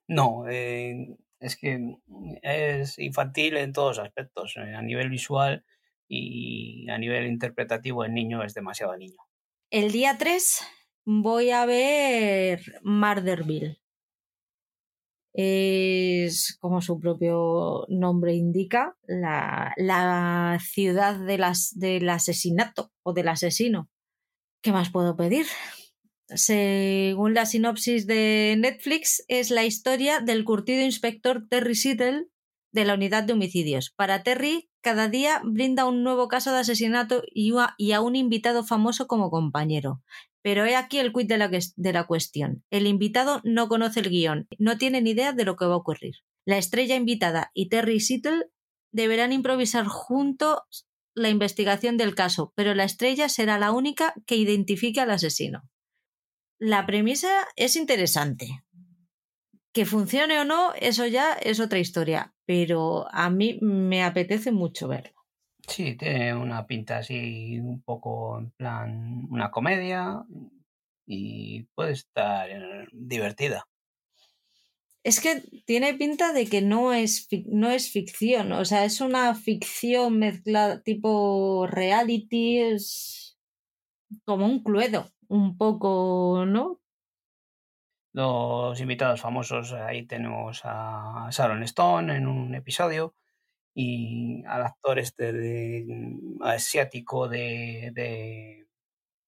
No, 0.08 0.48
eh, 0.48 1.18
es 1.40 1.58
que 1.58 1.98
es 2.44 3.00
infantil 3.00 3.58
en 3.58 3.74
todos 3.74 3.98
aspectos. 3.98 4.56
Eh, 4.56 4.76
a 4.76 4.84
nivel 4.84 5.10
visual 5.10 5.66
y 6.08 6.90
a 6.90 6.98
nivel 6.98 7.28
interpretativo, 7.28 8.04
el 8.04 8.14
niño 8.14 8.44
es 8.44 8.54
demasiado 8.54 8.96
niño. 8.98 9.18
El 9.70 9.92
día 9.92 10.18
3 10.18 10.62
voy 11.06 11.52
a 11.52 11.66
ver 11.66 12.62
Marderville. 12.84 13.80
Es, 15.36 16.58
como 16.60 16.82
su 16.82 17.00
propio 17.00 17.86
nombre 17.90 18.36
indica, 18.36 18.96
la, 19.08 19.74
la 19.78 20.60
ciudad 20.62 21.20
de 21.20 21.40
las, 21.40 21.72
del 21.76 22.08
asesinato 22.10 22.92
o 23.02 23.14
del 23.14 23.30
asesino. 23.30 23.90
¿Qué 24.62 24.72
más 24.72 24.92
puedo 24.92 25.16
pedir? 25.16 25.48
según 26.36 27.34
la 27.34 27.46
sinopsis 27.46 28.08
de 28.08 28.56
Netflix, 28.58 29.24
es 29.28 29.52
la 29.52 29.66
historia 29.66 30.20
del 30.20 30.44
curtido 30.46 30.84
inspector 30.84 31.48
Terry 31.50 31.76
Siddle 31.76 32.28
de 32.74 32.84
la 32.84 32.96
unidad 32.96 33.24
de 33.24 33.34
homicidios. 33.34 33.94
Para 33.96 34.24
Terry, 34.24 34.70
cada 34.82 35.08
día 35.08 35.42
brinda 35.46 35.86
un 35.86 36.04
nuevo 36.04 36.28
caso 36.28 36.52
de 36.52 36.60
asesinato 36.60 37.24
y 37.34 37.54
a 37.92 38.02
un 38.02 38.16
invitado 38.18 38.66
famoso 38.66 39.08
como 39.08 39.30
compañero. 39.30 40.02
Pero 40.42 40.66
he 40.66 40.76
aquí 40.76 40.98
el 40.98 41.14
quid 41.14 41.28
de 41.28 41.38
la, 41.38 41.48
de 41.50 41.94
la 41.94 42.06
cuestión. 42.06 42.66
El 42.70 42.86
invitado 42.86 43.40
no 43.46 43.70
conoce 43.70 44.02
el 44.02 44.10
guion, 44.10 44.48
no 44.58 44.78
tiene 44.78 45.02
ni 45.02 45.12
idea 45.12 45.32
de 45.32 45.46
lo 45.46 45.56
que 45.56 45.66
va 45.66 45.76
a 45.76 45.78
ocurrir. 45.78 46.16
La 46.46 46.58
estrella 46.58 46.98
invitada 46.98 47.52
y 47.54 47.70
Terry 47.70 48.02
Siddle 48.02 48.50
deberán 48.92 49.32
improvisar 49.32 49.86
juntos 49.88 50.88
la 51.16 51.30
investigación 51.30 51.96
del 51.96 52.16
caso, 52.16 52.52
pero 52.56 52.74
la 52.74 52.84
estrella 52.84 53.30
será 53.30 53.58
la 53.58 53.72
única 53.72 54.14
que 54.26 54.36
identifique 54.36 55.00
al 55.00 55.12
asesino 55.12 55.64
la 56.64 56.86
premisa 56.86 57.46
es 57.58 57.76
interesante. 57.76 58.63
Que 59.74 59.86
funcione 59.86 60.40
o 60.40 60.46
no, 60.46 60.74
eso 60.76 61.08
ya 61.08 61.34
es 61.34 61.60
otra 61.60 61.80
historia, 61.80 62.34
pero 62.46 63.08
a 63.12 63.30
mí 63.30 63.58
me 63.62 64.04
apetece 64.04 64.52
mucho 64.52 64.88
verlo. 64.88 65.14
Sí, 65.68 65.96
tiene 65.96 66.36
una 66.36 66.68
pinta 66.68 67.00
así 67.00 67.60
un 67.60 67.82
poco 67.82 68.38
en 68.38 68.52
plan 68.52 69.28
una 69.32 69.50
comedia 69.50 70.24
y 71.06 71.64
puede 71.76 71.94
estar 71.94 72.50
divertida. 72.92 73.66
Es 75.04 75.20
que 75.20 75.42
tiene 75.66 75.96
pinta 75.96 76.32
de 76.34 76.46
que 76.46 76.62
no 76.62 76.94
es, 76.94 77.28
no 77.48 77.72
es 77.72 77.92
ficción, 77.92 78.52
o 78.54 78.64
sea, 78.64 78.86
es 78.86 79.02
una 79.02 79.36
ficción 79.36 80.20
mezclada 80.20 80.82
tipo 80.82 81.68
reality, 81.68 82.60
es 82.60 83.38
como 84.24 84.46
un 84.46 84.64
cluedo 84.64 85.12
un 85.28 85.58
poco, 85.58 86.46
¿no? 86.46 86.80
Los 88.14 88.80
invitados 88.80 89.22
famosos, 89.22 89.74
ahí 89.74 90.06
tenemos 90.06 90.62
a 90.66 91.30
Sharon 91.32 91.64
Stone 91.64 92.16
en 92.16 92.28
un 92.28 92.54
episodio 92.54 93.16
y 93.74 94.44
al 94.46 94.64
actor 94.64 95.00
este 95.00 95.34
de, 95.34 96.18
asiático 96.42 97.28
de, 97.28 97.92
de, 97.94 98.68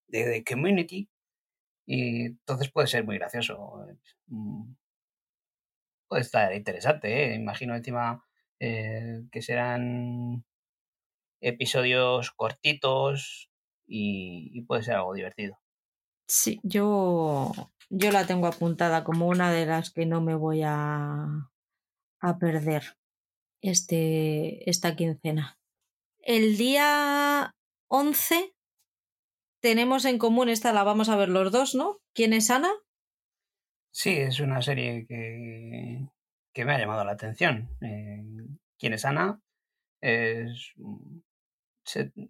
de, 0.07 0.43
Community. 0.43 1.09
Y 1.87 2.25
entonces 2.27 2.71
puede 2.71 2.87
ser 2.87 3.03
muy 3.05 3.17
gracioso. 3.17 3.87
Mm, 4.27 4.75
puede 6.07 6.21
estar 6.21 6.53
interesante, 6.53 7.33
¿eh? 7.33 7.35
imagino 7.35 7.75
encima 7.75 8.23
eh, 8.59 9.23
que 9.31 9.41
serán 9.41 10.45
episodios 11.41 12.31
cortitos 12.31 13.49
y 13.87 14.61
puede 14.63 14.83
ser 14.83 14.95
algo 14.95 15.13
divertido. 15.15 15.59
Sí, 16.27 16.59
yo, 16.63 17.51
yo 17.89 18.11
la 18.11 18.25
tengo 18.25 18.47
apuntada 18.47 19.03
como 19.03 19.27
una 19.27 19.51
de 19.51 19.65
las 19.65 19.91
que 19.91 20.05
no 20.05 20.21
me 20.21 20.35
voy 20.35 20.61
a, 20.63 21.49
a 22.19 22.37
perder 22.37 22.97
este, 23.61 24.69
esta 24.69 24.95
quincena. 24.95 25.59
El 26.19 26.57
día 26.57 27.53
11 27.87 28.53
tenemos 29.61 30.05
en 30.05 30.17
común, 30.17 30.49
esta 30.49 30.73
la 30.73 30.83
vamos 30.83 31.09
a 31.09 31.15
ver 31.15 31.29
los 31.29 31.51
dos, 31.51 31.75
¿no? 31.75 31.99
¿Quién 32.13 32.33
es 32.33 32.49
Ana? 32.51 32.71
Sí, 33.91 34.11
es 34.11 34.39
una 34.39 34.61
serie 34.61 35.05
que, 35.07 36.07
que 36.53 36.65
me 36.65 36.73
ha 36.73 36.79
llamado 36.79 37.05
la 37.05 37.13
atención. 37.13 37.69
Eh, 37.81 38.23
¿Quién 38.77 38.93
es 38.93 39.05
Ana? 39.05 39.39
Es, 40.01 40.73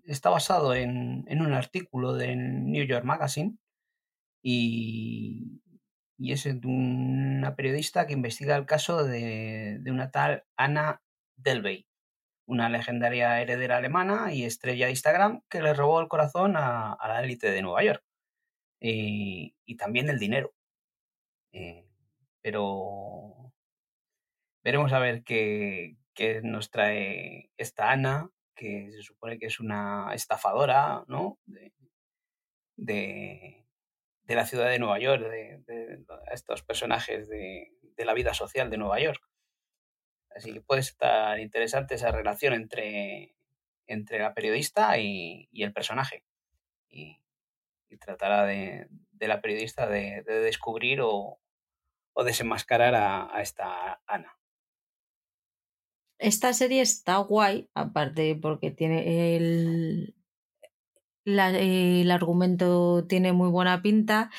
está 0.05 0.29
basado 0.29 0.75
en, 0.75 1.25
en, 1.27 1.41
un 1.41 1.53
artículo 1.53 2.13
del 2.13 2.65
New 2.65 2.85
York 2.85 3.03
Magazine 3.03 3.57
y, 4.47 5.61
es 6.19 6.45
una 6.45 7.55
periodista 7.55 8.05
que 8.05 8.13
investiga 8.13 8.55
el 8.55 8.67
caso 8.67 9.03
de, 9.03 9.81
una 9.87 10.11
tal 10.11 10.45
Anna 10.55 11.01
Delvey, 11.35 11.87
una 12.47 12.69
legendaria 12.69 13.41
heredera 13.41 13.77
alemana 13.77 14.33
y 14.33 14.45
estrella 14.45 14.85
de 14.85 14.91
Instagram 14.91 15.41
que 15.49 15.61
le 15.61 15.73
robó 15.73 15.99
el 15.99 16.07
corazón 16.07 16.55
a, 16.57 16.95
la 17.07 17.23
élite 17.23 17.51
de 17.51 17.61
Nueva 17.63 17.83
York 17.83 18.03
y, 18.79 19.55
también 19.77 20.09
el 20.09 20.19
dinero. 20.19 20.53
Eh, 21.51 21.87
pero 22.41 23.51
veremos 24.63 24.93
a 24.93 24.99
ver 24.99 25.23
qué, 25.23 25.97
nos 26.43 26.69
trae 26.69 27.49
esta 27.57 27.91
Ana, 27.91 28.29
que 28.55 28.91
se 28.91 29.01
supone 29.01 29.39
que 29.39 29.47
es 29.47 29.59
una 29.59 30.13
estafadora, 30.13 31.03
¿no? 31.07 31.39
de 31.45 31.73
de 32.77 33.64
la 34.33 34.45
ciudad 34.47 34.69
de 34.69 34.79
Nueva 34.79 34.97
York, 34.99 35.21
de, 35.21 36.03
estos 36.31 36.63
personajes 36.63 37.29
de, 37.29 37.71
la 37.97 38.13
vida 38.13 38.33
social 38.33 38.69
de 38.69 38.77
Nueva 38.77 38.99
York. 38.99 39.21
Así 40.35 40.51
que 40.51 40.61
puede 40.61 40.81
estar 40.81 41.39
interesante 41.39 41.95
esa 41.95 42.11
relación 42.11 42.53
entre, 42.53 43.35
entre 43.87 44.19
la 44.19 44.33
periodista 44.33 44.97
y, 44.97 45.47
el 45.53 45.73
personaje. 45.73 46.23
Y, 46.89 47.21
tratará 47.99 48.45
de, 48.45 48.89
la 49.19 49.41
periodista 49.41 49.87
de, 49.87 50.23
descubrir 50.23 50.99
o, 51.01 51.39
desenmascarar 52.25 52.95
a, 52.95 53.41
esta 53.41 54.01
Ana. 54.07 54.37
Esta 56.17 56.53
serie 56.53 56.81
está 56.81 57.17
guay, 57.17 57.69
aparte 57.73 58.35
porque 58.35 58.71
tiene 58.71 59.35
el, 59.35 60.14
el 61.25 62.11
argumento 62.11 63.05
tiene 63.07 63.33
muy 63.33 63.49
buena 63.49 63.81
pinta. 63.81 64.29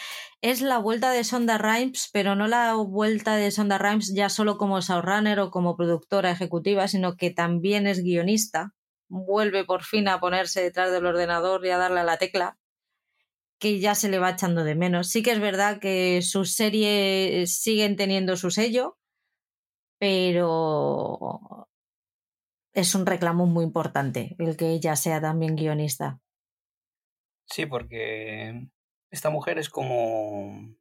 Es 0.40 0.60
la 0.60 0.78
vuelta 0.78 1.10
de 1.10 1.24
Sonda 1.24 1.58
Rhimes, 1.58 2.08
pero 2.12 2.36
no 2.36 2.46
la 2.46 2.74
vuelta 2.74 3.36
de 3.36 3.50
Sonda 3.50 3.78
Rhimes 3.78 4.12
ya 4.14 4.28
solo 4.28 4.56
como 4.56 4.80
showrunner 4.80 5.40
o 5.40 5.50
como 5.50 5.76
productora 5.76 6.30
ejecutiva, 6.30 6.88
sino 6.88 7.16
que 7.16 7.30
también 7.30 7.86
es 7.86 8.02
guionista. 8.02 8.74
Vuelve 9.08 9.64
por 9.64 9.82
fin 9.82 10.08
a 10.08 10.20
ponerse 10.20 10.62
detrás 10.62 10.92
del 10.92 11.06
ordenador 11.06 11.64
y 11.66 11.70
a 11.70 11.78
darle 11.78 12.00
a 12.00 12.04
la 12.04 12.18
tecla, 12.18 12.58
que 13.58 13.80
ya 13.80 13.94
se 13.94 14.08
le 14.08 14.18
va 14.18 14.30
echando 14.30 14.64
de 14.64 14.74
menos. 14.74 15.08
Sí 15.08 15.22
que 15.22 15.32
es 15.32 15.40
verdad 15.40 15.80
que 15.80 16.22
sus 16.22 16.54
series 16.54 17.58
siguen 17.58 17.96
teniendo 17.96 18.36
su 18.36 18.50
sello, 18.50 18.98
pero 19.98 21.68
es 22.74 22.94
un 22.94 23.06
reclamo 23.06 23.46
muy 23.46 23.64
importante 23.64 24.36
el 24.38 24.56
que 24.56 24.70
ella 24.72 24.96
sea 24.96 25.20
también 25.20 25.56
guionista. 25.56 26.20
Sí, 27.46 27.66
porque 27.66 28.68
esta 29.10 29.30
mujer 29.30 29.58
es 29.58 29.70
como 29.70 30.76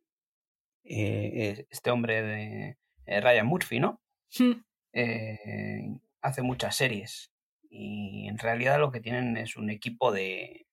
eh, 0.84 1.66
este 1.70 1.92
hombre 1.92 2.22
de 2.22 2.78
eh, 3.06 3.22
Ryan 3.22 3.48
Murphy, 3.48 3.80
¿no? 3.80 4.02
Hmm. 4.38 4.64
Eh, 4.94 6.00
hace 6.22 6.42
muchas 6.42 6.76
series 6.76 7.32
y 7.70 8.28
en 8.28 8.38
realidad 8.38 8.80
lo 8.80 8.92
que 8.92 9.02
tienen 9.02 9.38
es 9.38 9.58
un 9.58 9.70
equipo 9.70 10.12
de, 10.12 10.68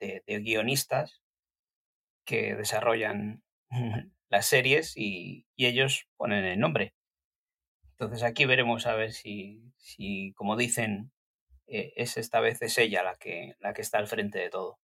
de, 0.00 0.22
guionistas 0.40 1.22
que 2.24 2.56
desarrollan 2.56 3.42
las 4.28 4.46
series 4.46 4.96
y, 4.96 5.46
y, 5.54 5.66
ellos 5.66 6.08
ponen 6.16 6.44
el 6.44 6.58
nombre. 6.58 6.94
Entonces 7.92 8.22
aquí 8.22 8.44
veremos 8.46 8.86
a 8.86 8.94
ver 8.94 9.12
si, 9.12 9.72
si 9.76 10.32
como 10.34 10.56
dicen, 10.56 11.12
es 11.66 12.16
esta 12.16 12.40
vez 12.40 12.62
es 12.62 12.78
ella 12.78 13.02
la 13.02 13.14
que, 13.16 13.56
la 13.60 13.74
que 13.74 13.82
está 13.82 13.98
al 13.98 14.08
frente 14.08 14.38
de 14.38 14.50
todo. 14.50 14.78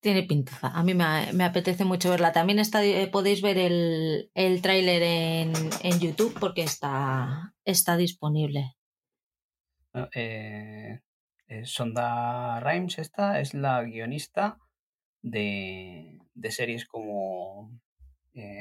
Tiene 0.00 0.22
pintaza. 0.22 0.68
A 0.68 0.82
mí 0.82 0.94
me, 0.94 1.44
apetece 1.44 1.84
mucho 1.84 2.08
verla. 2.10 2.32
También 2.32 2.58
está, 2.58 2.82
eh, 2.82 3.06
podéis 3.08 3.42
ver 3.42 3.58
el, 3.58 4.30
el 4.34 4.62
tráiler 4.62 5.02
en, 5.02 5.52
en, 5.82 6.00
YouTube 6.00 6.34
porque 6.40 6.62
está, 6.62 7.54
está 7.66 7.98
disponible. 7.98 8.76
Eh, 10.14 11.00
eh, 11.48 11.66
Sonda 11.66 12.60
Rhimes 12.60 12.98
esta 12.98 13.40
es 13.40 13.52
la 13.52 13.82
guionista 13.82 14.56
de, 15.20 16.18
de 16.32 16.50
series 16.50 16.86
como 16.86 17.78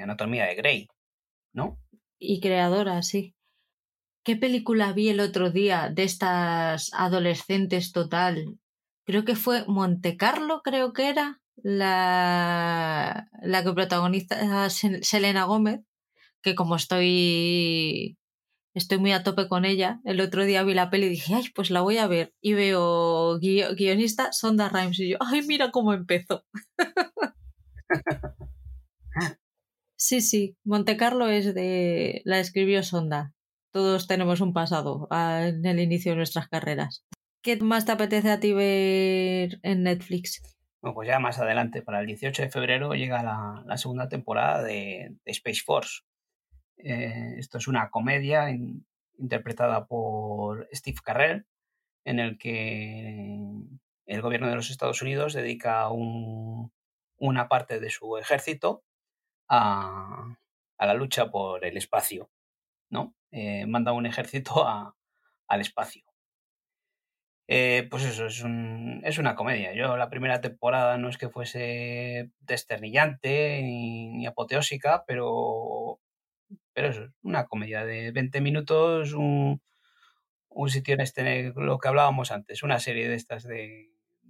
Anatomía 0.01 0.45
de 0.45 0.55
Grey, 0.55 0.87
¿no? 1.53 1.79
Y 2.17 2.41
creadora, 2.41 3.01
sí. 3.01 3.33
¿Qué 4.23 4.35
película 4.35 4.91
vi 4.91 5.07
el 5.07 5.21
otro 5.21 5.51
día 5.51 5.89
de 5.89 6.03
estas 6.03 6.91
adolescentes 6.93 7.93
total 7.93 8.58
creo 9.09 9.25
que 9.25 9.35
fue 9.35 9.65
Monte 9.65 10.17
Carlo, 10.17 10.61
creo 10.63 10.93
que 10.93 11.09
era, 11.09 11.41
la, 11.55 13.27
la 13.41 13.63
que 13.63 13.73
protagoniza 13.73 14.69
Selena 14.69 15.45
Gómez, 15.45 15.81
que 16.43 16.53
como 16.53 16.75
estoy 16.75 18.19
estoy 18.75 18.99
muy 18.99 19.11
a 19.11 19.23
tope 19.23 19.47
con 19.47 19.65
ella, 19.65 19.99
el 20.05 20.21
otro 20.21 20.45
día 20.45 20.61
vi 20.61 20.75
la 20.75 20.91
peli 20.91 21.07
y 21.07 21.09
dije, 21.09 21.33
ay, 21.33 21.45
pues 21.55 21.71
la 21.71 21.81
voy 21.81 21.97
a 21.97 22.05
ver. 22.05 22.35
Y 22.39 22.53
veo 22.53 23.39
guionista 23.39 24.31
Sonda 24.31 24.69
Rhimes 24.69 24.99
y 24.99 25.09
yo, 25.09 25.17
ay, 25.21 25.41
mira 25.41 25.71
cómo 25.71 25.93
empezó. 25.93 26.45
sí, 29.97 30.21
sí, 30.21 30.55
Monte 30.63 30.97
Carlo 30.97 31.27
es 31.29 31.55
de... 31.55 32.21
la 32.25 32.39
escribió 32.39 32.83
Sonda. 32.83 33.33
Todos 33.73 34.05
tenemos 34.05 34.39
un 34.39 34.53
pasado 34.53 35.07
ah, 35.09 35.47
en 35.47 35.65
el 35.65 35.79
inicio 35.79 36.11
de 36.11 36.17
nuestras 36.17 36.47
carreras. 36.47 37.03
¿Qué 37.49 37.57
más 37.63 37.83
te 37.83 37.93
apetece 37.93 38.29
a 38.29 38.39
ti 38.39 38.53
ver 38.53 39.59
en 39.63 39.81
Netflix? 39.81 40.39
Bueno, 40.83 40.93
pues 40.93 41.07
ya 41.07 41.17
más 41.17 41.39
adelante, 41.39 41.81
para 41.81 41.99
el 41.99 42.05
18 42.05 42.43
de 42.43 42.49
febrero, 42.51 42.93
llega 42.93 43.23
la, 43.23 43.75
segunda 43.75 44.07
temporada 44.07 44.61
de, 44.61 45.15
Space 45.25 45.63
Force. 45.65 46.01
Eh, 46.77 47.37
esto 47.39 47.57
es 47.57 47.67
una 47.67 47.89
comedia 47.89 48.51
interpretada 49.17 49.87
por 49.87 50.69
Steve 50.71 50.99
Carrell, 51.03 51.47
en 52.05 52.19
el 52.19 52.37
que 52.37 53.49
el 54.05 54.21
gobierno 54.21 54.47
de 54.47 54.55
los 54.55 54.69
Estados 54.69 55.01
Unidos 55.01 55.33
dedica 55.33 55.89
una 55.89 57.47
parte 57.47 57.79
de 57.79 57.89
su 57.89 58.15
ejército 58.17 58.83
a, 59.47 60.37
la 60.77 60.93
lucha 60.93 61.31
por 61.31 61.65
el 61.65 61.77
espacio. 61.77 62.29
¿no? 62.91 63.15
Eh, 63.31 63.65
manda 63.65 63.91
un 63.91 64.05
ejército 64.05 64.67
al 65.47 65.61
espacio. 65.61 66.08
Eh, 67.51 67.87
pues 67.89 68.05
eso, 68.05 68.27
es, 68.27 68.43
un, 68.43 69.01
es 69.03 69.17
una 69.17 69.35
comedia. 69.35 69.73
Yo 69.73 69.97
la 69.97 70.11
primera 70.11 70.39
temporada 70.39 70.99
no 70.99 71.09
es 71.09 71.17
que 71.17 71.29
fuese 71.29 72.31
desternillante 72.41 73.63
ni, 73.63 74.27
apoteósica, 74.27 75.03
pero, 75.07 75.99
pero 76.73 76.89
eso, 76.89 77.07
una 77.23 77.47
comedia 77.47 77.85
de 77.85 78.11
20 78.11 78.41
minutos, 78.41 79.13
un, 79.13 79.63
un 80.49 80.69
sitio 80.69 80.93
en 80.93 81.01
este, 81.01 81.51
lo 81.55 81.79
que 81.79 81.87
hablábamos 81.87 82.31
antes, 82.31 82.61
una 82.61 82.79
serie 82.79 83.09
de 83.09 83.15
estas 83.15 83.43
de 83.45 83.89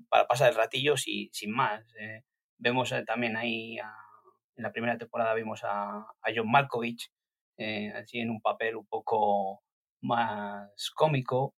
para 0.10 0.28
pasar 0.28 0.52
el 0.52 0.56
ratillo 0.56 0.96
y, 1.06 1.30
sin 1.34 1.52
más. 1.52 1.84
Eh. 2.00 2.24
vemos 2.58 2.92
eh, 2.94 3.04
también 3.06 3.36
ahí, 3.36 3.80
en 3.80 4.64
la 4.64 4.72
primera 4.72 4.98
temporada 4.98 5.34
vimos 5.34 5.66
a, 5.66 5.98
a 5.98 6.32
John 6.34 6.50
Malkovich, 6.50 7.12
así 7.96 8.20
en 8.20 8.30
un 8.30 8.42
papel 8.42 8.78
un 8.78 8.88
poco 8.88 9.62
más 10.02 10.92
cómico, 10.96 11.56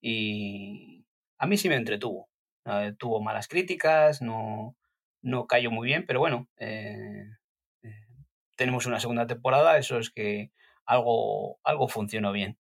y 0.00 1.04
a 1.38 1.46
mí 1.46 1.56
sí 1.56 1.68
me 1.68 1.76
entretuvo. 1.76 2.28
Eh, 2.66 2.94
tuvo 2.98 3.20
malas 3.20 3.48
críticas, 3.48 4.22
no, 4.22 4.76
no 5.22 5.46
cayó 5.46 5.70
muy 5.70 5.86
bien, 5.86 6.04
pero 6.06 6.20
bueno, 6.20 6.48
eh, 6.58 7.26
eh, 7.82 8.06
tenemos 8.56 8.86
una 8.86 9.00
segunda 9.00 9.26
temporada, 9.26 9.78
eso 9.78 9.98
es 9.98 10.10
que 10.10 10.50
algo, 10.84 11.58
algo 11.64 11.88
funcionó 11.88 12.32
bien. 12.32 12.58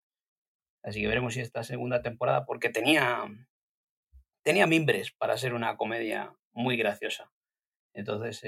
Así 0.82 1.00
que 1.00 1.08
veremos 1.08 1.34
si 1.34 1.40
esta 1.40 1.62
segunda 1.64 2.02
temporada, 2.02 2.44
porque 2.44 2.68
tenía, 2.68 3.24
tenía 4.42 4.66
mimbres 4.66 5.12
para 5.12 5.38
ser 5.38 5.54
una 5.54 5.76
comedia 5.76 6.34
muy 6.52 6.76
graciosa. 6.76 7.30
Entonces, 7.94 8.42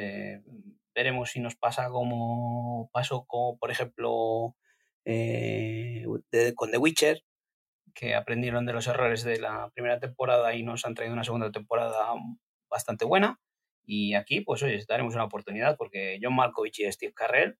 veremos 0.95 1.31
si 1.31 1.41
nos 1.41 1.57
pasa 1.57 1.89
como 1.89 2.91
pasó, 2.93 3.25
como 3.27 3.59
por 3.59 3.71
ejemplo, 3.71 4.57
con 6.57 6.71
The 6.71 6.79
Witcher, 6.79 7.23
que 7.97 8.15
aprendieron 8.15 8.67
de 8.67 8.75
los 8.75 8.87
errores 8.87 9.25
de 9.25 9.41
la 9.41 9.71
primera 9.71 9.99
temporada 9.99 10.55
y 10.55 10.63
nos 10.63 10.85
han 10.85 10.95
traído 10.95 11.15
una 11.15 11.25
segunda 11.25 11.51
temporada 11.51 12.13
bastante 12.69 13.07
buena. 13.07 13.41
Y 13.85 14.15
aquí, 14.15 14.43
pues 14.43 14.63
oye, 14.63 14.85
daremos 14.87 15.15
una 15.15 15.25
oportunidad 15.25 15.77
porque 15.79 16.19
John 16.23 16.37
Malkovich 16.37 16.81
y 16.81 16.93
Steve 16.93 17.15
Carrell, 17.15 17.59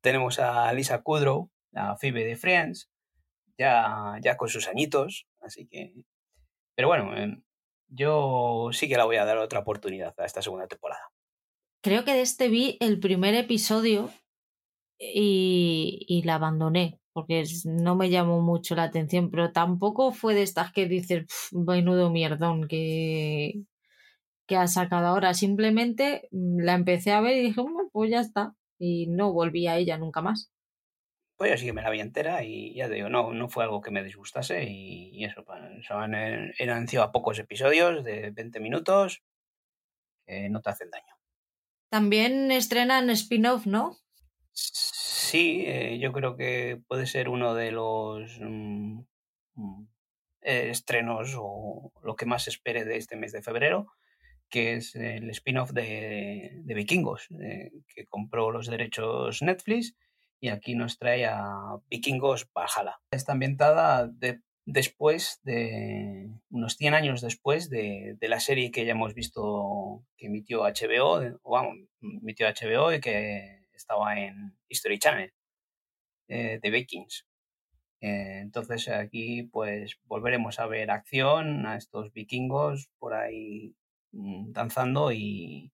tenemos 0.00 0.40
a 0.40 0.72
Lisa 0.72 1.02
Kudrow, 1.02 1.50
la 1.70 1.96
Phoebe 1.96 2.24
de 2.24 2.36
Friends, 2.36 2.90
ya, 3.56 4.18
ya 4.22 4.36
con 4.36 4.48
sus 4.48 4.66
añitos, 4.66 5.28
así 5.40 5.68
que... 5.68 5.92
Pero 6.74 6.88
bueno, 6.88 7.16
em, 7.16 7.44
yo 7.86 8.70
sí 8.72 8.88
que 8.88 8.96
la 8.96 9.04
voy 9.04 9.16
a 9.16 9.24
dar 9.24 9.38
otra 9.38 9.60
oportunidad 9.60 10.14
a 10.18 10.24
esta 10.24 10.42
segunda 10.42 10.66
temporada. 10.66 11.12
Creo 11.82 12.04
que 12.04 12.14
de 12.14 12.22
este 12.22 12.48
vi 12.48 12.76
el 12.80 12.98
primer 12.98 13.34
episodio 13.34 14.10
y, 14.98 16.04
y 16.08 16.22
la 16.22 16.36
abandoné 16.36 16.99
porque 17.12 17.44
no 17.64 17.96
me 17.96 18.10
llamó 18.10 18.40
mucho 18.40 18.74
la 18.74 18.84
atención, 18.84 19.30
pero 19.30 19.52
tampoco 19.52 20.12
fue 20.12 20.34
de 20.34 20.42
estas 20.42 20.72
que 20.72 20.86
dices, 20.86 21.26
menudo 21.52 22.10
mierdón 22.10 22.68
que, 22.68 23.62
que 24.46 24.56
ha 24.56 24.66
sacado 24.66 25.06
ahora. 25.06 25.34
Simplemente 25.34 26.28
mm, 26.30 26.60
la 26.60 26.74
empecé 26.74 27.12
a 27.12 27.20
ver 27.20 27.36
y 27.36 27.42
dije, 27.42 27.60
bueno, 27.60 27.88
pues 27.92 28.10
ya 28.10 28.20
está. 28.20 28.54
Y 28.78 29.06
no 29.08 29.32
volví 29.32 29.66
a 29.66 29.76
ella 29.76 29.98
nunca 29.98 30.22
más. 30.22 30.52
Pues 31.36 31.52
yo 31.52 31.56
sí 31.56 31.66
que 31.66 31.72
me 31.72 31.82
la 31.82 31.90
vi 31.90 32.00
entera 32.00 32.44
y 32.44 32.74
ya 32.74 32.88
te 32.88 32.94
digo, 32.94 33.08
no, 33.08 33.32
no 33.32 33.48
fue 33.48 33.64
algo 33.64 33.80
que 33.80 33.90
me 33.90 34.04
disgustase 34.04 34.64
y, 34.64 35.24
eso, 35.24 35.42
pues, 35.44 35.60
eran, 35.88 36.52
eran 36.58 36.78
encima 36.82 37.12
pocos 37.12 37.38
episodios 37.38 38.04
de 38.04 38.30
20 38.30 38.60
minutos 38.60 39.22
que 40.26 40.50
no 40.50 40.60
te 40.60 40.70
hacen 40.70 40.90
daño. 40.90 41.14
También 41.90 42.52
estrenan 42.52 43.08
spin-off, 43.10 43.66
¿no? 43.66 43.96
Sí, 44.52 44.89
eh, 45.38 45.98
yo 46.00 46.12
creo 46.12 46.36
que 46.36 46.80
puede 46.88 47.06
ser 47.06 47.28
uno 47.28 47.54
de 47.54 47.70
los 47.72 48.38
mm, 48.40 49.00
mm, 49.54 49.86
eh, 50.42 50.70
estrenos 50.70 51.34
o 51.38 51.92
lo 52.02 52.16
que 52.16 52.26
más 52.26 52.44
se 52.44 52.50
espere 52.50 52.84
de 52.84 52.96
este 52.96 53.16
mes 53.16 53.32
de 53.32 53.42
febrero, 53.42 53.86
que 54.48 54.74
es 54.74 54.94
el 54.96 55.30
spin-off 55.30 55.70
de, 55.72 56.62
Vikingos, 56.64 57.28
eh, 57.40 57.70
que 57.94 58.06
compró 58.06 58.50
los 58.50 58.66
derechos 58.66 59.42
Netflix 59.42 59.94
y 60.40 60.48
aquí 60.48 60.74
nos 60.74 60.98
trae 60.98 61.26
a 61.26 61.76
Vikingos 61.88 62.48
Valhalla. 62.52 62.98
Está 63.10 63.32
ambientada 63.32 64.10
después 64.64 65.40
de 65.44 66.30
unos 66.50 66.76
100 66.76 66.94
años 66.94 67.20
después 67.20 67.68
de, 67.70 68.16
la 68.20 68.40
serie 68.40 68.70
que 68.70 68.84
ya 68.84 68.92
hemos 68.92 69.14
visto 69.14 70.04
que 70.16 70.26
emitió 70.26 70.62
HBO, 70.62 71.38
o 71.42 71.62
emitió 72.00 72.46
HBO 72.48 72.92
y 72.92 73.00
que 73.00 73.59
estaba 73.80 74.18
en 74.18 74.56
History 74.68 74.98
Channel 74.98 75.32
eh, 76.28 76.60
de 76.62 76.70
Vikings. 76.70 77.26
Eh, 78.00 78.40
entonces 78.40 78.88
aquí 78.88 79.44
pues 79.44 79.98
volveremos 80.04 80.58
a 80.58 80.66
ver 80.66 80.90
acción 80.90 81.66
a 81.66 81.76
estos 81.76 82.12
vikingos 82.12 82.88
por 82.98 83.14
ahí 83.14 83.74
mm, 84.12 84.52
danzando 84.52 85.12
y, 85.12 85.72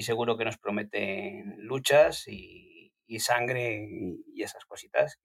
seguro 0.00 0.36
que 0.38 0.44
nos 0.46 0.58
prometen 0.58 1.56
luchas 1.58 2.26
y, 2.28 2.92
sangre 3.18 3.86
y, 4.34 4.42
esas 4.42 4.64
cositas. 4.64 5.18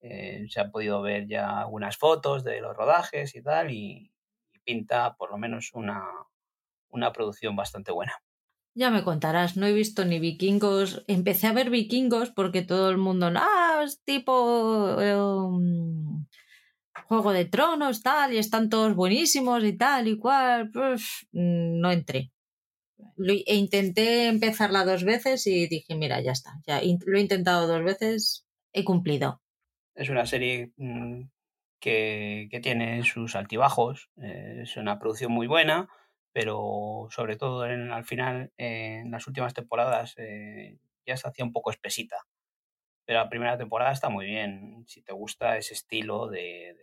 Eh, 0.00 0.46
se 0.48 0.60
han 0.60 0.70
podido 0.70 1.02
ver 1.02 1.26
ya 1.26 1.60
algunas 1.60 1.96
fotos 1.98 2.44
de 2.44 2.60
los 2.60 2.76
rodajes 2.76 3.34
y 3.34 3.42
tal 3.42 3.70
y, 3.72 4.12
pinta 4.64 5.14
por 5.16 5.30
lo 5.30 5.38
menos 5.38 5.70
una, 5.74 6.04
una 6.90 7.12
producción 7.12 7.56
bastante 7.56 7.92
buena. 7.92 8.14
Ya 8.78 8.92
me 8.92 9.02
contarás, 9.02 9.56
no 9.56 9.66
he 9.66 9.72
visto 9.72 10.04
ni 10.04 10.20
vikingos. 10.20 11.02
Empecé 11.08 11.48
a 11.48 11.52
ver 11.52 11.68
vikingos 11.68 12.30
porque 12.30 12.62
todo 12.62 12.90
el 12.90 12.96
mundo, 12.96 13.28
ah, 13.34 13.82
es 13.84 14.00
tipo 14.04 14.96
em, 15.00 16.24
Juego 17.08 17.32
de 17.32 17.44
Tronos, 17.44 18.04
tal, 18.04 18.32
y 18.34 18.38
están 18.38 18.68
todos 18.68 18.94
buenísimos 18.94 19.64
y 19.64 19.72
tal 19.76 20.06
y 20.06 20.16
cual. 20.16 20.70
Pues 20.70 21.26
no 21.32 21.90
entré. 21.90 22.30
e 23.48 23.54
intenté 23.56 24.28
empezarla 24.28 24.84
dos 24.84 25.02
veces 25.02 25.44
y 25.48 25.66
dije, 25.66 25.96
mira, 25.96 26.20
ya 26.20 26.30
está. 26.30 26.52
Ya 26.64 26.80
lo 27.04 27.18
he 27.18 27.20
intentado 27.20 27.66
dos 27.66 27.82
veces, 27.82 28.46
he 28.72 28.84
cumplido. 28.84 29.42
Es 29.96 30.08
una 30.08 30.24
serie 30.24 30.70
mm, 30.76 31.22
que, 31.80 32.46
que, 32.48 32.60
tiene 32.60 33.02
sus 33.02 33.34
altibajos, 33.34 34.08
eh, 34.22 34.60
es 34.62 34.76
una 34.76 35.00
producción 35.00 35.32
muy 35.32 35.48
buena 35.48 35.88
pero 36.38 37.08
sobre 37.10 37.34
todo 37.34 37.66
en, 37.66 37.90
al 37.90 38.04
final, 38.04 38.52
en 38.56 39.10
las 39.10 39.26
últimas 39.26 39.54
temporadas, 39.54 40.14
eh, 40.18 40.78
ya 41.04 41.16
se 41.16 41.26
hacía 41.26 41.44
un 41.44 41.50
poco 41.50 41.72
espesita. 41.72 42.28
Pero 43.04 43.18
la 43.18 43.28
primera 43.28 43.58
temporada 43.58 43.90
está 43.90 44.08
muy 44.08 44.24
bien. 44.24 44.84
Si 44.86 45.02
te 45.02 45.12
gusta 45.12 45.56
ese 45.56 45.74
estilo 45.74 46.28
de, 46.28 46.76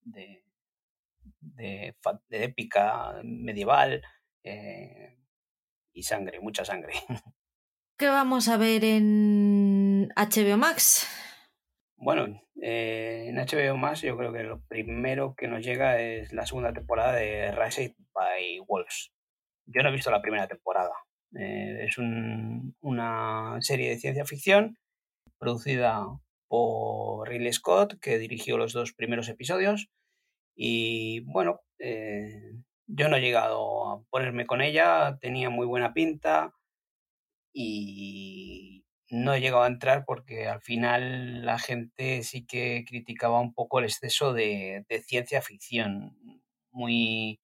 de, 0.00 0.42
de, 1.42 1.94
de, 2.30 2.44
épica 2.44 3.20
medieval 3.24 4.00
eh, 4.42 5.18
y 5.92 6.02
sangre, 6.02 6.40
mucha 6.40 6.64
sangre. 6.64 6.94
¿Qué 7.98 8.08
vamos 8.08 8.48
a 8.48 8.56
ver 8.56 8.86
en 8.86 10.08
HBO 10.16 10.56
Max? 10.56 11.06
Bueno, 12.00 12.40
eh, 12.62 13.26
en 13.28 13.36
HBO 13.36 13.76
Max 13.76 14.02
yo 14.02 14.16
creo 14.16 14.32
que 14.32 14.44
lo 14.44 14.60
primero 14.68 15.34
que 15.36 15.48
nos 15.48 15.64
llega 15.64 16.00
es 16.00 16.32
la 16.32 16.46
segunda 16.46 16.72
temporada 16.72 17.12
de 17.12 17.50
Rise 17.50 17.96
by 18.14 18.60
Wolves. 18.68 19.10
Yo 19.66 19.82
no 19.82 19.88
he 19.88 19.92
visto 19.92 20.10
la 20.10 20.22
primera 20.22 20.46
temporada. 20.46 20.92
Eh, 21.36 21.86
es 21.86 21.98
una 21.98 23.56
serie 23.60 23.90
de 23.90 23.98
ciencia 23.98 24.24
ficción 24.24 24.78
producida 25.38 26.06
por 26.48 27.28
Ridley 27.28 27.52
Scott, 27.52 27.98
que 28.00 28.18
dirigió 28.18 28.58
los 28.58 28.72
dos 28.72 28.92
primeros 28.92 29.28
episodios. 29.28 29.88
Y 30.56 31.20
bueno, 31.32 31.60
eh, 31.80 32.54
yo 32.86 33.08
no 33.08 33.16
he 33.16 33.20
llegado 33.20 33.90
a 33.90 34.02
ponerme 34.10 34.46
con 34.46 34.60
ella, 34.60 35.18
tenía 35.20 35.50
muy 35.50 35.66
buena 35.66 35.92
pinta 35.94 36.54
y 37.52 38.84
no 39.10 39.34
he 39.34 39.40
llegado 39.40 39.62
a 39.62 39.68
entrar 39.68 40.04
porque 40.06 40.48
al 40.48 40.60
final 40.60 41.44
la 41.44 41.58
gente 41.58 42.22
sí 42.22 42.46
que 42.46 42.84
criticaba 42.86 43.40
un 43.40 43.54
poco 43.54 43.78
el 43.78 43.86
exceso 43.86 44.32
de, 44.32 44.84
ciencia 45.06 45.42
ficción, 45.42 46.16
muy, 46.70 47.40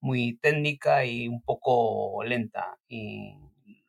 muy 0.00 0.38
técnica 0.38 1.04
y 1.04 1.28
un 1.28 1.42
poco 1.42 2.22
lenta. 2.24 2.78
Y 2.88 3.34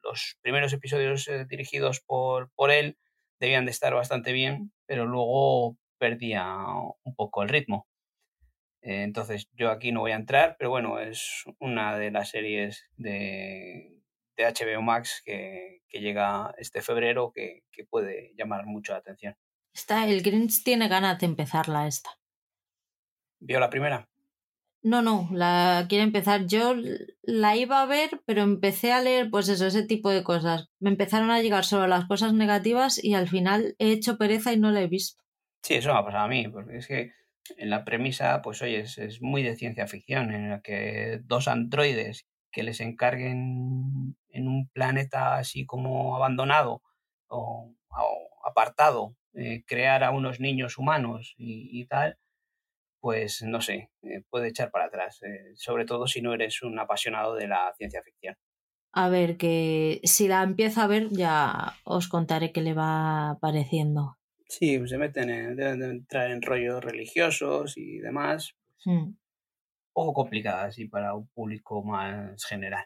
los 0.04 0.38
primeros 0.42 0.74
episodios 0.74 1.28
eh, 1.28 1.46
dirigidos 1.50 2.02
por, 2.02 2.52
por 2.56 2.72
él 2.72 2.98
debían 3.40 3.66
de 3.66 3.72
estar 3.72 3.94
bastante 3.94 4.32
bien, 4.34 4.72
pero 4.86 5.06
luego 5.06 5.78
perdía 6.00 6.46
un 7.04 7.16
poco 7.16 7.44
el 7.44 7.50
ritmo. 7.50 7.88
Eh, 8.82 9.04
entonces 9.04 9.48
yo 9.54 9.70
aquí 9.72 9.92
no 9.92 10.02
voy 10.02 10.12
a 10.12 10.16
entrar, 10.16 10.56
pero 10.58 10.70
bueno, 10.70 11.00
es 11.00 11.44
una 11.60 11.98
de 11.98 12.12
las 12.12 12.30
series 12.30 12.90
de, 12.96 13.97
de 14.38 14.46
HBO 14.46 14.82
Max 14.82 15.22
que, 15.26 15.82
llega 15.92 16.54
este 16.58 16.82
febrero 16.82 17.32
que, 17.34 17.64
puede 17.90 18.34
llamar 18.38 18.66
mucho 18.66 18.94
la 18.94 19.00
atención. 19.00 19.36
Está, 19.74 20.08
el 20.08 20.22
Grinch 20.22 20.64
tiene 20.64 20.88
ganas 20.88 21.20
de 21.20 21.26
empezarla 21.26 21.88
esta. 21.88 22.10
¿Vio 23.40 23.60
la 23.60 23.70
primera? 23.70 24.08
No, 24.84 25.02
no, 25.02 25.28
la 25.32 25.86
quiere 25.90 26.04
empezar. 26.04 26.46
Yo 26.46 26.76
la 27.24 27.56
iba 27.56 27.82
a 27.82 27.86
ver, 27.86 28.22
pero 28.26 28.44
empecé 28.44 28.94
a 28.94 29.02
leer, 29.02 29.30
pues 29.30 29.50
eso, 29.50 29.68
ese 29.68 29.84
tipo 29.84 30.10
de 30.10 30.24
cosas. 30.24 30.70
Me 30.80 30.90
empezaron 30.90 31.30
a 31.30 31.42
llegar 31.42 31.66
solo 31.66 31.88
las 31.88 32.06
cosas 32.06 32.34
negativas 32.34 33.04
y 33.04 33.14
al 33.16 33.28
final 33.28 33.76
he 33.80 33.92
hecho 33.92 34.18
pereza 34.18 34.54
y 34.54 34.60
no 34.60 34.72
la 34.72 34.82
he 34.82 34.88
visto. 34.88 35.24
Sí, 35.64 35.76
eso 35.76 35.94
me 35.94 36.00
ha 36.00 36.06
pasado 36.06 36.26
a 36.26 36.30
mí, 36.30 36.48
porque 36.48 36.78
es 36.78 36.88
que 36.88 37.12
en 37.58 37.70
la 37.70 37.84
premisa, 37.84 38.42
pues 38.42 38.62
oye, 38.62 38.82
es, 38.82 38.98
es 38.98 39.22
muy 39.22 39.44
de 39.44 39.56
ciencia 39.56 39.88
ficción, 39.88 40.32
en 40.34 40.50
la 40.50 40.62
que 40.62 41.22
dos 41.24 41.48
androides 41.48 42.28
que 42.58 42.64
les 42.64 42.82
encarguen 42.82 44.18
en 44.30 44.48
un 44.48 44.68
planeta 44.70 45.36
así 45.36 45.68
como 45.68 46.16
abandonado 46.16 46.82
o, 47.28 47.76
apartado 48.44 49.16
eh, 49.36 49.64
crear 49.68 50.04
a 50.04 50.10
unos 50.10 50.40
niños 50.40 50.80
humanos 50.80 51.36
y, 51.38 51.86
tal, 51.86 52.18
pues 53.00 53.44
no 53.44 53.62
sé, 53.62 53.92
eh, 54.02 54.24
puede 54.32 54.48
echar 54.48 54.72
para 54.72 54.86
atrás, 54.86 55.22
eh, 55.22 55.52
sobre 55.54 55.86
todo 55.86 56.08
si 56.08 56.24
no 56.24 56.34
eres 56.34 56.64
un 56.64 56.80
apasionado 56.80 57.36
de 57.36 57.48
la 57.48 57.72
ciencia 57.78 58.02
ficción. 58.02 58.34
A 58.92 59.08
ver, 59.10 59.38
que 59.38 60.00
si 60.04 60.28
la 60.28 60.42
empiezo 60.42 60.82
a 60.82 60.88
ver 60.88 61.10
ya 61.12 61.76
os 61.84 62.08
contaré 62.08 62.52
qué 62.52 62.62
le 62.62 62.74
va 62.74 63.38
pareciendo. 63.40 64.18
Sí, 64.48 64.82
se 64.88 64.98
meten 64.98 65.30
en, 65.30 65.56
deben 65.56 65.80
de 65.80 65.90
entrar 65.92 66.32
en 66.32 66.42
rollos 66.42 66.84
religiosos 66.84 67.78
y 67.78 68.00
demás. 68.00 68.56
Mm 68.84 69.12
poco 69.98 70.14
complicadas 70.14 70.78
y 70.78 70.86
para 70.86 71.16
un 71.16 71.26
público 71.30 71.82
más 71.82 72.46
general. 72.46 72.86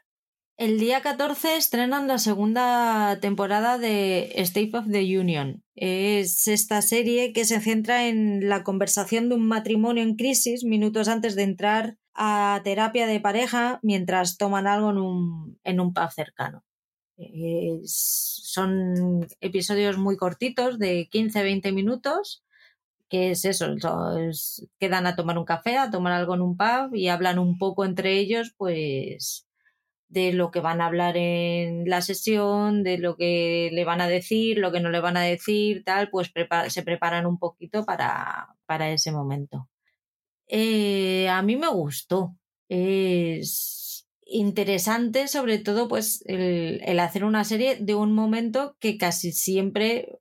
El 0.56 0.80
día 0.80 1.02
14 1.02 1.58
estrenan 1.58 2.08
la 2.08 2.20
segunda 2.20 3.20
temporada 3.20 3.78
de 3.78 4.32
State 4.36 4.72
of 4.78 4.86
the 4.90 5.20
Union. 5.20 5.62
Es 5.76 6.48
esta 6.48 6.82
serie 6.82 7.34
que 7.34 7.44
se 7.44 7.60
centra 7.60 8.08
en 8.08 8.48
la 8.48 8.64
conversación 8.64 9.28
de 9.28 9.36
un 9.36 9.46
matrimonio 9.46 10.04
en 10.04 10.16
crisis 10.16 10.64
minutos 10.64 11.10
antes 11.10 11.36
de 11.36 11.44
entrar 11.44 11.98
a 12.14 12.62
terapia 12.64 13.08
de 13.08 13.20
pareja 13.20 13.82
mientras 13.84 14.38
toman 14.38 14.66
algo 14.66 14.92
en 14.92 14.98
un, 14.98 15.60
en 15.66 15.82
un 15.82 15.94
pub 15.94 16.12
cercano. 16.12 16.64
son 17.84 19.28
episodios 19.42 19.98
muy 19.98 20.16
cortitos 20.16 20.80
de 20.80 21.10
15-20 21.10 21.74
minutos 21.74 22.46
que 23.12 23.32
es 23.32 23.44
eso, 23.44 23.68
quedan 24.80 25.06
a 25.06 25.18
tomar 25.18 25.38
un 25.38 25.44
café, 25.44 25.78
a 25.78 25.92
tomar 25.92 26.14
algo 26.14 26.34
en 26.34 26.42
un 26.42 26.56
pub 26.56 26.96
y 26.96 27.10
hablan 27.10 27.40
un 27.40 27.58
poco 27.58 27.84
entre 27.84 28.18
ellos, 28.18 28.54
pues 28.58 29.46
de 30.08 30.32
lo 30.32 30.50
que 30.50 30.62
van 30.62 30.80
a 30.80 30.86
hablar 30.86 31.18
en 31.18 31.90
la 31.90 32.02
sesión, 32.02 32.84
de 32.84 32.98
lo 32.98 33.18
que 33.18 33.70
le 33.74 33.84
van 33.84 34.00
a 34.00 34.08
decir, 34.08 34.60
lo 34.60 34.72
que 34.72 34.80
no 34.80 34.90
le 34.90 35.02
van 35.02 35.18
a 35.18 35.24
decir, 35.24 35.84
tal, 35.84 36.10
pues 36.10 36.32
se 36.70 36.84
preparan 36.84 37.26
un 37.26 37.38
poquito 37.38 37.86
para, 37.86 38.56
para 38.66 38.92
ese 38.92 39.12
momento. 39.12 39.68
Eh, 40.48 41.28
a 41.28 41.42
mí 41.42 41.58
me 41.58 41.68
gustó. 41.68 42.38
Es, 42.70 44.08
interesante 44.32 45.28
sobre 45.28 45.60
todo 45.60 45.88
pues 45.88 46.24
el, 46.26 47.00
hacer 47.00 47.26
una 47.26 47.44
serie 47.44 47.76
de 47.76 47.96
un 47.96 48.14
momento 48.14 48.76
que 48.80 48.98
casi 48.98 49.32
siempre 49.32 50.20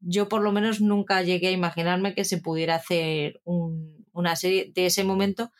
yo 0.00 0.28
por 0.28 0.42
lo 0.42 0.52
menos 0.52 0.80
nunca 0.80 1.22
llegué 1.22 1.48
a 1.48 1.52
imaginarme 1.52 2.14
que 2.14 2.24
se 2.24 2.38
pudiera 2.38 2.76
hacer 2.76 3.40
una 3.44 4.36
serie 4.36 4.72
de 4.74 4.86
ese 4.86 5.04
momento 5.04 5.52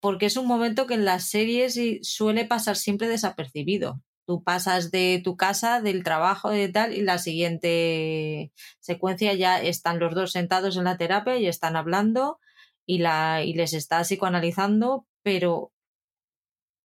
porque 0.00 0.26
es 0.26 0.36
un 0.36 0.46
momento 0.46 0.86
que 0.86 0.94
en 0.94 1.04
las 1.04 1.28
series 1.28 1.78
suele 2.02 2.44
pasar 2.44 2.76
siempre 2.76 3.08
desapercibido 3.08 4.00
tú 4.28 4.42
pasas 4.44 4.90
de 4.90 5.22
tu 5.24 5.38
casa, 5.38 5.80
del 5.80 6.04
trabajo, 6.04 6.50
de 6.50 6.68
tal, 6.68 6.92
y 6.92 7.00
la 7.00 7.16
siguiente 7.16 8.52
secuencia 8.78 9.32
ya 9.32 9.58
están 9.58 9.98
los 9.98 10.14
dos 10.14 10.32
sentados 10.32 10.76
en 10.76 10.84
la 10.84 10.98
terapia 10.98 11.38
y 11.38 11.46
están 11.46 11.76
hablando 11.76 12.38
y, 12.84 12.98
la, 12.98 13.42
y 13.42 13.54
les 13.54 13.72
está 13.72 14.02
psicoanalizando, 14.04 15.06
pero 15.22 15.72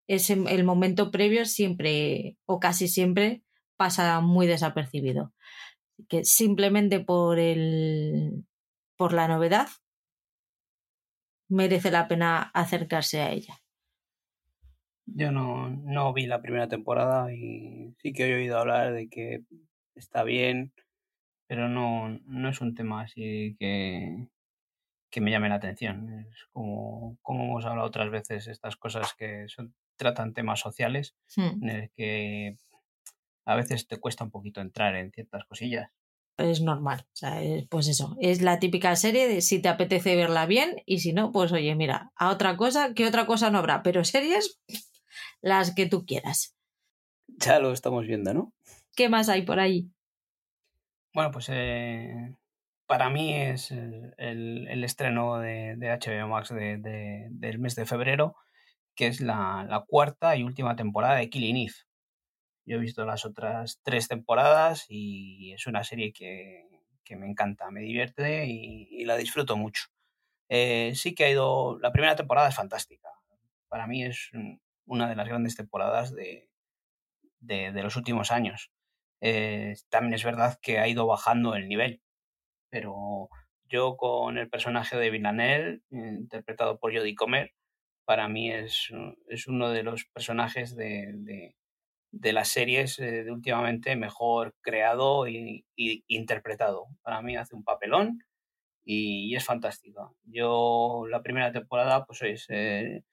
el 0.08 0.64
momento 0.64 1.12
previo 1.12 1.44
siempre 1.44 2.38
o 2.46 2.62
casi 2.62 2.88
siempre 2.88 3.44
pasa 3.76 4.22
muy 4.22 4.48
desapercibido. 4.48 5.34
Que 6.10 6.24
simplemente 6.24 7.00
por 7.00 7.40
el 7.40 8.46
por 8.98 9.14
la 9.14 9.28
novedad 9.28 9.68
merece 11.50 11.92
la 11.92 12.08
pena 12.08 12.52
acercarse 12.54 13.22
a 13.22 13.32
ella. 13.32 13.60
Yo 15.06 15.32
no, 15.32 15.70
no 15.70 16.14
vi 16.14 16.26
la 16.26 16.42
primera 16.42 16.68
temporada 16.68 17.34
y 17.34 17.94
sí 18.02 18.14
que 18.14 18.30
he 18.30 18.36
oído 18.36 18.58
hablar 18.58 18.94
de 18.94 19.10
que 19.10 19.44
está 19.96 20.24
bien, 20.24 20.74
pero 21.48 21.68
no, 21.68 22.10
no 22.26 22.50
es 22.50 22.62
un 22.62 22.74
tema 22.74 23.02
así 23.02 23.56
que, 23.60 24.28
que 25.12 25.22
me 25.22 25.32
llame 25.32 25.50
la 25.50 25.56
atención. 25.56 26.26
Es 26.32 26.46
como, 26.52 27.18
como 27.22 27.44
hemos 27.44 27.66
hablado 27.66 27.88
otras 27.88 28.10
veces, 28.10 28.48
estas 28.48 28.76
cosas 28.78 29.14
que 29.14 29.48
son 29.50 29.74
tratan 29.98 30.34
temas 30.34 30.60
sociales 30.60 31.16
hmm. 31.36 31.64
en 31.64 31.70
el 31.70 31.92
que 31.92 32.58
a 33.46 33.56
veces 33.56 33.88
te 33.88 33.98
cuesta 33.98 34.24
un 34.24 34.32
poquito 34.32 34.62
entrar 34.62 34.96
en 34.96 35.12
ciertas 35.12 35.46
cosillas. 35.46 35.90
Es 36.38 36.62
normal, 36.62 37.06
pues 37.70 37.88
eso, 37.88 38.18
es 38.20 38.42
la 38.42 38.58
típica 38.58 38.96
serie 38.96 39.28
de 39.28 39.42
si 39.42 39.62
te 39.62 39.70
apetece 39.70 40.16
verla 40.16 40.48
bien 40.48 40.82
y 40.88 41.00
si 41.00 41.14
no, 41.14 41.32
pues 41.32 41.52
oye, 41.52 41.76
mira, 41.76 42.12
a 42.16 42.32
otra 42.32 42.58
cosa, 42.58 42.96
que 42.96 43.06
otra 43.06 43.28
cosa 43.28 43.52
no 43.52 43.60
habrá, 43.60 43.84
pero 43.84 44.04
series 44.04 44.60
las 45.42 45.76
que 45.76 45.86
tú 45.86 46.06
quieras. 46.08 46.56
Ya 47.28 47.60
lo 47.60 47.72
estamos 47.72 48.08
viendo, 48.08 48.34
¿no? 48.34 48.54
¿Qué 48.96 49.10
más 49.10 49.30
hay 49.30 49.44
por 49.44 49.60
ahí? 49.60 49.92
Bueno, 51.14 51.30
pues 51.30 51.50
eh, 51.52 52.36
para 52.88 53.10
mí 53.10 53.34
es 53.36 53.72
el, 53.72 54.84
estreno 54.84 55.40
de, 55.40 55.76
HBO 55.78 56.28
Max 56.28 56.50
del 56.50 57.60
mes 57.60 57.76
de 57.76 57.86
febrero, 57.86 58.36
que 58.96 59.08
es 59.08 59.22
la, 59.22 59.84
cuarta 59.88 60.36
y 60.36 60.44
última 60.44 60.76
temporada 60.76 61.16
de 61.16 61.30
Killing 61.30 61.58
Eve. 61.58 61.74
Yo 62.66 62.78
he 62.78 62.80
visto 62.80 63.06
las 63.06 63.26
otras 63.26 63.80
tres 63.84 64.08
temporadas 64.08 64.86
y 64.90 65.54
es 65.54 65.68
una 65.68 65.84
serie 65.84 66.14
que, 66.14 66.66
me 67.16 67.28
encanta, 67.30 67.70
me 67.70 67.82
divierte 67.82 68.46
y, 68.48 69.06
la 69.06 69.18
disfruto 69.18 69.58
mucho. 69.58 69.84
Eh, 70.50 70.94
sí 70.96 71.14
que 71.16 71.26
ha 71.26 71.30
ido, 71.30 71.78
la 71.80 71.92
primera 71.92 72.16
temporada 72.16 72.50
es 72.50 72.56
fantástica. 72.56 73.10
Para 73.68 73.88
mí 73.88 74.04
es 74.04 74.32
una 74.86 75.10
de 75.10 75.16
las 75.16 75.28
grandes 75.28 75.56
temporadas 75.56 76.14
de, 76.14 76.50
los 77.42 77.96
últimos 77.96 78.32
años. 78.32 78.72
Eh, 79.22 79.76
también 79.90 80.14
es 80.16 80.24
verdad 80.24 80.60
que 80.62 80.80
ha 80.80 80.88
ido 80.88 81.08
bajando 81.08 81.56
el 81.56 81.68
nivel 81.68 82.02
pero 82.74 83.30
yo 83.70 83.96
con 83.98 84.40
el 84.40 84.50
personaje 84.50 84.98
de 84.98 85.12
Villanelle, 85.12 85.82
interpretado 85.92 86.80
por 86.80 86.92
Jodie 86.92 87.14
Comer, 87.14 87.52
para 88.04 88.28
mí 88.28 88.52
es, 88.52 88.90
es 89.28 89.46
uno 89.46 89.70
de 89.70 89.84
los 89.84 90.06
personajes 90.06 90.76
de, 90.76 91.12
de, 91.18 91.56
las 92.22 92.50
series 92.50 93.00
eh, 93.00 93.24
de 93.24 93.32
últimamente 93.32 93.96
mejor 93.96 94.56
creado 94.62 95.28
y, 95.28 95.66
interpretado. 96.08 96.88
Para 97.02 97.22
mí 97.22 97.36
hace 97.36 97.56
un 97.56 97.64
papelón 97.64 98.20
y, 98.86 99.36
es 99.36 99.46
fantástico. 99.46 100.16
Yo 100.24 101.06
la 101.10 101.22
primera 101.24 101.52
temporada, 101.52 102.06
pues 102.06 102.22
es 102.24 102.46
eh, 102.50 103.04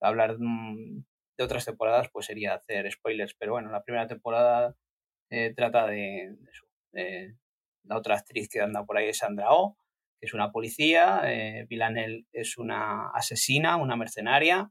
hablar 0.00 0.36
mm, 0.38 1.04
de 1.38 1.44
otras 1.44 1.64
temporadas, 1.64 2.08
pues 2.12 2.26
sería 2.26 2.54
hacer 2.54 2.90
spoilers, 2.90 3.34
pero 3.34 3.52
bueno, 3.52 3.70
la 3.70 3.82
primera 3.82 4.06
temporada 4.06 4.76
eh, 5.30 5.54
trata 5.54 5.86
de, 5.86 6.36
eso, 6.50 6.66
la 7.84 7.96
otra 7.96 8.16
actriz 8.16 8.48
que 8.48 8.60
anda 8.60 8.84
por 8.84 8.96
ahí 8.98 9.08
es 9.08 9.18
Sandra 9.18 9.48
Oh, 9.50 9.76
que 10.20 10.26
es 10.26 10.34
una 10.34 10.52
policía. 10.52 11.22
Eh, 11.24 11.66
Villanelle 11.68 12.26
es 12.32 12.58
una 12.58 13.08
asesina, 13.10 13.76
una 13.76 13.96
mercenaria 13.96 14.70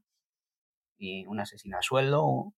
y 0.96 1.26
una 1.26 1.42
asesina 1.42 1.78
a 1.78 1.82
sueldo. 1.82 2.54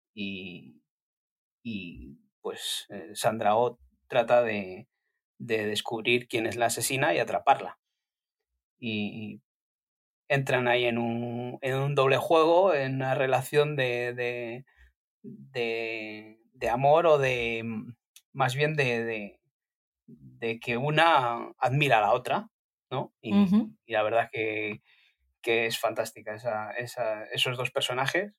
Pues 2.41 2.87
eh, 2.91 3.13
Sandra 3.15 3.57
Oh 3.57 3.79
trata 4.09 4.43
de, 4.43 4.89
descubrir 5.39 6.29
quién 6.29 6.47
es 6.47 6.57
la 6.57 6.67
asesina 6.67 7.15
y 7.15 7.19
atraparla. 7.19 7.79
Y 8.79 9.41
entran 10.29 10.69
ahí 10.69 10.85
en 10.85 10.99
un, 10.99 11.95
doble 11.95 12.17
juego, 12.17 12.75
en 12.75 12.97
una 12.97 13.15
relación 13.15 13.77
de, 13.77 14.65
de, 15.23 16.69
amor 16.71 17.07
o 17.07 17.19
de, 17.19 17.65
más 18.33 18.55
bien 18.55 18.77
de, 18.77 19.39
de 20.43 20.59
que 20.59 20.77
una 20.77 21.53
admira 21.59 21.99
a 21.99 22.01
la 22.01 22.13
otra, 22.13 22.49
¿no? 22.91 23.15
Y, 23.21 23.33
la 23.87 24.03
verdad 24.03 24.29
que, 24.33 24.83
que 25.41 25.67
es 25.67 25.79
fantástica 25.79 26.35
esa, 26.35 26.73
esa, 26.73 27.25
esos 27.27 27.57
dos 27.57 27.71
personajes, 27.71 28.33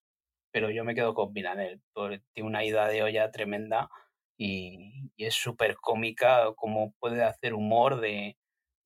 pero 0.53 0.69
yo 0.69 0.85
me 0.85 0.93
quedo 0.93 1.15
con 1.15 1.33
Milanel, 1.33 1.81
porque 1.93 2.21
tiene 2.31 2.47
una 2.47 2.63
ida 2.63 2.87
de 2.87 3.01
olla 3.01 3.31
tremenda 3.31 3.89
y, 4.37 5.09
es 5.17 5.33
súper 5.33 5.75
cómica, 5.77 6.53
como 6.55 6.93
puede 6.99 7.23
hacer 7.23 7.53
humor 7.53 7.99
de, 7.99 8.37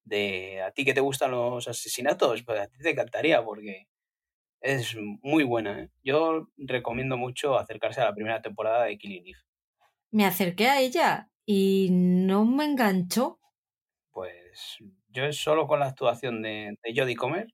de 0.05 0.61
a 0.61 0.71
ti 0.71 0.85
que 0.85 0.93
te 0.93 1.01
gustan 1.01 1.31
los 1.31 1.67
asesinatos, 1.67 2.43
pues 2.43 2.59
a 2.59 2.67
ti 2.67 2.77
te 2.79 2.91
encantaría 2.91 3.43
porque 3.43 3.87
es 4.61 4.95
muy 5.21 5.43
buena. 5.43 5.81
¿eh? 5.81 5.89
Yo 6.03 6.47
recomiendo 6.57 7.17
mucho 7.17 7.57
acercarse 7.57 8.01
a 8.01 8.05
la 8.05 8.15
primera 8.15 8.41
temporada 8.41 8.85
de 8.85 8.97
Killing 8.97 9.27
Eve. 9.27 9.39
Me 10.11 10.25
acerqué 10.25 10.69
a 10.69 10.79
ella 10.79 11.31
y 11.45 11.89
no 11.91 12.45
me 12.45 12.63
enganchó. 12.63 13.39
Pues 14.11 14.77
yo 15.09 15.33
solo 15.33 15.67
con 15.67 15.81
la 15.81 15.87
actuación 15.87 16.41
de, 16.41 16.77
de 16.81 16.93
Jodie 16.95 17.15
Comer 17.15 17.47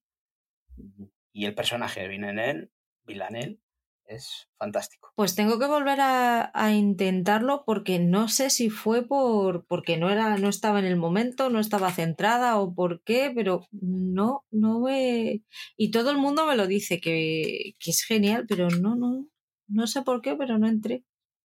y 1.32 1.46
el 1.46 1.56
personaje 1.56 2.02
de 2.02 2.10
Villanel, 2.10 2.72
Villanel 3.06 3.60
es 4.06 4.50
fantástico. 4.58 5.12
Pues 5.16 5.36
tengo 5.36 5.60
que 5.60 5.68
volver 5.68 6.00
a, 6.02 6.52
intentarlo 6.72 7.64
porque 7.66 8.00
no 8.00 8.28
sé 8.28 8.50
si 8.50 8.70
fue 8.70 9.08
por 9.08 9.66
porque 9.66 9.98
no 9.98 10.10
era, 10.10 10.38
no 10.38 10.50
estaba 10.50 10.80
en 10.80 10.86
el 10.86 10.96
momento, 10.96 11.50
no 11.50 11.60
estaba 11.60 11.92
centrada 11.92 12.58
o 12.58 12.74
por 12.74 13.02
qué, 13.04 13.32
pero 13.34 13.68
no, 13.72 14.46
no 14.52 14.80
me. 14.80 15.44
Y 15.78 15.92
todo 15.92 16.12
el 16.12 16.18
mundo 16.18 16.46
me 16.46 16.56
lo 16.56 16.68
dice 16.68 17.00
que, 17.00 17.74
que 17.80 17.92
es 17.92 18.04
genial, 18.04 18.46
pero 18.48 18.70
no, 18.70 18.96
no, 18.96 19.28
no 19.68 19.88
sé 19.88 20.02
por 20.02 20.22
qué, 20.22 20.36
pero 20.36 20.58
no 20.58 20.68
entré 20.68 21.04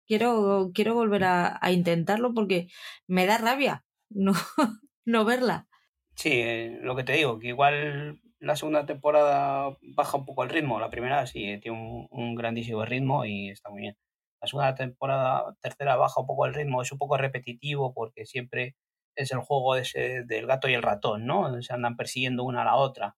quiero, 0.08 0.72
quiero 0.74 0.94
volver 0.94 1.24
a, 1.24 1.60
intentarlo 1.70 2.34
porque 2.34 2.68
me 3.06 3.26
da 3.26 3.38
rabia 3.38 3.84
no, 4.10 4.32
no 5.04 5.24
verla. 5.24 5.68
Sí, 6.16 6.30
eh, 6.32 6.78
lo 6.82 6.96
que 6.96 7.04
te 7.04 7.12
digo, 7.12 7.38
que 7.38 7.48
igual 7.48 8.20
la 8.40 8.56
segunda 8.56 8.86
temporada 8.86 9.76
baja 9.82 10.16
un 10.16 10.24
poco 10.26 10.44
el 10.44 10.50
ritmo, 10.50 10.80
la 10.80 10.90
primera 10.90 11.26
sí 11.26 11.58
tiene 11.60 12.06
un, 12.10 12.34
grandísimo 12.34 12.84
ritmo 12.84 13.24
y 13.24 13.50
está 13.50 13.70
muy 13.70 13.82
bien. 13.82 13.96
La 14.40 14.48
segunda 14.48 14.74
temporada, 14.74 15.56
tercera 15.60 15.96
baja 15.96 16.20
un 16.20 16.26
poco 16.26 16.46
el 16.46 16.54
ritmo, 16.54 16.82
es 16.82 16.92
un 16.92 16.98
poco 16.98 17.16
repetitivo 17.16 17.92
porque 17.94 18.26
siempre 18.26 18.76
es 19.16 19.32
el 19.32 19.40
juego 19.40 19.76
ese 19.76 20.24
del 20.24 20.46
gato 20.46 20.68
y 20.68 20.74
el 20.74 20.82
ratón, 20.82 21.26
¿no? 21.26 21.60
Se 21.62 21.72
andan 21.74 21.96
persiguiendo 21.96 22.44
una 22.44 22.62
a 22.62 22.64
la 22.66 22.76
otra. 22.76 23.16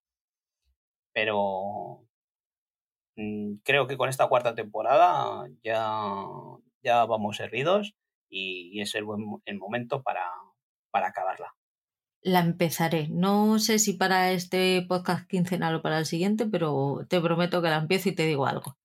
Pero 1.13 2.07
mm, 3.17 3.57
creo 3.65 3.87
que 3.87 3.97
con 3.97 4.09
esta 4.09 4.29
cuarta 4.29 4.55
temporada 4.55 5.47
ya 5.63 6.25
ya 6.83 7.05
vamos 7.07 7.41
hervidos 7.41 7.95
y, 8.29 8.81
es 8.81 8.95
el, 8.95 9.05
buen, 9.05 9.23
momento 9.59 10.03
para, 10.03 10.25
para 10.91 11.09
acabarla. 11.09 11.55
La 12.23 12.41
empezaré. 12.41 13.09
No 13.09 13.59
sé 13.59 13.79
si 13.79 13.95
para 13.95 14.33
este 14.33 14.85
podcast 14.89 15.27
quincenal 15.29 15.77
o 15.77 15.83
para 15.83 15.99
el 15.99 16.07
siguiente, 16.07 16.47
pero 16.47 17.07
te 17.09 17.21
prometo 17.21 17.63
que 17.63 17.69
la 17.69 17.79
empiezo 17.79 18.11
y 18.11 18.15
te 18.15 18.27
digo 18.27 18.47
algo. 18.47 18.77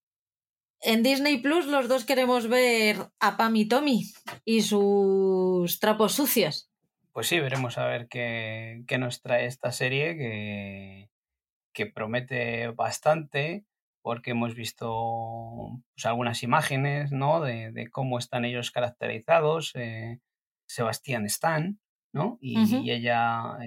En 0.81 1.03
Disney 1.03 1.37
Plus 1.37 1.65
los 1.65 1.87
dos 1.87 2.05
queremos 2.05 2.47
ver 2.47 2.97
a 3.19 3.37
Pam 3.37 3.55
y 3.55 3.67
Tommy 3.67 4.03
y 4.45 4.61
sus 4.61 5.79
trapos 5.79 6.13
sucios. 6.13 6.69
Pues 7.11 7.27
sí, 7.27 7.39
veremos 7.39 7.77
a 7.77 7.87
ver 7.87 8.07
qué, 8.07 8.83
qué 8.87 8.97
nos 8.97 9.21
trae 9.21 9.45
esta 9.45 9.71
serie 9.71 10.17
que, 10.17 11.09
que 11.73 11.85
promete 11.85 12.67
bastante 12.69 13.65
porque 14.05 14.31
hemos 14.31 14.53
visto 14.53 15.81
pues, 15.95 16.05
algunas 16.05 16.43
imágenes 16.43 17.11
¿no? 17.11 17.41
de, 17.41 17.89
cómo 17.91 18.19
están 18.19 18.45
ellos 18.45 18.69
caracterizados. 18.69 19.71
Eh, 19.73 20.19
Sebastián 20.67 21.25
Stan, 21.25 21.79
¿no? 22.15 22.37
Y, 22.39 22.57
ella 22.89 23.57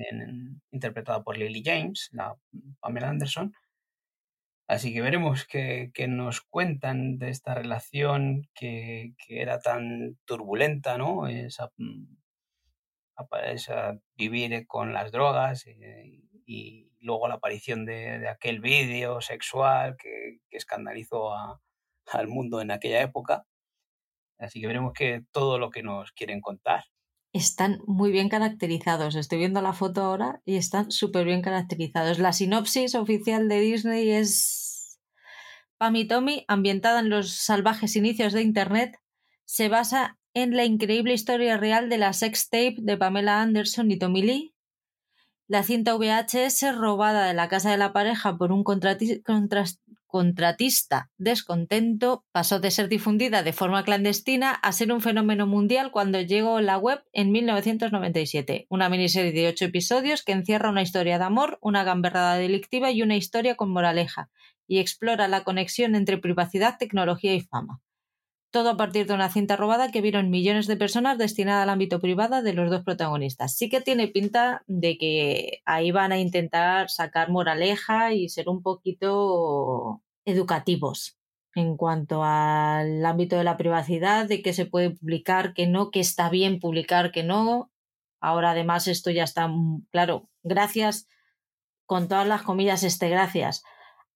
interpretada 0.71 1.23
por 1.23 1.37
Lily 1.37 1.63
James, 1.63 2.09
la 2.13 2.35
Pamela 2.81 3.11
Anderson. 3.11 3.53
Así 4.67 4.93
que 4.95 5.03
veremos 5.03 5.47
qué, 5.47 5.93
nos 6.09 6.41
cuentan 6.41 7.19
de 7.19 7.29
esta 7.29 7.55
relación 7.55 8.49
que, 8.55 9.15
era 9.29 9.61
tan 9.61 10.17
turbulenta, 10.25 10.97
¿no? 10.97 11.27
Esa, 11.29 11.71
mm, 11.77 12.17
esa 13.45 13.99
vivir 14.17 14.67
con 14.67 14.95
las 14.95 15.13
drogas 15.13 15.67
eh, 15.67 16.23
y, 16.47 16.91
luego 17.01 17.29
la 17.29 17.35
aparición 17.35 17.85
de, 17.85 18.29
aquel 18.29 18.61
vídeo 18.61 19.21
sexual 19.21 19.97
que, 19.99 20.39
escandalizó 20.51 21.35
al 22.13 22.29
mundo 22.29 22.63
en 22.63 22.71
aquella 22.71 23.03
época. 23.03 23.45
Así 24.39 24.61
que 24.61 24.69
veremos 24.69 24.95
que 24.95 25.23
todo 25.33 25.59
lo 25.59 25.71
que 25.71 25.83
nos 25.83 26.13
quieren 26.13 26.41
contar. 26.41 26.85
Están 27.33 27.81
muy 27.87 28.11
bien 28.11 28.29
caracterizados. 28.29 29.15
Estoy 29.15 29.39
viendo 29.39 29.61
la 29.61 29.73
foto 29.73 30.03
ahora 30.03 30.41
y 30.45 30.57
están 30.57 30.91
súper 30.91 31.27
bien 31.27 31.43
caracterizados. 31.43 32.19
La 32.19 32.33
sinopsis 32.33 32.95
oficial 32.95 33.49
de 33.49 33.61
Disney 33.61 34.11
es 34.11 34.99
Pam 35.79 35.95
y 35.95 36.07
Tommy, 36.07 36.45
ambientada 36.49 37.01
en 37.01 37.09
los 37.09 37.31
salvajes 37.31 37.95
inicios 37.95 38.33
de 38.33 38.43
Internet, 38.43 38.99
se 39.45 39.69
basa 39.69 40.19
en 40.35 40.57
la 40.57 40.65
increíble 40.65 41.15
historia 41.15 41.57
real 41.57 41.89
de 41.89 41.99
la 41.99 42.13
sex 42.13 42.51
tape 42.51 42.77
de 42.79 42.97
Pamela 42.97 43.41
Anderson 43.41 43.91
y 43.91 43.99
Tommy 43.99 44.23
Lee, 44.23 44.55
la 45.47 45.63
cinta 45.63 45.95
VHS 45.95 46.77
robada 46.77 47.27
de 47.27 47.35
la 47.35 47.49
casa 47.49 47.71
de 47.71 47.79
la 47.79 47.93
pareja 47.93 48.37
por 48.37 48.53
un 48.53 48.65
contratista 50.09 51.11
descontento 51.19 52.25
pasó 52.33 52.59
de 52.59 52.71
ser 52.73 52.89
difundida 52.89 53.43
de 53.43 53.53
forma 53.53 53.85
clandestina 53.85 54.51
a 54.51 54.73
ser 54.73 54.91
un 54.91 55.01
fenómeno 55.01 55.47
mundial 55.47 55.93
cuando 55.93 56.21
llegó 56.21 56.61
la 56.61 56.79
web 56.79 57.05
en 57.13 57.31
1997. 57.31 58.67
Una 58.71 58.89
miniserie 58.89 59.33
de 59.33 59.49
ocho 59.49 59.67
episodios 59.67 60.25
que 60.25 60.33
encierra 60.33 60.71
una 60.71 60.83
historia 60.83 61.19
de 61.19 61.25
amor, 61.25 61.59
una 61.61 61.85
gamberrada 61.85 62.37
delictiva 62.37 62.91
y 62.91 63.03
una 63.03 63.17
historia 63.17 63.55
con 63.55 63.71
moraleja, 63.71 64.31
y 64.67 64.79
explora 64.79 65.29
la 65.29 65.45
conexión 65.45 65.95
entre 65.95 66.19
privacidad, 66.19 66.79
tecnología 66.79 67.35
y 67.35 67.43
fama 67.43 67.81
todo 68.51 68.71
a 68.71 68.77
partir 68.77 69.07
de 69.07 69.15
una 69.15 69.31
cinta 69.31 69.57
robada 69.57 69.91
que 69.91 70.01
vieron 70.01 70.31
millones 70.31 70.67
de 70.67 70.77
personas 70.77 71.19
destinada 71.19 71.63
al 71.63 71.71
ámbito 71.71 72.01
privado 72.01 72.43
de 72.43 72.55
los 72.55 72.71
dos 72.71 72.83
protagonistas. 72.83 73.57
Sí 73.57 73.69
que 73.69 73.81
tiene 73.81 74.09
pinta 74.09 74.63
de 74.67 74.97
que 74.99 75.61
ahí 75.67 75.91
van 75.93 76.13
a 76.13 76.19
intentar 76.19 76.89
sacar 76.91 77.31
moraleja 77.31 78.13
y 78.15 78.29
ser 78.29 78.49
un 78.49 78.63
poquito 78.63 80.03
educativos. 80.25 81.19
en 81.55 81.77
cuanto 81.77 82.23
al 82.25 83.05
ámbito 83.05 83.37
de 83.37 83.45
la 83.45 83.57
privacidad, 83.57 84.27
de 84.29 84.43
qué 84.43 84.53
se 84.53 84.67
puede 84.67 84.91
publicar, 84.91 85.55
que 85.55 85.67
no, 85.67 85.91
que 85.91 86.01
está 86.01 86.31
bien 86.31 86.61
publicar, 86.61 87.11
que 87.11 87.25
no. 87.25 87.71
Ahora 88.21 88.53
además 88.53 88.87
esto 88.87 89.11
ya 89.11 89.25
está, 89.25 89.51
claro, 89.91 90.29
gracias, 90.43 91.09
con 91.87 92.07
todas 92.09 92.29
las 92.29 92.43
comillas, 92.43 92.85
este 92.85 93.09
gracias 93.09 93.63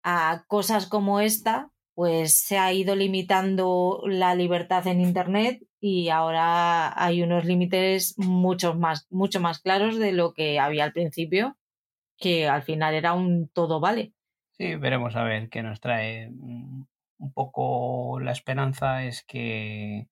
a 0.05 0.45
cosas 0.47 0.87
como 0.87 1.21
esta, 1.21 1.72
pues 1.95 2.39
se 2.39 2.59
ha 2.59 2.73
ido 2.73 2.97
limitando 2.97 4.03
la 4.07 4.35
libertad 4.35 4.87
en 4.87 5.01
Internet 5.01 5.63
y 5.81 6.09
ahora 6.09 6.93
hay 7.03 7.23
unos 7.23 7.45
límites 7.45 8.15
mucho 8.19 8.75
más, 8.75 9.07
mucho 9.11 9.41
más 9.41 9.61
claros 9.61 9.99
de 9.99 10.13
lo 10.13 10.33
que 10.33 10.59
había 10.59 10.85
al 10.85 10.93
principio, 10.93 11.57
que 12.17 12.49
al 12.49 12.63
final 12.63 12.95
era 12.95 13.13
un 13.13 13.49
todo 13.49 13.81
vale. 13.81 14.13
Sí, 14.53 14.75
veremos 14.77 15.17
a 15.17 15.25
ver 15.25 15.49
qué 15.49 15.63
nos 15.63 15.81
trae. 15.81 16.31
Mm, 16.31 16.85
un 17.19 17.33
poco 17.33 18.21
la 18.21 18.33
esperanza 18.33 19.05
es 19.05 19.25
que, 19.25 20.09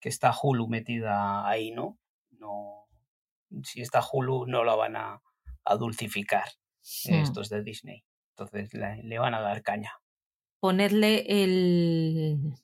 que 0.00 0.08
está 0.08 0.32
Hulu 0.40 0.68
metida 0.68 1.48
ahí, 1.48 1.70
¿no? 1.70 1.98
no 2.38 2.86
si 3.64 3.82
está 3.82 4.00
Hulu 4.00 4.46
no 4.46 4.64
la 4.64 4.74
van 4.74 4.96
a, 4.96 5.22
a 5.64 5.76
dulcificar 5.76 6.48
hmm. 7.08 7.14
estos 7.14 7.48
de 7.48 7.62
Disney. 7.62 8.04
Entonces 8.30 8.72
le, 8.74 9.18
van 9.18 9.34
a 9.34 9.40
dar 9.40 9.62
caña. 9.62 9.92
Ponerle 10.60 11.24
el, 11.42 12.54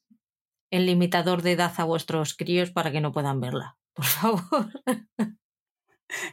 el 0.71 0.87
limitador 0.87 1.43
de 1.43 1.53
edad 1.53 1.73
a 1.77 1.85
vuestros 1.85 2.35
críos 2.35 2.71
para 2.71 2.93
que 2.93 3.01
no 3.01 3.13
puedan 3.13 3.41
verla, 3.41 3.77
por 3.95 4.05
favor. 4.05 4.71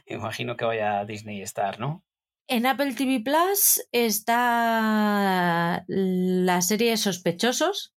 Imagino 0.06 0.56
que 0.56 0.64
vaya 0.64 1.00
a 1.00 1.04
Disney 1.04 1.42
Star, 1.42 1.80
¿no? 1.80 2.04
En 2.46 2.66
Apple 2.66 2.94
TV 2.94 3.20
Plus 3.20 3.82
está 3.90 5.84
la 5.88 6.60
serie 6.60 6.96
Sospechosos. 6.98 7.94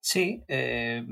Sí, 0.00 0.42
eh, 0.48 1.04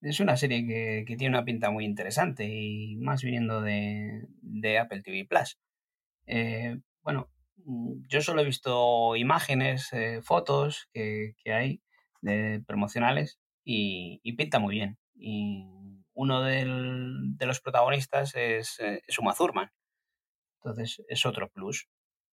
es 0.00 0.20
una 0.20 0.38
serie 0.38 0.66
que, 0.66 1.16
tiene 1.16 1.36
una 1.36 1.44
pinta 1.44 1.70
muy 1.70 1.84
interesante 1.84 2.46
y 2.48 2.96
más 2.96 3.22
viniendo 3.22 3.60
de, 3.60 4.26
Apple 4.80 5.02
TV 5.02 5.26
Plus. 5.26 5.58
Eh, 6.26 6.78
bueno, 7.02 7.28
yo 8.08 8.20
solo 8.20 8.42
he 8.42 8.44
visto 8.44 9.16
imágenes, 9.16 9.92
eh, 9.92 10.20
fotos 10.22 10.88
que, 10.92 11.34
hay 11.46 11.82
de 12.22 12.62
promocionales 12.66 13.40
y, 13.64 14.20
pinta 14.36 14.58
muy 14.58 14.74
bien. 14.76 14.98
Y 15.14 15.66
uno 16.14 16.42
de 16.42 16.64
los 17.46 17.60
protagonistas 17.60 18.34
es, 18.34 18.78
es 18.80 19.18
Uma 19.18 19.34
Thurman 19.34 19.70
entonces 20.62 21.02
es 21.08 21.26
otro 21.26 21.50
plus. 21.50 21.88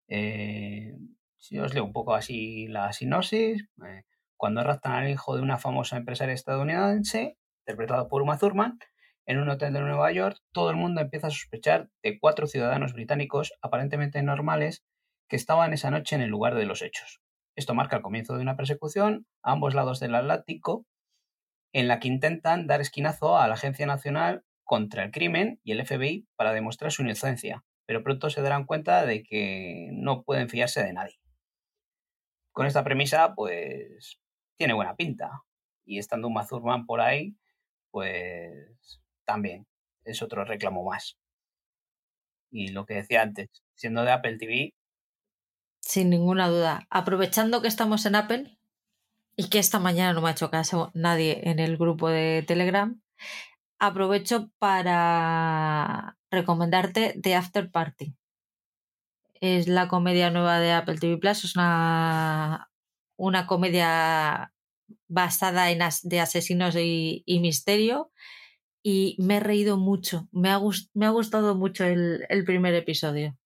Eh, 0.07 0.95
si 1.37 1.57
os 1.59 1.73
leo 1.73 1.83
un 1.83 1.93
poco 1.93 2.13
así 2.15 2.67
la 2.67 2.91
sinopsis, 2.93 3.67
eh, 3.85 4.03
cuando 4.35 4.63
raptan 4.63 4.93
al 4.93 5.09
hijo 5.09 5.35
de 5.35 5.41
una 5.41 5.57
famosa 5.57 5.97
empresaria 5.97 6.33
estadounidense, 6.33 7.37
interpretado 7.61 8.07
por 8.07 8.21
Uma 8.21 8.37
Thurman, 8.37 8.79
en 9.25 9.39
un 9.39 9.49
hotel 9.49 9.73
de 9.73 9.81
Nueva 9.81 10.11
York, 10.11 10.37
todo 10.53 10.69
el 10.69 10.77
mundo 10.77 11.01
empieza 11.01 11.27
a 11.27 11.31
sospechar 11.31 11.89
de 12.01 12.17
cuatro 12.19 12.47
ciudadanos 12.47 12.93
británicos 12.93 13.53
aparentemente 13.61 14.21
normales 14.23 14.85
que 15.27 15.35
estaban 15.35 15.73
esa 15.73 15.91
noche 15.91 16.15
en 16.15 16.21
el 16.21 16.29
lugar 16.29 16.55
de 16.55 16.65
los 16.65 16.81
hechos. 16.81 17.21
Esto 17.55 17.73
marca 17.73 17.97
el 17.97 18.01
comienzo 18.01 18.35
de 18.35 18.41
una 18.41 18.55
persecución 18.55 19.25
a 19.43 19.53
ambos 19.53 19.73
lados 19.73 19.99
del 19.99 20.15
Atlántico, 20.15 20.85
en 21.73 21.87
la 21.87 21.99
que 21.99 22.07
intentan 22.07 22.67
dar 22.67 22.81
esquinazo 22.81 23.37
a 23.37 23.47
la 23.47 23.55
Agencia 23.55 23.85
Nacional 23.85 24.43
contra 24.63 25.03
el 25.03 25.11
Crimen 25.11 25.59
y 25.63 25.71
el 25.71 25.85
FBI 25.85 26.27
para 26.35 26.53
demostrar 26.53 26.91
su 26.91 27.01
inocencia, 27.01 27.63
pero 27.85 28.03
pronto 28.03 28.29
se 28.29 28.41
darán 28.41 28.65
cuenta 28.65 29.05
de 29.05 29.23
que 29.23 29.89
no 29.93 30.23
pueden 30.23 30.49
fiarse 30.49 30.83
de 30.83 30.93
nadie. 30.93 31.19
Con 32.51 32.65
esta 32.65 32.83
premisa, 32.83 33.33
pues 33.35 34.19
tiene 34.57 34.73
buena 34.73 34.95
pinta. 34.95 35.43
Y 35.85 35.99
estando 35.99 36.27
un 36.27 36.33
Mazurman 36.33 36.85
por 36.85 36.99
ahí, 36.99 37.35
pues 37.91 39.01
también 39.25 39.65
es 40.03 40.21
otro 40.21 40.43
reclamo 40.43 40.83
más. 40.83 41.17
Y 42.51 42.69
lo 42.69 42.85
que 42.85 42.95
decía 42.95 43.21
antes, 43.21 43.49
siendo 43.75 44.03
de 44.03 44.11
Apple 44.11 44.37
TV. 44.37 44.73
Sin 45.87 46.09
ninguna 46.09 46.49
duda. 46.49 46.85
Aprovechando 46.89 47.61
que 47.61 47.69
estamos 47.69 48.05
en 48.05 48.15
Apple 48.15 48.57
y 49.37 49.47
que 49.47 49.57
esta 49.57 49.79
mañana 49.79 50.11
no 50.11 50.21
me 50.21 50.27
ha 50.27 50.33
hecho 50.33 50.51
caso 50.51 50.91
nadie 50.93 51.49
en 51.49 51.59
el 51.59 51.77
grupo 51.77 52.09
de 52.09 52.43
Telegram, 52.45 53.01
aprovecho 53.79 54.51
para 54.59 56.17
recomendarte 56.29 57.17
The 57.21 57.35
After 57.35 57.71
Party. 57.71 58.13
Es 59.39 59.69
la 59.69 59.87
comedia 59.87 60.29
nueva 60.29 60.59
de 60.59 60.73
Apple 60.73 60.97
TV 60.97 61.15
Plus. 61.19 61.45
Es 61.45 61.55
una, 61.55 62.69
una 63.15 63.47
comedia 63.47 64.51
basada 65.07 65.71
en 65.71 65.79
de 66.03 66.19
asesinos 66.19 66.75
y, 66.75 67.23
misterio. 67.39 68.11
Y 68.83 69.15
me 69.19 69.37
he 69.37 69.39
reído 69.39 69.77
mucho. 69.77 70.27
Me 70.33 70.49
ha, 70.49 70.59
me 70.93 71.05
ha 71.05 71.11
gustado 71.11 71.55
mucho 71.55 71.85
el 71.85 72.43
primer 72.45 72.75
episodio. 72.75 73.37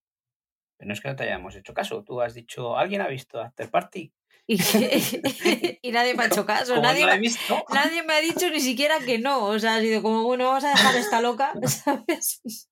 Pero 0.81 0.87
no 0.87 0.93
es 0.95 1.01
que 1.01 1.09
no 1.09 1.15
te 1.15 1.23
hayamos 1.25 1.55
hecho 1.55 1.75
caso. 1.75 2.03
Tú 2.03 2.21
has 2.21 2.33
dicho, 2.33 2.75
¿alguien 2.75 3.01
ha 3.01 3.07
visto 3.07 3.39
After 3.39 3.69
Party? 3.69 4.11
Y, 4.47 4.57
nadie 5.91 6.15
me 6.15 6.23
ha 6.23 6.25
hecho 6.25 6.43
caso. 6.43 6.81
Nadie, 6.81 7.05
nadie 7.05 8.01
me 8.01 8.13
ha 8.15 8.19
dicho 8.19 8.49
ni 8.49 8.59
siquiera 8.59 8.97
que 8.97 9.19
no. 9.19 9.45
O 9.45 9.59
sea, 9.59 9.75
ha 9.75 9.79
sido 9.79 10.01
como, 10.01 10.23
bueno, 10.23 10.45
vamos 10.45 10.63
a 10.63 10.69
dejar 10.69 10.95
esta 10.95 11.21
loca, 11.21 11.53
¿sabes? 11.67 12.67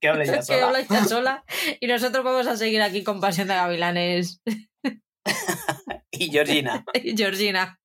que 0.00 0.08
hable 0.08 0.24
ya 0.24 0.40
sola. 0.40 0.58
Que 0.58 0.64
hable 0.64 0.86
ya 0.88 1.04
sola. 1.04 1.44
Y 1.80 1.86
nosotros 1.86 2.24
vamos 2.24 2.46
a 2.46 2.56
seguir 2.56 2.80
aquí 2.80 3.04
con 3.04 3.20
Pasión 3.20 3.48
de 3.48 3.56
Gavilanes. 3.56 4.40
y 6.10 6.30
Georgina. 6.30 6.82
y 6.94 7.14
Georgina. 7.14 7.78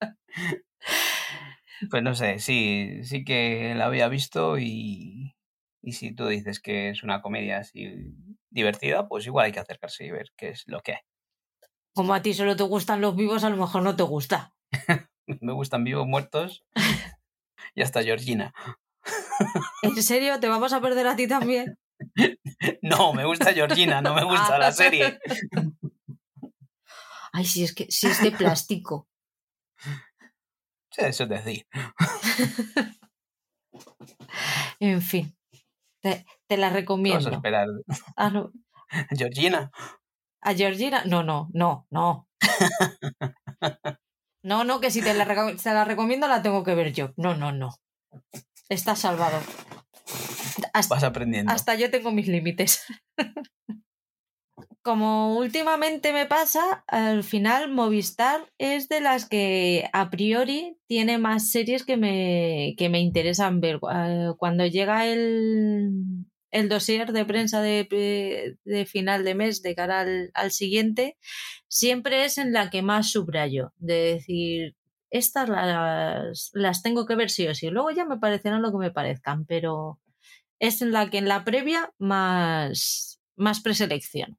Pues 1.91 2.01
no 2.01 2.15
sé, 2.15 2.39
sí, 2.39 3.03
sí 3.03 3.25
que 3.25 3.73
la 3.75 3.87
había 3.87 4.07
visto 4.07 4.57
y, 4.57 5.35
y 5.81 5.91
si 5.91 6.15
tú 6.15 6.27
dices 6.27 6.61
que 6.61 6.91
es 6.91 7.03
una 7.03 7.21
comedia 7.21 7.57
así 7.57 8.15
divertida, 8.53 9.07
pues 9.07 9.25
igual 9.25 9.47
hay 9.47 9.51
que 9.51 9.59
acercarse 9.59 10.05
y 10.05 10.11
ver 10.11 10.31
qué 10.37 10.49
es 10.49 10.63
lo 10.67 10.81
que 10.81 10.93
hay. 10.93 11.01
Como 11.93 12.13
a 12.13 12.21
ti 12.21 12.33
solo 12.33 12.55
te 12.55 12.63
gustan 12.63 13.01
los 13.01 13.15
vivos, 13.15 13.43
a 13.43 13.49
lo 13.49 13.57
mejor 13.57 13.83
no 13.83 13.95
te 13.95 14.03
gusta. 14.03 14.53
Me 15.41 15.53
gustan 15.53 15.83
vivos, 15.83 16.05
muertos 16.07 16.65
y 17.75 17.81
hasta 17.81 18.03
Georgina. 18.03 18.53
¿En 19.81 20.01
serio? 20.03 20.39
¿Te 20.39 20.47
vamos 20.47 20.73
a 20.73 20.81
perder 20.81 21.07
a 21.07 21.15
ti 21.15 21.27
también? 21.27 21.77
No, 22.81 23.13
me 23.13 23.23
gusta 23.23 23.53
Georgina, 23.53 24.01
no 24.01 24.13
me 24.13 24.23
gusta 24.25 24.57
la 24.57 24.71
serie. 24.71 25.19
Ay, 27.31 27.45
si 27.45 27.63
es 27.63 27.73
que 27.73 27.89
si 27.89 28.07
es 28.07 28.21
de 28.21 28.31
plástico. 28.31 29.07
Sí, 30.91 31.01
eso 31.05 31.23
es 31.23 31.29
decir. 31.29 31.67
En 34.79 35.01
fin, 35.01 35.33
te, 36.55 36.57
la 36.57 36.69
recomiendo. 36.69 37.19
Vamos 37.19 37.33
a 37.33 37.35
esperar. 37.35 37.67
Ah, 38.17 38.31
Georgina. 39.17 39.71
¿A 40.41 40.53
Georgina? 40.53 41.03
No, 41.05 41.23
no, 41.23 41.49
no, 41.53 41.87
no. 41.89 42.27
No, 44.45 44.65
no, 44.65 44.81
que 44.81 44.91
si 44.91 45.01
te 45.01 45.13
la, 45.13 45.23
la 45.23 45.85
recomiendo 45.85 46.27
la 46.27 46.41
tengo 46.41 46.65
que 46.65 46.75
ver 46.75 46.91
yo. 46.91 47.13
No, 47.15 47.33
no, 47.33 47.53
no. 47.53 47.69
Estás 48.67 48.99
salvado. 48.99 49.39
Vas 50.89 51.03
aprendiendo. 51.03 51.51
Hasta 51.51 51.75
yo 51.75 51.89
tengo 51.89 52.11
mis 52.11 52.27
límites. 52.27 52.83
Como 54.83 55.37
últimamente 55.37 56.11
me 56.11 56.25
pasa, 56.25 56.83
al 56.87 57.23
final 57.23 57.71
Movistar 57.71 58.51
es 58.57 58.89
de 58.89 58.99
las 58.99 59.29
que 59.29 59.89
a 59.93 60.09
priori 60.09 60.77
tiene 60.87 61.17
más 61.17 61.49
series 61.49 61.85
que 61.85 61.95
me, 61.95 62.75
que 62.77 62.89
me 62.89 62.99
interesan 62.99 63.61
ver. 63.61 63.79
Eh, 63.95 64.33
cuando 64.37 64.65
llega 64.65 65.05
el, 65.05 66.25
el 66.53 66.69
dossier 66.69 67.11
de 67.11 67.25
prensa 67.25 67.61
de, 67.61 68.87
final 68.87 69.23
de 69.23 69.35
mes 69.35 69.63
de 69.63 69.73
cara 69.73 70.05
al, 70.33 70.51
siguiente, 70.51 71.17
siempre 71.67 72.25
es 72.25 72.37
en 72.37 72.53
la 72.53 72.69
que 72.69 72.83
más 72.83 73.09
subrayo, 73.09 73.73
de 73.77 74.13
decir, 74.13 74.75
estas 75.09 75.49
las, 75.49 76.51
las, 76.53 76.83
tengo 76.83 77.07
que 77.07 77.15
ver 77.15 77.31
sí 77.31 77.47
o 77.47 77.55
sí, 77.55 77.69
luego 77.69 77.89
ya 77.89 78.05
me 78.05 78.19
parecerán 78.19 78.61
lo 78.61 78.71
que 78.71 78.77
me 78.77 78.91
parezcan, 78.91 79.45
pero 79.45 79.99
es 80.59 80.83
en 80.83 80.91
la 80.91 81.09
que 81.09 81.17
en 81.17 81.27
la 81.27 81.43
previa 81.43 81.91
más, 81.97 83.19
más 83.35 83.59
preselección. 83.61 84.37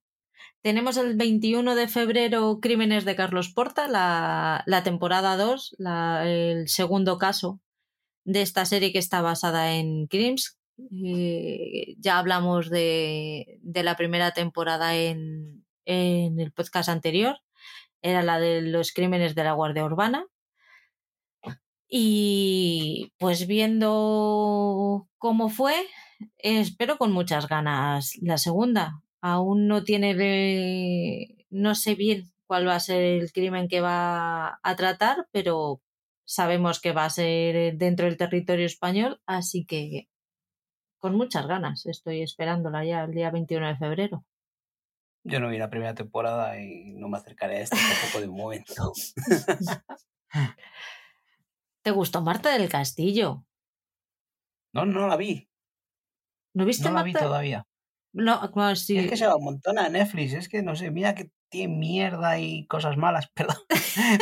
Tenemos 0.62 0.96
el 0.96 1.16
21 1.16 1.74
de 1.74 1.88
febrero 1.88 2.60
Crímenes 2.60 3.04
de 3.04 3.16
Carlos 3.16 3.52
Porta, 3.52 3.88
la, 3.88 4.62
la 4.66 4.84
temporada 4.84 5.36
2, 5.36 5.76
el 6.24 6.68
segundo 6.68 7.18
caso 7.18 7.60
de 8.24 8.40
esta 8.40 8.64
serie 8.64 8.92
que 8.92 9.00
está 9.00 9.20
basada 9.20 9.74
en 9.74 10.06
Crims, 10.06 10.58
eh, 10.76 11.94
ya 11.98 12.18
hablamos 12.18 12.70
de, 12.70 13.60
la 13.62 13.96
primera 13.96 14.32
temporada 14.32 14.96
en, 14.96 15.64
el 15.86 16.52
podcast 16.52 16.88
anterior. 16.88 17.38
Era 18.02 18.22
la 18.22 18.38
de 18.38 18.62
los 18.62 18.92
crímenes 18.92 19.34
de 19.34 19.44
la 19.44 19.52
Guardia 19.52 19.84
Urbana. 19.84 20.26
Y 21.88 23.12
pues 23.18 23.46
viendo 23.46 25.08
cómo 25.18 25.48
fue, 25.48 25.74
espero 26.38 26.98
con 26.98 27.12
muchas 27.12 27.48
ganas 27.48 28.12
la 28.20 28.38
segunda. 28.38 29.02
Aún 29.20 29.68
no 29.68 29.84
tiene, 29.84 31.46
no 31.50 31.74
sé 31.74 31.94
bien 31.94 32.32
cuál 32.46 32.66
va 32.66 32.76
a 32.76 32.80
ser 32.80 33.02
el 33.02 33.32
crimen 33.32 33.68
que 33.68 33.80
va 33.80 34.58
a 34.62 34.76
tratar, 34.76 35.28
pero 35.30 35.80
sabemos 36.24 36.80
que 36.80 36.92
va 36.92 37.04
a 37.04 37.10
ser 37.10 37.76
dentro 37.76 38.06
del 38.06 38.16
territorio 38.16 38.66
español, 38.66 39.20
así 39.26 39.64
que 39.64 40.08
con 41.04 41.16
muchas 41.16 41.46
ganas 41.46 41.84
estoy 41.84 42.22
esperándola 42.22 42.82
ya 42.82 43.04
el 43.04 43.12
día 43.12 43.30
21 43.30 43.66
de 43.66 43.76
febrero. 43.76 44.24
Yo 45.22 45.38
no 45.38 45.50
vi 45.50 45.58
la 45.58 45.68
primera 45.68 45.94
temporada 45.94 46.58
y 46.58 46.94
no 46.94 47.10
me 47.10 47.18
acercaré 47.18 47.58
a 47.58 47.60
esta 47.60 47.76
tampoco 47.76 48.22
de 48.22 48.28
un 48.28 48.36
momento. 48.38 48.92
¿Te 51.82 51.90
gustó 51.90 52.22
Marta 52.22 52.56
del 52.56 52.70
Castillo? 52.70 53.44
No, 54.72 54.86
no 54.86 55.06
la 55.06 55.18
vi. 55.18 55.46
¿No 56.54 56.64
viste 56.64 56.88
No 56.88 56.94
la 56.94 57.02
vi 57.02 57.12
todavía. 57.12 57.66
No, 58.14 58.40
sí. 58.74 58.96
Es 58.96 59.10
que 59.10 59.18
se 59.18 59.26
va 59.26 59.36
un 59.36 59.44
montón 59.44 59.78
a 59.78 59.90
Netflix. 59.90 60.32
Es 60.32 60.48
que 60.48 60.62
no 60.62 60.74
sé, 60.74 60.90
mira 60.90 61.14
que 61.14 61.30
tiene 61.50 61.76
mierda 61.76 62.38
y 62.38 62.66
cosas 62.66 62.96
malas, 62.96 63.28
perdón. 63.34 63.58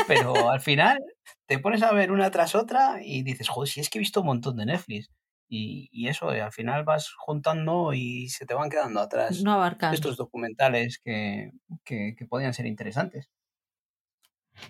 Pero 0.08 0.50
al 0.50 0.60
final 0.60 0.98
te 1.46 1.60
pones 1.60 1.84
a 1.84 1.92
ver 1.92 2.10
una 2.10 2.32
tras 2.32 2.56
otra 2.56 2.98
y 3.04 3.22
dices, 3.22 3.48
joder, 3.48 3.68
si 3.68 3.78
es 3.78 3.88
que 3.88 3.98
he 3.98 4.00
visto 4.00 4.22
un 4.22 4.26
montón 4.26 4.56
de 4.56 4.66
Netflix. 4.66 5.12
Y, 5.54 5.90
y 5.92 6.08
eso, 6.08 6.32
eh, 6.32 6.40
al 6.40 6.50
final 6.50 6.82
vas 6.82 7.12
juntando 7.12 7.92
y 7.92 8.30
se 8.30 8.46
te 8.46 8.54
van 8.54 8.70
quedando 8.70 9.00
atrás 9.00 9.42
No 9.42 9.62
estos 9.92 10.16
documentales 10.16 10.98
que, 11.04 11.50
que, 11.84 12.14
que 12.16 12.24
podían 12.24 12.54
ser 12.54 12.64
interesantes. 12.64 13.28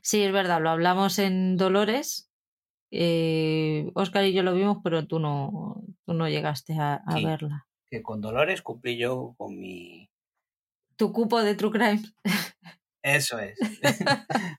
Sí, 0.01 0.23
es 0.25 0.33
verdad, 0.33 0.61
lo 0.61 0.71
hablamos 0.71 1.21
en 1.21 1.57
Dolores. 1.57 2.33
Eh, 2.91 3.93
Oscar 3.95 4.25
y 4.25 4.33
yo 4.33 4.43
lo 4.43 4.55
vimos, 4.55 4.79
pero 4.83 5.07
tú 5.07 5.21
no, 5.21 5.85
tú 6.05 6.15
no 6.15 6.29
llegaste 6.29 6.75
a, 6.77 6.95
a 7.07 7.17
Sí. 7.17 7.25
verla. 7.25 7.69
Que 7.89 8.03
con 8.03 8.21
Dolores 8.21 8.61
cumplí 8.63 8.97
yo 8.97 9.37
con 9.39 9.57
mi... 9.61 10.11
Tu 10.97 11.13
cupo 11.13 11.45
de 11.45 11.55
True 11.55 11.71
Crime. 11.71 12.03
Eso 13.05 13.39
es. 13.39 13.57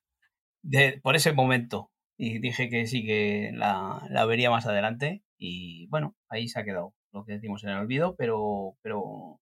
De, 0.64 1.02
por 1.04 1.18
ese 1.18 1.34
momento. 1.34 1.92
Y 2.18 2.40
dije 2.40 2.70
que 2.70 2.88
sí, 2.88 3.06
que 3.06 3.52
la, 3.54 4.08
la 4.10 4.24
vería 4.26 4.50
más 4.50 4.66
adelante. 4.66 5.22
Y 5.46 5.88
bueno, 5.88 6.16
ahí 6.30 6.48
se 6.48 6.58
ha 6.58 6.64
quedado 6.64 6.94
lo 7.12 7.26
que 7.26 7.34
decimos 7.34 7.62
en 7.64 7.72
el 7.72 7.80
olvido, 7.80 8.16
pero, 8.16 8.78
pero, 8.82 9.42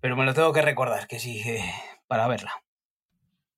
pero 0.00 0.16
me 0.16 0.24
lo 0.24 0.32
tengo 0.32 0.50
que 0.54 0.62
recordar, 0.62 1.06
que 1.06 1.18
sí, 1.18 1.42
para 2.06 2.26
verla. 2.26 2.52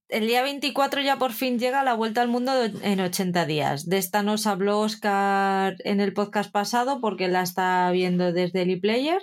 El 0.09 0.27
día 0.27 0.43
24 0.43 1.03
ya 1.03 1.17
por 1.17 1.33
fin 1.33 1.61
llega 1.61 1.85
la 1.85 1.95
vuelta 1.95 2.21
al 2.21 2.27
mundo 2.27 2.53
en 2.65 2.99
80 2.99 3.47
días. 3.47 3.89
De 3.89 3.99
esta 3.99 4.25
nos 4.25 4.49
habló 4.49 4.81
Oscar 4.81 5.77
en 5.85 6.01
el 6.01 6.13
podcast 6.15 6.51
pasado 6.51 7.01
porque 7.01 7.29
la 7.29 7.43
está 7.43 7.89
viendo 7.93 8.33
desde 8.33 8.63
el 8.63 8.71
ePlayer. 8.71 9.23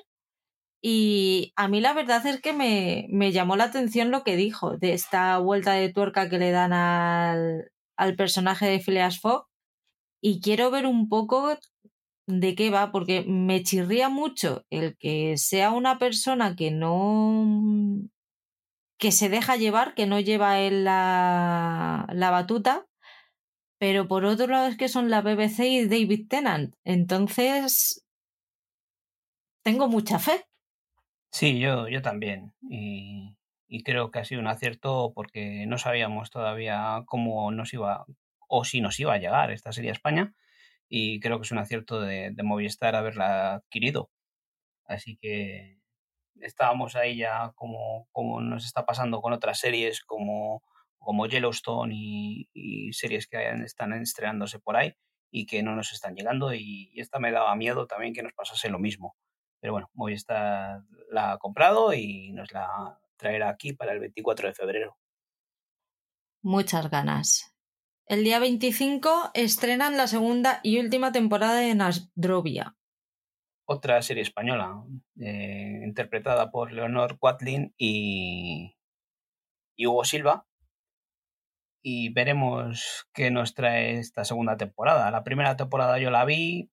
Y 0.81 1.51
a 1.57 1.67
mí 1.67 1.81
la 1.81 1.93
verdad 1.93 2.25
es 2.25 2.41
que 2.41 2.53
me, 2.53 3.07
me 3.09 3.33
llamó 3.33 3.57
la 3.57 3.65
atención 3.65 4.11
lo 4.11 4.23
que 4.23 4.37
dijo 4.37 4.77
de 4.77 4.93
esta 4.93 5.37
vuelta 5.39 5.73
de 5.73 5.91
tuerca 5.91 6.29
que 6.29 6.39
le 6.39 6.51
dan 6.51 6.71
al, 6.71 7.69
al 7.97 8.15
personaje 8.15 8.65
de 8.65 8.79
Phileas 8.79 9.19
Fogg. 9.19 9.45
Y 10.23 10.39
quiero 10.39 10.71
ver 10.71 10.85
un 10.85 11.09
poco 11.09 11.57
de 12.27 12.55
qué 12.55 12.69
va, 12.69 12.91
porque 12.91 13.23
me 13.27 13.63
chirría 13.63 14.09
mucho 14.09 14.65
el 14.69 14.97
que 14.97 15.37
sea 15.37 15.71
una 15.71 15.97
persona 15.99 16.55
que 16.55 16.71
no 16.71 18.09
que 18.97 19.11
se 19.11 19.29
deja 19.29 19.55
llevar, 19.55 19.95
que 19.95 20.05
no 20.05 20.19
lleva 20.19 20.59
él 20.59 20.83
la, 20.83 22.05
la 22.13 22.29
batuta, 22.29 22.85
pero 23.79 24.07
por 24.07 24.25
otro 24.25 24.45
lado 24.45 24.67
es 24.67 24.77
que 24.77 24.89
son 24.89 25.09
la 25.09 25.21
BBC 25.21 25.59
y 25.61 25.87
David 25.87 26.27
Tennant. 26.29 26.75
Entonces, 26.83 28.05
tengo 29.63 29.87
mucha 29.87 30.19
fe. 30.19 30.45
Sí, 31.31 31.59
yo, 31.59 31.87
yo 31.87 32.03
también. 32.03 32.53
Y, 32.61 33.35
y 33.67 33.81
creo 33.81 34.11
que 34.11 34.19
ha 34.19 34.25
sido 34.25 34.39
un 34.39 34.47
acierto 34.47 35.13
porque 35.15 35.65
no 35.65 35.79
sabíamos 35.79 36.29
todavía 36.29 37.01
cómo 37.07 37.51
nos 37.51 37.73
iba 37.73 38.05
o 38.47 38.65
si 38.65 38.81
nos 38.81 38.99
iba 38.99 39.13
a 39.13 39.17
llegar 39.17 39.49
esta 39.49 39.71
serie 39.71 39.89
a 39.89 39.93
España. 39.93 40.35
Y 40.93 41.21
creo 41.21 41.39
que 41.39 41.43
es 41.43 41.51
un 41.51 41.57
acierto 41.57 42.01
de, 42.01 42.31
de 42.31 42.43
Movistar 42.43 42.95
haberla 42.95 43.53
adquirido. 43.55 44.11
Así 44.83 45.15
que 45.15 45.79
estábamos 46.41 46.97
ahí 46.97 47.15
ya 47.15 47.53
como, 47.55 48.09
como 48.11 48.41
nos 48.41 48.65
está 48.65 48.85
pasando 48.85 49.21
con 49.21 49.31
otras 49.31 49.57
series 49.57 50.01
como, 50.01 50.63
como 50.99 51.27
Yellowstone 51.27 51.93
y, 51.95 52.49
y 52.53 52.91
series 52.91 53.27
que 53.27 53.51
están 53.63 53.93
estrenándose 53.93 54.59
por 54.59 54.75
ahí 54.75 54.93
y 55.31 55.45
que 55.45 55.63
no 55.63 55.77
nos 55.77 55.93
están 55.93 56.13
llegando. 56.13 56.53
Y 56.53 56.91
esta 56.97 57.19
me 57.19 57.31
daba 57.31 57.55
miedo 57.55 57.87
también 57.87 58.13
que 58.13 58.23
nos 58.23 58.33
pasase 58.33 58.69
lo 58.69 58.77
mismo. 58.77 59.15
Pero 59.61 59.71
bueno, 59.71 59.89
Movistar 59.93 60.81
la 61.09 61.31
ha 61.31 61.37
comprado 61.37 61.93
y 61.93 62.33
nos 62.33 62.51
la 62.51 62.99
traerá 63.15 63.47
aquí 63.47 63.71
para 63.71 63.93
el 63.93 64.01
24 64.01 64.49
de 64.49 64.53
febrero. 64.53 64.97
Muchas 66.41 66.89
ganas. 66.89 67.50
El 68.07 68.23
día 68.23 68.39
25 68.39 69.31
estrenan 69.33 69.95
la 69.95 70.07
segunda 70.07 70.59
y 70.63 70.79
última 70.79 71.11
temporada 71.11 71.59
de 71.59 71.73
Nasdrovia. 71.75 72.75
Otra 73.65 74.01
serie 74.01 74.23
española, 74.23 74.83
eh, 75.19 75.81
interpretada 75.83 76.51
por 76.51 76.73
Leonor 76.73 77.17
Quatlin 77.19 77.73
y, 77.77 78.75
y 79.77 79.87
Hugo 79.87 80.03
Silva. 80.03 80.45
Y 81.83 82.09
veremos 82.09 83.07
qué 83.13 83.31
nos 83.31 83.53
trae 83.53 83.97
esta 83.97 84.25
segunda 84.25 84.57
temporada. 84.57 85.09
La 85.09 85.23
primera 85.23 85.55
temporada 85.55 85.97
yo 85.97 86.11
la 86.11 86.25
vi, 86.25 86.69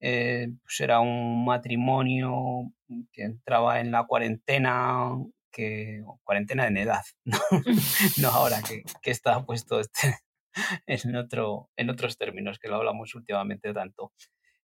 eh, 0.00 0.48
pues 0.62 0.80
era 0.80 1.00
un 1.00 1.44
matrimonio 1.44 2.72
que 3.12 3.24
entraba 3.24 3.80
en 3.80 3.90
la 3.90 4.06
cuarentena, 4.06 5.10
que 5.50 6.04
cuarentena 6.22 6.68
en 6.68 6.76
edad, 6.76 7.02
no, 7.24 7.38
no 8.22 8.28
ahora 8.28 8.62
que, 8.62 8.84
que 9.02 9.10
está 9.10 9.44
puesto 9.44 9.80
este, 9.80 10.14
en, 10.86 11.16
otro, 11.16 11.70
en 11.76 11.90
otros 11.90 12.18
términos, 12.18 12.58
que 12.58 12.68
lo 12.68 12.76
hablamos 12.76 13.14
últimamente 13.14 13.72
tanto. 13.72 14.12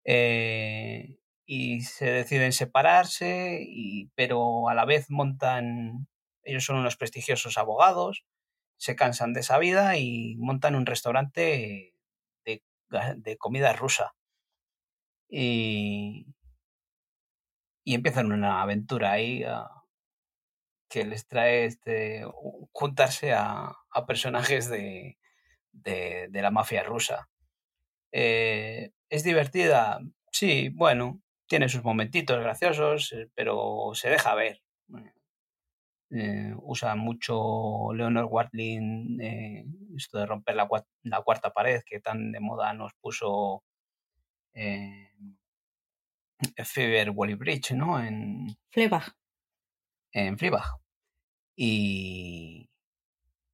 Eh, 0.05 1.19
y 1.47 1.81
se 1.83 2.07
deciden 2.11 2.53
separarse, 2.53 3.61
y, 3.67 4.11
pero 4.15 4.69
a 4.69 4.75
la 4.75 4.85
vez 4.85 5.11
montan, 5.11 6.09
ellos 6.45 6.65
son 6.65 6.77
unos 6.77 6.97
prestigiosos 6.97 7.59
abogados, 7.59 8.25
se 8.79 8.97
cansan 8.97 9.33
de 9.35 9.41
esa 9.41 9.59
vida 9.59 9.97
y 9.99 10.37
montan 10.39 10.75
un 10.75 10.87
restaurante 10.87 11.95
de, 12.45 12.63
de 13.17 13.37
comida 13.39 13.73
rusa. 13.73 14.15
Y, 15.29 16.27
y 17.85 17.95
empiezan 17.95 18.33
una 18.33 18.63
aventura 18.63 19.13
ahí 19.13 19.43
ah, 19.45 19.69
que 20.89 21.05
les 21.05 21.27
trae 21.27 21.65
este, 21.67 22.25
juntarse 22.73 23.33
a, 23.33 23.73
a 23.93 24.07
personajes 24.07 24.69
de, 24.69 25.19
de, 25.73 26.29
de 26.31 26.43
la 26.43 26.51
mafia 26.51 26.83
rusa. 26.83 27.29
Eh, 28.13 28.91
¿Es 29.09 29.25
divertida? 29.25 30.01
Sí, 30.33 30.69
bueno, 30.71 31.21
tiene 31.47 31.69
sus 31.69 31.85
momentitos 31.85 32.41
graciosos, 32.41 33.13
eh, 33.13 33.29
pero 33.35 33.91
se 33.95 34.11
deja 34.11 34.35
ver. 34.35 34.63
Eh, 36.13 36.53
usa 36.63 36.97
mucho 36.97 37.93
Leonor 37.95 38.25
Watling 38.25 39.21
eh, 39.21 39.65
esto 39.97 40.19
de 40.19 40.27
romper 40.27 40.57
la 40.57 41.23
cuarta 41.23 41.53
pared 41.53 41.83
que 41.87 42.01
tan 42.01 42.33
de 42.33 42.41
moda 42.41 42.75
nos 42.75 42.93
puso 42.95 43.63
eh, 44.55 45.11
Fever 46.65 47.11
Wally 47.11 47.35
Bridge, 47.35 47.73
¿no? 47.73 48.03
En, 48.03 48.57
Fleabag. 48.71 49.13
en 50.13 50.39
Fleabag. 50.39 50.65
Y, 51.57 52.70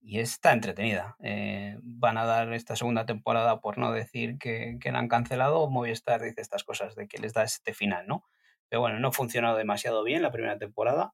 y 0.08 0.20
está 0.20 0.52
entretenida. 0.52 1.16
Eh, 1.20 1.78
van 1.82 2.16
a 2.16 2.24
dar 2.24 2.52
esta 2.52 2.76
segunda 2.76 3.06
temporada, 3.06 3.60
por 3.60 3.76
no 3.76 3.90
decir 3.90 4.38
que, 4.38 4.78
que 4.80 4.92
la 4.92 5.00
han 5.00 5.08
cancelado. 5.08 5.68
Movistar 5.68 6.22
dice 6.22 6.40
estas 6.40 6.62
cosas 6.62 6.94
de 6.94 7.08
que 7.08 7.18
les 7.18 7.34
da 7.34 7.42
este 7.42 7.74
final, 7.74 8.06
¿no? 8.06 8.24
Pero 8.68 8.82
bueno, 8.82 9.00
no 9.00 9.08
ha 9.08 9.12
funcionado 9.12 9.56
demasiado 9.56 10.04
bien 10.04 10.22
la 10.22 10.30
primera 10.30 10.58
temporada. 10.58 11.12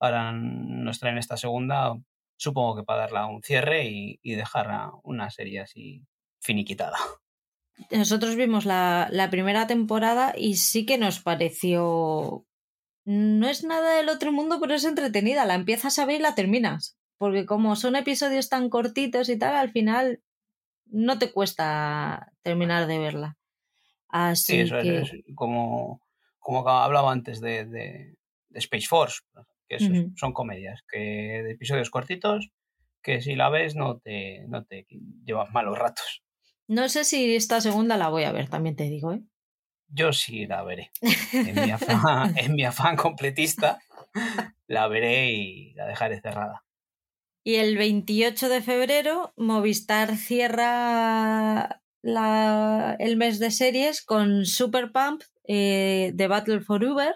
Ahora 0.00 0.32
nos 0.32 0.98
traen 0.98 1.18
esta 1.18 1.36
segunda, 1.36 1.94
supongo 2.36 2.74
que 2.74 2.82
para 2.82 3.02
darla 3.02 3.26
un 3.26 3.44
cierre 3.44 3.84
y, 3.84 4.18
y 4.22 4.34
dejar 4.34 4.90
una 5.04 5.30
serie 5.30 5.60
así 5.60 6.04
finiquitada. 6.40 6.98
Nosotros 7.92 8.34
vimos 8.34 8.64
la, 8.66 9.06
la 9.12 9.30
primera 9.30 9.68
temporada 9.68 10.34
y 10.36 10.56
sí 10.56 10.84
que 10.84 10.98
nos 10.98 11.20
pareció. 11.20 12.44
No 13.04 13.48
es 13.48 13.62
nada 13.62 13.96
del 13.96 14.08
otro 14.08 14.32
mundo, 14.32 14.58
pero 14.60 14.74
es 14.74 14.84
entretenida. 14.84 15.44
La 15.44 15.54
empiezas 15.54 16.00
a 16.00 16.06
ver 16.06 16.16
y 16.16 16.22
la 16.22 16.34
terminas. 16.34 16.98
Porque 17.22 17.46
como 17.46 17.76
son 17.76 17.94
episodios 17.94 18.48
tan 18.48 18.68
cortitos 18.68 19.28
y 19.28 19.38
tal, 19.38 19.54
al 19.54 19.70
final 19.70 20.24
no 20.86 21.20
te 21.20 21.30
cuesta 21.30 22.32
terminar 22.42 22.88
de 22.88 22.98
verla. 22.98 23.38
Así 24.08 24.54
Sí, 24.54 24.58
eso 24.62 24.80
que. 24.82 25.02
es, 25.02 25.12
es 25.12 25.22
como, 25.36 26.02
como 26.40 26.68
hablaba 26.68 27.12
antes 27.12 27.40
de, 27.40 27.64
de, 27.64 28.16
de 28.48 28.58
Space 28.58 28.88
Force, 28.88 29.20
que 29.68 29.78
son 30.16 30.32
comedias, 30.32 30.82
que 30.90 30.98
de 30.98 31.52
episodios 31.52 31.90
cortitos, 31.90 32.50
que 33.00 33.20
si 33.20 33.36
la 33.36 33.50
ves 33.50 33.76
no 33.76 33.98
te, 33.98 34.44
no 34.48 34.64
te 34.64 34.88
llevas 35.24 35.52
malos 35.52 35.78
ratos. 35.78 36.24
No 36.66 36.88
sé 36.88 37.04
si 37.04 37.36
esta 37.36 37.60
segunda 37.60 37.96
la 37.96 38.08
voy 38.08 38.24
a 38.24 38.32
ver, 38.32 38.48
también 38.48 38.74
te 38.74 38.90
digo, 38.90 39.12
¿eh? 39.12 39.22
Yo 39.86 40.12
sí 40.12 40.44
la 40.46 40.64
veré. 40.64 40.90
En 41.32 41.54
mi 41.54 41.70
afán, 41.70 42.34
en 42.36 42.56
mi 42.56 42.64
afán 42.64 42.96
completista 42.96 43.78
la 44.66 44.88
veré 44.88 45.30
y 45.30 45.72
la 45.74 45.86
dejaré 45.86 46.20
cerrada. 46.20 46.64
Y 47.44 47.56
el 47.56 47.76
28 47.76 48.48
de 48.48 48.62
febrero, 48.62 49.32
Movistar 49.36 50.16
cierra 50.16 51.82
el 52.02 53.16
mes 53.16 53.38
de 53.38 53.50
series 53.50 54.04
con 54.04 54.46
Super 54.46 54.92
Pump, 54.92 55.22
eh, 55.48 56.12
The 56.16 56.28
Battle 56.28 56.60
for 56.60 56.84
Uber. 56.84 57.14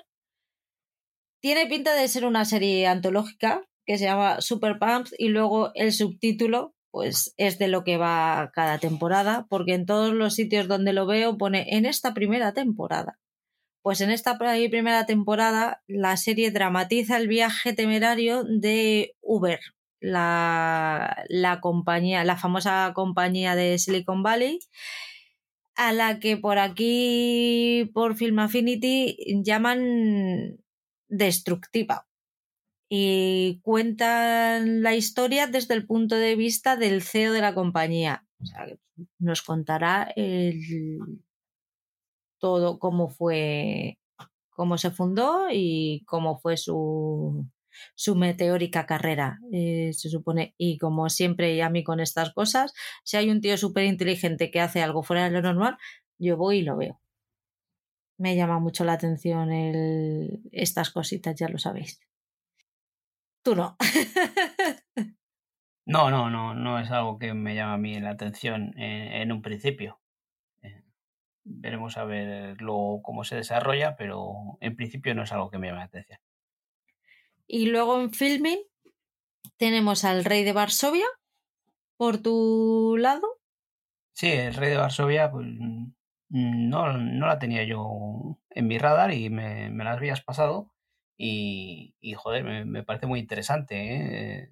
Tiene 1.40 1.66
pinta 1.66 1.94
de 1.94 2.08
ser 2.08 2.24
una 2.24 2.44
serie 2.44 2.86
antológica 2.86 3.68
que 3.84 3.98
se 3.98 4.04
llama 4.06 4.40
Super 4.40 4.78
Pump 4.80 5.06
y 5.16 5.28
luego 5.28 5.70
el 5.74 5.92
subtítulo 5.92 6.74
pues 6.90 7.34
es 7.36 7.58
de 7.58 7.68
lo 7.68 7.84
que 7.84 7.98
va 7.98 8.50
cada 8.54 8.78
temporada, 8.78 9.46
porque 9.50 9.74
en 9.74 9.84
todos 9.84 10.14
los 10.14 10.34
sitios 10.34 10.66
donde 10.66 10.94
lo 10.94 11.06
veo 11.06 11.36
pone 11.36 11.76
en 11.76 11.84
esta 11.84 12.14
primera 12.14 12.54
temporada. 12.54 13.20
Pues 13.82 14.00
en 14.00 14.10
esta 14.10 14.38
primera 14.38 15.04
temporada 15.04 15.82
la 15.86 16.16
serie 16.16 16.50
dramatiza 16.50 17.18
el 17.18 17.28
viaje 17.28 17.74
temerario 17.74 18.44
de 18.44 19.14
Uber, 19.20 19.60
la, 20.00 21.24
la 21.28 21.60
compañía, 21.60 22.24
la 22.24 22.36
famosa 22.36 22.92
compañía 22.94 23.54
de 23.54 23.78
Silicon 23.78 24.22
Valley, 24.22 24.58
a 25.74 25.92
la 25.92 26.18
que 26.20 26.36
por 26.36 26.58
aquí, 26.58 27.90
por 27.94 28.16
Film 28.16 28.38
Affinity, 28.38 29.16
llaman 29.44 30.58
destructiva 31.08 32.06
y 32.88 33.60
cuentan 33.62 34.82
la 34.82 34.94
historia 34.94 35.46
desde 35.46 35.74
el 35.74 35.86
punto 35.86 36.16
de 36.16 36.36
vista 36.36 36.76
del 36.76 37.02
CEO 37.02 37.32
de 37.32 37.40
la 37.40 37.54
compañía. 37.54 38.24
nos 39.18 39.42
contará 39.42 40.12
todo 42.38 42.78
cómo 42.78 43.08
fue, 43.08 43.98
cómo 44.50 44.78
se 44.78 44.90
fundó 44.90 45.48
y 45.50 46.04
cómo 46.06 46.38
fue 46.38 46.56
su, 46.56 47.46
su 47.94 48.14
meteórica 48.14 48.86
carrera, 48.86 49.40
eh, 49.52 49.92
se 49.92 50.08
supone. 50.10 50.54
Y 50.58 50.78
como 50.78 51.08
siempre, 51.08 51.54
y 51.54 51.60
a 51.60 51.70
mí 51.70 51.84
con 51.84 52.00
estas 52.00 52.32
cosas, 52.32 52.74
si 53.04 53.16
hay 53.16 53.30
un 53.30 53.40
tío 53.40 53.56
súper 53.56 53.84
inteligente 53.84 54.50
que 54.50 54.60
hace 54.60 54.82
algo 54.82 55.02
fuera 55.02 55.24
de 55.24 55.30
lo 55.30 55.42
normal, 55.42 55.76
yo 56.18 56.36
voy 56.36 56.58
y 56.58 56.62
lo 56.62 56.76
veo. 56.76 57.00
Me 58.18 58.34
llama 58.34 58.58
mucho 58.58 58.84
la 58.84 58.94
atención 58.94 59.52
el, 59.52 60.40
estas 60.52 60.90
cositas, 60.90 61.34
ya 61.36 61.48
lo 61.48 61.58
sabéis. 61.58 62.00
Tú 63.42 63.54
no. 63.54 63.76
no, 65.86 66.10
no, 66.10 66.30
no, 66.30 66.54
no 66.54 66.78
es 66.80 66.90
algo 66.90 67.18
que 67.18 67.34
me 67.34 67.54
llama 67.54 67.74
a 67.74 67.78
mí 67.78 68.00
la 68.00 68.10
atención 68.10 68.72
en, 68.78 69.30
un 69.32 69.42
principio. 69.42 70.00
Eh, 70.62 70.82
veremos 71.44 71.96
a 71.98 72.04
ver 72.04 72.60
luego 72.60 73.02
cómo 73.02 73.22
se 73.24 73.36
desarrolla, 73.36 73.96
pero 73.96 74.58
en 74.60 74.76
principio 74.76 75.14
no 75.14 75.22
es 75.22 75.32
algo 75.32 75.50
que 75.50 75.58
me 75.58 75.68
llame 75.68 75.78
la 75.80 75.84
atención. 75.84 76.18
Y 77.46 77.66
luego 77.66 78.00
en 78.00 78.12
filming 78.12 78.58
tenemos 79.56 80.04
al 80.04 80.24
rey 80.24 80.44
de 80.44 80.52
Varsovia 80.52 81.06
por 81.96 82.18
tu 82.18 82.96
lado. 82.98 83.26
Sí, 84.12 84.28
el 84.28 84.54
rey 84.54 84.70
de 84.70 84.76
Varsovia, 84.76 85.30
pues 85.30 85.46
no, 86.28 86.92
no 86.98 87.26
la 87.26 87.38
tenía 87.38 87.64
yo 87.64 88.38
en 88.50 88.66
mi 88.66 88.78
radar 88.78 89.12
y 89.12 89.30
me, 89.30 89.70
me 89.70 89.84
la 89.84 89.92
habías 89.92 90.22
pasado. 90.22 90.72
Y, 91.18 91.94
joder, 92.16 92.66
me, 92.66 92.82
parece 92.82 93.06
muy 93.06 93.20
interesante. 93.20 94.42
¿eh? 94.42 94.50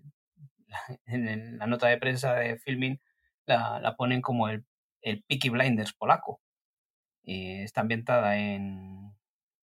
En 1.06 1.58
la 1.58 1.66
nota 1.66 1.88
de 1.88 1.98
prensa 1.98 2.34
de 2.34 2.58
Filming 2.58 3.00
la, 3.46 3.80
la 3.80 3.96
ponen 3.96 4.20
como 4.22 4.48
el, 4.48 4.64
el 5.02 5.22
Peaky 5.24 5.50
Blinders 5.50 5.92
polaco. 5.92 6.40
Y 7.22 7.62
está 7.62 7.80
ambientada 7.82 8.36
en, 8.38 9.14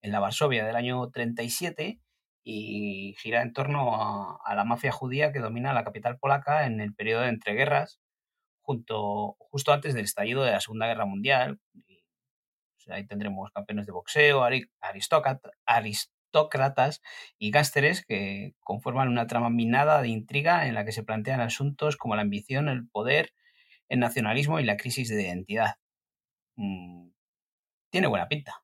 en 0.02 0.12
la 0.12 0.20
Varsovia 0.20 0.66
del 0.66 0.76
año 0.76 1.10
37 1.12 2.02
y 2.44 3.16
gira 3.20 3.42
en 3.42 3.54
torno 3.54 4.40
a, 4.44 4.56
la 4.56 4.64
mafia 4.66 4.92
judía 4.92 5.32
que 5.32 5.40
domina 5.40 5.74
la 5.74 5.84
capital 5.84 6.18
polaca 6.18 6.66
en 6.66 6.82
el 6.82 6.94
periodo 6.94 7.22
de 7.24 7.30
entreguerras, 7.30 8.00
junto, 8.62 9.36
justo 9.40 9.74
antes 9.74 9.94
del 9.94 10.06
estallido 10.06 10.44
de 10.44 10.52
la 10.52 10.62
Segunda 10.62 10.88
Guerra 10.88 11.06
Mundial. 11.06 11.60
ahí 12.90 13.06
tendremos 13.06 13.52
campeones 13.52 13.86
de 13.86 13.92
boxeo, 13.92 14.44
aristócratas, 14.82 15.52
aristócratas 15.66 17.02
y 17.38 17.52
gásteres 17.52 18.06
que 18.06 18.54
conforman 18.62 19.10
una 19.10 19.28
trama 19.28 19.50
minada 19.50 20.02
de 20.02 20.10
intriga 20.10 20.68
en 20.68 20.76
la 20.76 20.86
que 20.86 20.92
se 20.92 21.04
plantean 21.04 21.42
asuntos 21.42 21.98
como 21.98 22.16
la 22.16 22.22
ambición, 22.24 22.70
el 22.70 22.88
poder, 22.88 23.34
el 23.90 24.00
nacionalismo 24.00 24.60
y 24.60 24.66
la 24.66 24.78
crisis 24.78 25.10
de 25.10 25.22
identidad. 25.24 25.76
Mm, 26.56 27.10
tiene 27.92 28.08
buena 28.08 28.28
pinta. 28.28 28.64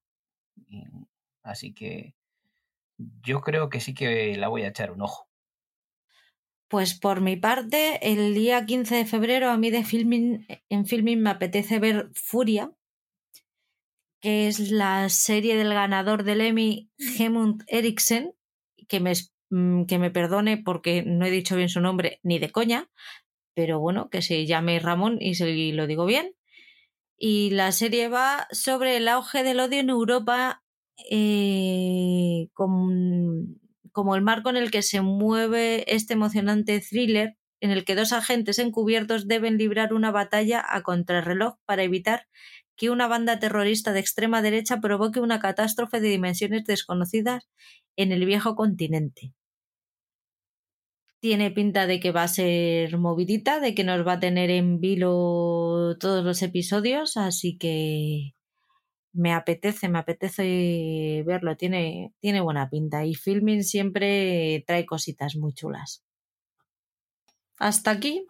Mm, 0.56 1.04
así 1.44 1.74
que 1.74 2.17
yo 2.98 3.42
creo 3.42 3.70
que 3.70 3.80
sí 3.80 3.94
que 3.94 4.36
la 4.38 4.48
voy 4.48 4.64
a 4.64 4.70
echar 4.70 4.92
un 4.92 5.02
ojo. 5.02 5.28
Pues 6.70 7.00
por 7.00 7.22
mi 7.22 7.38
parte, 7.38 8.00
el 8.02 8.34
día 8.34 8.66
15 8.66 8.96
de 8.96 9.06
febrero 9.06 9.50
a 9.50 9.58
mí 9.58 9.70
de 9.70 9.86
filming, 9.86 10.46
en 10.70 10.86
filming 10.86 11.22
me 11.22 11.30
apetece 11.30 11.80
ver 11.80 12.10
Furia, 12.14 12.74
que 14.20 14.48
es 14.48 14.72
la 14.72 15.08
serie 15.10 15.56
del 15.56 15.74
ganador 15.74 16.24
del 16.24 16.42
Emmy, 16.42 16.90
Hemund 16.98 17.64
Eriksen, 17.68 18.34
que 18.90 19.00
me, 19.00 19.14
mm, 19.50 19.86
que 19.86 19.98
me 19.98 20.12
perdone 20.12 20.58
porque 20.58 21.04
no 21.04 21.26
he 21.26 21.32
dicho 21.32 21.56
bien 21.56 21.70
su 21.70 21.80
nombre 21.80 22.20
ni 22.24 22.38
de 22.38 22.52
coña, 22.52 22.90
pero 23.54 23.80
bueno, 23.80 24.10
que 24.10 24.22
se 24.22 24.46
llame 24.46 24.80
Ramón 24.80 25.18
y 25.22 25.36
si 25.36 25.72
lo 25.72 25.88
digo 25.88 26.06
bien. 26.06 26.36
Y 27.18 27.52
la 27.52 27.72
serie 27.72 28.10
va 28.10 28.48
sobre 28.52 28.98
el 28.98 29.08
auge 29.08 29.44
del 29.44 29.60
odio 29.60 29.80
en 29.80 29.90
Europa 29.90 30.64
eh, 31.10 32.50
como 32.54 34.16
el 34.16 34.22
marco 34.22 34.50
en 34.50 34.58
el 34.58 34.72
que 34.72 34.82
se 34.82 35.02
mueve 35.02 35.84
este 35.94 36.14
emocionante 36.14 36.80
thriller 36.80 37.36
en 37.60 37.72
el 37.72 37.86
que 37.86 37.96
dos 37.96 38.14
agentes 38.14 38.60
encubiertos 38.60 39.28
deben 39.28 39.58
librar 39.58 39.94
una 39.94 40.12
batalla 40.12 40.64
a 40.68 40.84
contrarreloj 40.84 41.56
para 41.66 41.84
evitar 41.84 42.28
que 42.76 42.90
una 42.92 43.08
banda 43.08 43.40
terrorista 43.40 43.92
de 43.92 44.00
extrema 44.00 44.42
derecha 44.42 44.80
provoque 44.80 45.20
una 45.20 45.40
catástrofe 45.40 46.00
de 46.00 46.10
dimensiones 46.10 46.64
desconocidas 46.66 47.50
en 47.96 48.12
el 48.12 48.26
viejo 48.26 48.56
continente. 48.56 49.34
Tiene 51.20 51.50
pinta 51.50 51.88
de 51.88 52.00
que 52.00 52.12
va 52.12 52.24
a 52.24 52.28
ser 52.28 52.96
movidita, 53.00 53.60
de 53.60 53.74
que 53.74 53.84
nos 53.84 54.06
va 54.06 54.14
a 54.14 54.20
tener 54.20 54.52
en 54.52 54.80
vilo 54.80 55.98
todos 56.00 56.24
los 56.24 56.44
episodios, 56.44 57.18
así 57.18 57.58
que 57.58 58.36
me 59.18 59.34
apetece, 59.34 59.90
me 59.90 60.00
apetece 60.00 61.24
verlo, 61.26 61.58
tiene, 61.58 62.14
tiene 62.20 62.40
buena 62.40 62.70
pinta 62.70 63.04
y 63.06 63.16
Filming 63.16 63.64
siempre 63.64 64.64
trae 64.68 64.86
cositas 64.86 65.36
muy 65.36 65.54
chulas. 65.54 66.06
Hasta 67.58 67.92
aquí. 67.92 68.26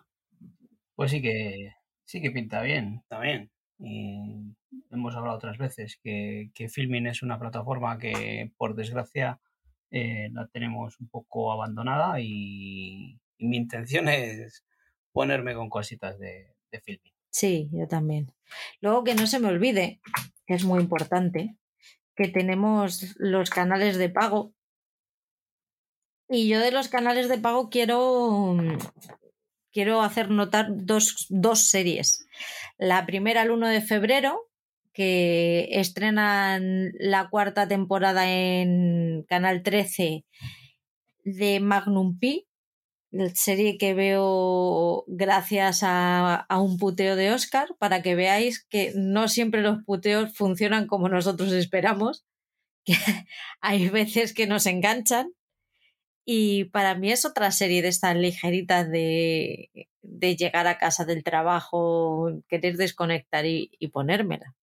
Pues 0.95 1.11
sí 1.11 1.21
que 1.21 1.73
sí 2.05 2.21
que 2.21 2.31
pinta 2.31 2.61
bien, 2.61 3.03
también. 3.09 3.51
Y 3.79 4.55
hemos 4.89 5.15
hablado 5.15 5.35
otras 5.35 5.57
veces 5.57 5.99
que, 6.01 6.51
que 6.55 6.69
Filming 6.69 7.07
es 7.07 7.21
una 7.21 7.37
plataforma 7.37 7.99
que, 7.99 8.51
por 8.57 8.73
desgracia, 8.73 9.39
eh, 9.91 10.29
la 10.31 10.47
tenemos 10.47 10.99
un 10.99 11.09
poco 11.09 11.51
abandonada 11.51 12.19
y, 12.19 13.19
mi 13.39 13.57
intención 13.57 14.09
es 14.09 14.65
ponerme 15.11 15.53
con 15.53 15.69
cositas 15.69 16.17
de, 16.17 16.55
de 16.71 16.81
Filming. 16.81 17.13
Sí, 17.29 17.69
yo 17.71 17.87
también. 17.87 18.33
Luego 18.81 19.03
que 19.03 19.13
no 19.13 19.27
se 19.27 19.39
me 19.39 19.49
olvide, 19.49 19.99
que 20.47 20.55
es 20.55 20.63
muy 20.63 20.81
importante, 20.81 21.55
que 22.15 22.29
tenemos 22.29 23.15
los 23.17 23.49
canales 23.49 23.97
de 23.97 24.09
pago. 24.09 24.53
Y 26.29 26.47
yo 26.47 26.59
de 26.59 26.71
los 26.71 26.87
canales 26.87 27.29
de 27.29 27.37
pago 27.37 27.69
quiero, 27.69 28.57
quiero 29.71 30.01
hacer 30.01 30.31
notar 30.31 30.67
dos, 30.69 31.27
dos 31.29 31.69
series. 31.69 32.25
La 32.77 33.05
primera 33.05 33.43
el 33.43 33.51
1 33.51 33.67
de 33.67 33.81
febrero, 33.81 34.49
que 34.93 35.67
estrenan 35.71 36.91
la 36.97 37.29
cuarta 37.29 37.67
temporada 37.67 38.27
en 38.27 39.23
Canal 39.29 39.61
13 39.61 40.25
de 41.23 41.59
Magnum 41.59 42.17
Pi, 42.17 42.46
serie 43.35 43.77
que 43.77 43.93
veo 43.93 45.03
gracias 45.07 45.81
a, 45.83 46.45
un 46.49 46.77
puteo 46.77 47.15
de 47.15 47.31
Oscar, 47.31 47.69
para 47.79 48.01
que 48.01 48.15
veáis 48.15 48.63
que 48.63 48.93
no 48.95 49.27
siempre 49.27 49.61
los 49.61 49.83
puteos 49.83 50.35
funcionan 50.35 50.87
como 50.87 51.09
nosotros 51.09 51.51
esperamos, 51.53 52.25
que 52.85 52.95
hay 53.61 53.89
veces 53.89 54.33
que 54.33 54.47
nos 54.47 54.65
enganchan 54.65 55.33
y 56.25 56.65
para 56.65 56.95
mí 56.95 57.11
es 57.11 57.25
otra 57.25 57.51
serie 57.51 57.81
de 57.81 57.87
estas 57.87 58.15
ligeritas 58.17 58.89
de, 58.89 59.69
de 60.01 60.35
llegar 60.35 60.67
a 60.67 60.77
casa 60.77 61.05
del 61.05 61.23
trabajo, 61.23 62.29
querer 62.47 62.77
desconectar 62.77 63.45
y, 63.45 63.69
ponérmela. 63.91 64.55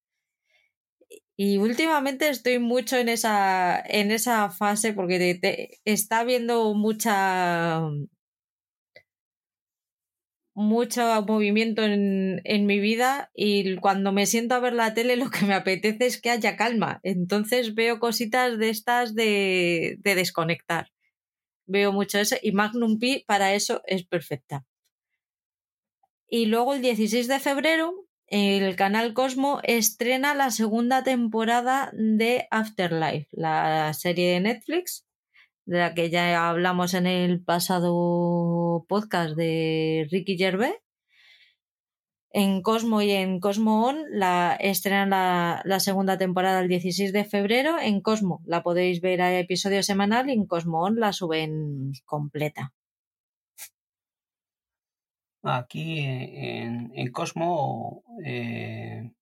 Y 1.36 1.58
últimamente 1.58 2.28
estoy 2.28 2.58
mucho 2.58 2.96
en 2.96 3.08
esa, 3.08 3.82
en 3.86 4.10
esa 4.12 4.50
fase 4.50 4.92
porque 4.92 5.34
te, 5.40 5.80
está 5.84 6.20
habiendo 6.20 6.74
mucha 6.74 7.82
mucho 10.54 11.02
movimiento 11.26 11.82
en, 11.82 12.40
en, 12.44 12.66
mi 12.66 12.78
vida 12.78 13.30
y 13.34 13.76
cuando 13.76 14.12
me 14.12 14.26
siento 14.26 14.54
a 14.54 14.60
ver 14.60 14.72
la 14.72 14.94
tele 14.94 15.16
lo 15.16 15.30
que 15.30 15.44
me 15.46 15.54
apetece 15.54 16.06
es 16.06 16.20
que 16.20 16.30
haya 16.30 16.56
calma. 16.56 17.00
Entonces 17.02 17.74
veo 17.74 17.98
cositas 17.98 18.58
de 18.58 18.70
estas 18.70 19.14
de, 19.14 19.96
de 19.98 20.14
desconectar 20.14 20.88
veo 21.66 21.92
mucho 21.92 22.18
eso 22.18 22.36
y 22.42 22.52
Magnum 22.52 22.98
Pi 22.98 23.24
para 23.26 23.54
eso 23.54 23.82
es 23.86 24.04
perfecta. 24.04 24.64
Y 26.28 26.46
luego 26.46 26.74
el 26.74 26.82
16 26.82 27.28
de 27.28 27.40
febrero 27.40 27.94
el 28.26 28.74
canal 28.74 29.12
Cosmo 29.12 29.60
estrena 29.62 30.34
la 30.34 30.50
segunda 30.50 31.04
temporada 31.04 31.92
de 31.92 32.48
Afterlife, 32.50 33.28
la 33.32 33.92
serie 33.92 34.32
de 34.32 34.40
Netflix, 34.40 35.06
de 35.66 35.78
la 35.78 35.94
que 35.94 36.10
ya 36.10 36.48
hablamos 36.48 36.94
en 36.94 37.06
el 37.06 37.42
pasado 37.42 38.84
podcast 38.88 39.34
de 39.36 40.06
Ricky 40.10 40.36
Gervais. 40.36 40.74
En 42.30 42.62
Cosmo 42.62 43.00
y 43.00 43.12
en 43.12 43.38
Cosmo 43.38 43.86
On 43.86 43.96
la 44.10 44.56
estrenan 44.56 45.10
la, 45.10 45.80
segunda 45.80 46.18
temporada 46.18 46.60
el 46.60 46.68
16 46.68 47.12
de 47.12 47.24
febrero. 47.24 47.78
En 47.78 48.00
Cosmo 48.00 48.42
la 48.44 48.62
podéis 48.64 49.00
ver 49.00 49.22
a 49.22 49.38
episodio 49.38 49.84
semanal 49.84 50.28
y 50.28 50.32
en 50.32 50.46
Cosmo 50.46 50.82
On 50.82 50.98
la 50.98 51.12
suben 51.12 51.92
completa. 52.04 52.72
Aquí 55.44 56.00
en, 56.00 56.90
en 56.94 57.12
Cosmo 57.12 58.02
eh, 58.24 59.12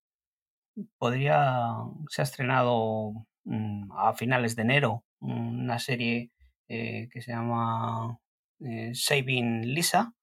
podría, 0.96 1.74
se 2.08 2.22
ha 2.22 2.24
estrenado 2.24 3.26
mm, 3.44 3.92
a 3.92 4.14
finales 4.14 4.56
de 4.56 4.62
enero 4.62 5.04
una 5.22 5.78
serie 5.78 6.30
eh, 6.68 7.08
que 7.10 7.22
se 7.22 7.32
llama 7.32 8.18
eh, 8.60 8.92
Saving 8.94 9.74
Lisa, 9.74 10.14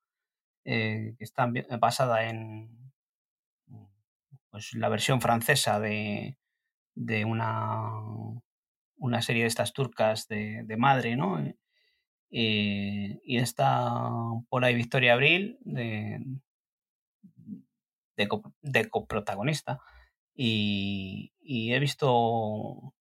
que 0.64 1.16
está 1.18 1.50
basada 1.80 2.28
en 2.28 2.92
pues, 4.50 4.74
la 4.74 4.88
versión 4.88 5.20
francesa 5.20 5.80
de, 5.80 6.36
de 6.94 7.24
una, 7.24 7.90
una 8.96 9.22
serie 9.22 9.42
de 9.42 9.48
estas 9.48 9.72
turcas 9.72 10.28
de, 10.28 10.62
de 10.64 10.76
madre, 10.76 11.16
¿no? 11.16 11.42
Eh, 12.32 13.20
y 13.24 13.38
está 13.38 13.90
por 14.48 14.64
ahí 14.64 14.74
Victoria 14.74 15.14
Abril 15.14 15.58
de, 15.62 16.20
de, 18.16 18.88
coprotagonista. 18.88 19.80
Y, 20.34 21.32
he 21.42 21.78
visto 21.80 22.94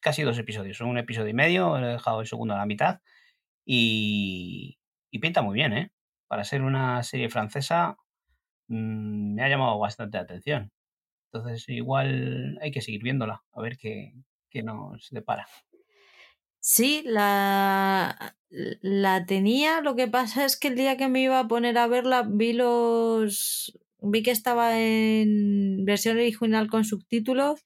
casi 0.00 0.22
dos 0.22 0.38
episodios, 0.38 0.80
un 0.80 0.98
episodio 0.98 1.28
y 1.28 1.34
medio, 1.34 1.76
he 1.78 1.92
dejado 1.92 2.20
el 2.20 2.26
segundo 2.26 2.54
a 2.54 2.58
la 2.58 2.66
mitad. 2.66 3.00
Y, 3.64 4.78
pinta 5.20 5.42
muy 5.42 5.54
bien, 5.54 5.72
¿eh? 5.72 5.92
Para 6.28 6.44
ser 6.44 6.62
una 6.62 7.02
serie 7.02 7.28
francesa, 7.28 7.96
mmm, 8.68 9.34
me 9.34 9.44
ha 9.44 9.48
llamado 9.48 9.78
bastante 9.78 10.18
la 10.18 10.24
atención. 10.24 10.72
Entonces, 11.32 11.68
igual 11.68 12.58
hay 12.62 12.70
que 12.70 12.80
seguir 12.80 13.02
viéndola, 13.02 13.42
a 13.52 13.60
ver 13.60 13.76
qué, 13.76 14.14
qué 14.50 14.62
nos 14.62 15.08
depara. 15.10 15.46
Sí, 16.60 17.02
la, 17.06 18.36
la 18.50 19.24
tenía, 19.26 19.80
lo 19.80 19.96
que 19.96 20.08
pasa 20.08 20.44
es 20.44 20.58
que 20.58 20.68
el 20.68 20.76
día 20.76 20.96
que 20.96 21.08
me 21.08 21.22
iba 21.22 21.38
a 21.38 21.48
poner 21.48 21.78
a 21.78 21.86
verla 21.86 22.22
vi 22.28 22.52
los 22.52 23.78
vi 24.02 24.22
que 24.22 24.30
estaba 24.30 24.78
en 24.78 25.84
versión 25.84 26.16
original 26.16 26.68
con 26.68 26.84
subtítulos 26.84 27.64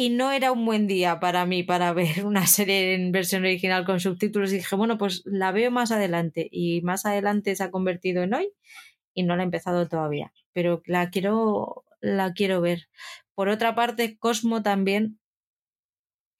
y 0.00 0.08
no 0.08 0.32
era 0.32 0.50
un 0.50 0.64
buen 0.64 0.86
día 0.86 1.20
para 1.20 1.44
mí 1.44 1.62
para 1.62 1.92
ver 2.00 2.24
una 2.24 2.46
serie 2.46 2.94
en 2.94 3.12
versión 3.12 3.42
original 3.42 3.84
con 3.84 4.00
subtítulos 4.00 4.50
y 4.50 4.56
dije, 4.56 4.74
bueno, 4.74 4.96
pues 4.96 5.22
la 5.26 5.52
veo 5.52 5.70
más 5.70 5.92
adelante 5.92 6.48
y 6.50 6.80
más 6.80 7.04
adelante 7.04 7.54
se 7.54 7.64
ha 7.64 7.70
convertido 7.70 8.22
en 8.22 8.32
hoy 8.32 8.50
y 9.12 9.24
no 9.24 9.36
la 9.36 9.42
he 9.42 9.44
empezado 9.44 9.88
todavía, 9.88 10.32
pero 10.54 10.80
la 10.86 11.10
quiero 11.10 11.84
la 12.00 12.32
quiero 12.32 12.62
ver. 12.62 12.88
Por 13.34 13.50
otra 13.50 13.74
parte, 13.74 14.16
Cosmo 14.18 14.62
también 14.62 15.20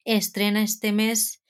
estrena 0.05 0.63
este 0.63 0.91
mes 0.91 1.43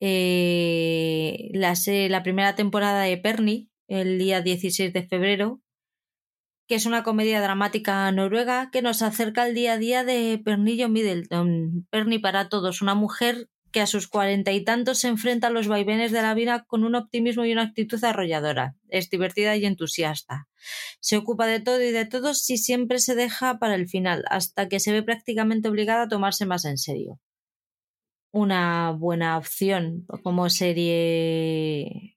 eh, 0.00 1.50
la, 1.52 1.74
la 2.08 2.22
primera 2.22 2.54
temporada 2.54 3.02
de 3.02 3.18
Perny, 3.18 3.68
el 3.86 4.18
día 4.18 4.40
16 4.40 4.94
de 4.94 5.06
febrero, 5.06 5.60
que 6.70 6.76
es 6.76 6.86
una 6.86 7.02
comedia 7.02 7.42
dramática 7.42 8.12
noruega 8.12 8.70
que 8.70 8.80
nos 8.80 9.02
acerca 9.02 9.42
al 9.42 9.54
día 9.54 9.72
a 9.72 9.76
día 9.76 10.04
de 10.04 10.40
Pernillo 10.44 10.88
Middleton. 10.88 11.88
Perny 11.90 12.20
para 12.20 12.48
todos, 12.48 12.80
una 12.80 12.94
mujer 12.94 13.48
que 13.72 13.80
a 13.80 13.88
sus 13.88 14.06
cuarenta 14.06 14.52
y 14.52 14.62
tantos 14.62 15.00
se 15.00 15.08
enfrenta 15.08 15.48
a 15.48 15.50
los 15.50 15.66
vaivenes 15.66 16.12
de 16.12 16.22
la 16.22 16.32
vida 16.32 16.64
con 16.68 16.84
un 16.84 16.94
optimismo 16.94 17.44
y 17.44 17.50
una 17.50 17.64
actitud 17.64 18.04
arrolladora. 18.04 18.76
Es 18.88 19.10
divertida 19.10 19.56
y 19.56 19.66
entusiasta. 19.66 20.46
Se 21.00 21.16
ocupa 21.16 21.48
de 21.48 21.58
todo 21.58 21.82
y 21.82 21.90
de 21.90 22.06
todos 22.06 22.48
y 22.48 22.56
siempre 22.56 23.00
se 23.00 23.16
deja 23.16 23.58
para 23.58 23.74
el 23.74 23.88
final, 23.88 24.22
hasta 24.30 24.68
que 24.68 24.78
se 24.78 24.92
ve 24.92 25.02
prácticamente 25.02 25.68
obligada 25.68 26.02
a 26.02 26.08
tomarse 26.08 26.46
más 26.46 26.64
en 26.66 26.78
serio 26.78 27.18
una 28.32 28.92
buena 28.92 29.36
opción 29.38 30.06
como 30.22 30.48
serie 30.50 32.16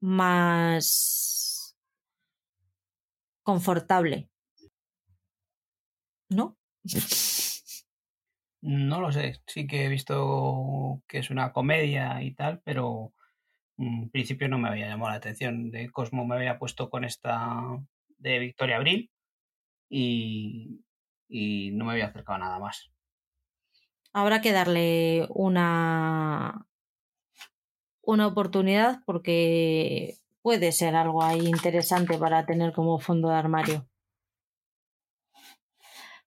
más 0.00 1.41
confortable. 3.42 4.30
¿No? 6.30 6.56
No 8.64 9.00
lo 9.00 9.10
sé, 9.10 9.42
sí 9.48 9.66
que 9.66 9.84
he 9.84 9.88
visto 9.88 11.02
que 11.08 11.18
es 11.18 11.30
una 11.30 11.52
comedia 11.52 12.22
y 12.22 12.32
tal, 12.32 12.60
pero 12.64 13.12
en 13.76 14.08
principio 14.08 14.48
no 14.48 14.56
me 14.56 14.68
había 14.68 14.86
llamado 14.86 15.10
la 15.10 15.16
atención. 15.16 15.72
De 15.72 15.90
Cosmo 15.90 16.24
me 16.24 16.36
había 16.36 16.60
puesto 16.60 16.88
con 16.88 17.04
esta 17.04 17.60
de 18.18 18.38
Victoria 18.38 18.76
Abril 18.76 19.10
y, 19.88 20.84
y 21.28 21.72
no 21.72 21.86
me 21.86 21.92
había 21.94 22.06
acercado 22.06 22.36
a 22.36 22.38
nada 22.38 22.60
más 22.60 22.92
habrá 24.12 24.40
que 24.40 24.52
darle 24.52 25.26
una, 25.30 26.66
una 28.02 28.26
oportunidad 28.26 29.00
porque 29.06 30.18
puede 30.42 30.72
ser 30.72 30.96
algo 30.96 31.22
ahí 31.22 31.46
interesante 31.46 32.18
para 32.18 32.44
tener 32.44 32.72
como 32.72 32.98
fondo 32.98 33.28
de 33.28 33.36
armario. 33.36 33.88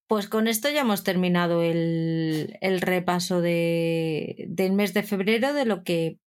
Pues 0.07 0.27
con 0.27 0.47
esto 0.47 0.69
ya 0.69 0.81
hemos 0.81 1.03
terminado 1.03 1.63
el, 1.63 2.57
el 2.61 2.81
repaso 2.81 3.41
de, 3.41 4.45
del 4.47 4.73
mes 4.73 4.93
de 4.93 5.03
febrero 5.03 5.53
de 5.53 5.65
lo 5.65 5.83
que 5.83 6.19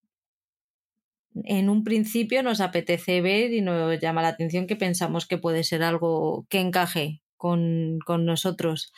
en 1.44 1.68
un 1.68 1.84
principio 1.84 2.42
nos 2.42 2.60
apetece 2.60 3.20
ver 3.20 3.52
y 3.52 3.60
nos 3.60 4.00
llama 4.00 4.22
la 4.22 4.28
atención 4.28 4.66
que 4.66 4.76
pensamos 4.76 5.26
que 5.26 5.38
puede 5.38 5.64
ser 5.64 5.82
algo 5.82 6.46
que 6.48 6.60
encaje 6.60 7.22
con, 7.36 7.98
con 8.06 8.24
nosotros. 8.24 8.92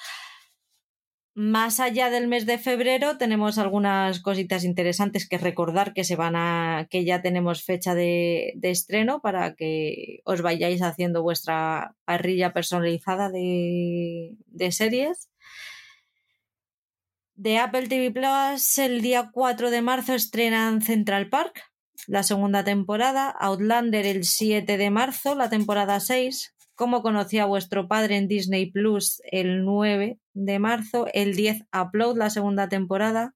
Más 1.40 1.78
allá 1.78 2.10
del 2.10 2.26
mes 2.26 2.46
de 2.46 2.58
febrero 2.58 3.16
tenemos 3.16 3.58
algunas 3.58 4.18
cositas 4.18 4.64
interesantes 4.64 5.28
que 5.28 5.38
recordar 5.38 5.92
que 5.94 6.02
se 6.02 6.16
van 6.16 6.34
a 6.34 6.88
que 6.90 7.04
ya 7.04 7.22
tenemos 7.22 7.62
fecha 7.62 7.94
de, 7.94 8.58
estreno 8.60 9.20
para 9.20 9.54
que 9.54 10.18
os 10.24 10.42
vayáis 10.42 10.82
haciendo 10.82 11.22
vuestra 11.22 11.94
parrilla 12.04 12.52
personalizada 12.52 13.30
de, 13.30 14.34
de 14.46 14.72
series. 14.72 15.30
De 17.36 17.58
Apple 17.58 17.86
TV 17.86 18.10
Plus 18.10 18.78
el 18.78 19.00
día 19.00 19.30
4 19.32 19.70
de 19.70 19.80
marzo 19.80 20.14
estrenan 20.14 20.82
Central 20.82 21.28
Park, 21.28 21.62
la 22.08 22.24
segunda 22.24 22.64
temporada, 22.64 23.30
Outlander 23.30 24.06
el 24.06 24.24
7 24.24 24.76
de 24.76 24.90
marzo, 24.90 25.36
la 25.36 25.48
temporada 25.48 26.00
6, 26.00 26.56
Cómo 26.78 27.02
conocí 27.02 27.38
a 27.38 27.44
vuestro 27.44 27.88
padre 27.88 28.18
en 28.18 28.28
Disney 28.28 28.70
Plus 28.70 29.20
el 29.32 29.64
9 29.64 30.20
de 30.34 30.58
marzo, 30.60 31.08
el 31.12 31.34
10 31.34 31.64
Upload, 31.72 32.16
la 32.16 32.30
segunda 32.30 32.68
temporada. 32.68 33.34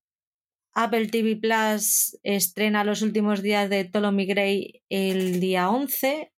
Apple 0.74 1.09
TV 1.09 1.35
Plus 1.35 2.20
estrena 2.23 2.85
los 2.85 3.02
últimos 3.02 3.43
días 3.43 3.69
de 3.69 3.85
Ptolemy 3.85 4.27
Gray 4.27 4.85
el 4.89 5.40
día 5.40 5.70
11. 5.70 6.31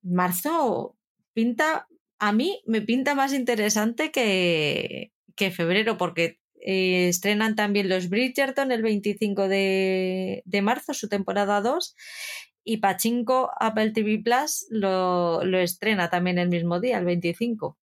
Marzo 0.00 0.96
pinta, 1.34 1.86
a 2.18 2.32
mí 2.32 2.62
me 2.64 2.80
pinta 2.80 3.14
más 3.14 3.34
interesante 3.34 4.10
que, 4.10 5.12
que 5.36 5.50
febrero, 5.50 5.98
porque 5.98 6.38
eh, 6.62 7.08
estrenan 7.10 7.56
también 7.56 7.90
los 7.90 8.08
Bridgerton 8.08 8.72
el 8.72 8.80
25 8.80 9.48
de, 9.48 10.42
de 10.46 10.62
marzo, 10.62 10.94
su 10.94 11.10
temporada 11.10 11.60
2, 11.60 11.94
y 12.68 12.76
Pachinko 12.76 13.50
Apple 13.58 13.92
TV 13.92 14.20
Plus 14.22 14.66
lo, 14.68 15.42
lo 15.42 15.58
estrena 15.58 16.10
también 16.10 16.38
el 16.38 16.50
mismo 16.50 16.80
día, 16.80 16.98
el 16.98 17.06
25. 17.06 17.78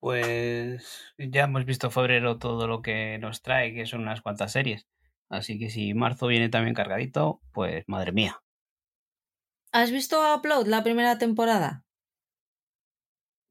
Pues 0.00 1.14
ya 1.18 1.44
hemos 1.44 1.66
visto 1.66 1.90
febrero 1.90 2.38
todo 2.38 2.66
lo 2.66 2.80
que 2.80 3.18
nos 3.18 3.42
trae, 3.42 3.74
que 3.74 3.84
son 3.84 4.00
unas 4.00 4.22
cuantas 4.22 4.52
series. 4.52 4.86
Así 5.28 5.58
que 5.58 5.68
si 5.68 5.92
marzo 5.92 6.26
viene 6.26 6.48
también 6.48 6.74
cargadito, 6.74 7.42
pues 7.52 7.84
madre 7.86 8.12
mía. 8.12 8.40
¿Has 9.70 9.90
visto 9.90 10.22
Upload 10.34 10.66
la 10.66 10.82
primera 10.82 11.18
temporada? 11.18 11.84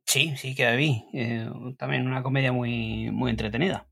Sí, 0.08 0.36
sí 0.38 0.56
que 0.56 0.66
la 0.66 0.76
vi. 0.76 1.06
Eh, 1.14 1.48
también 1.78 2.08
una 2.08 2.24
comedia 2.24 2.52
muy, 2.52 3.12
muy 3.12 3.30
entretenida. 3.30 3.88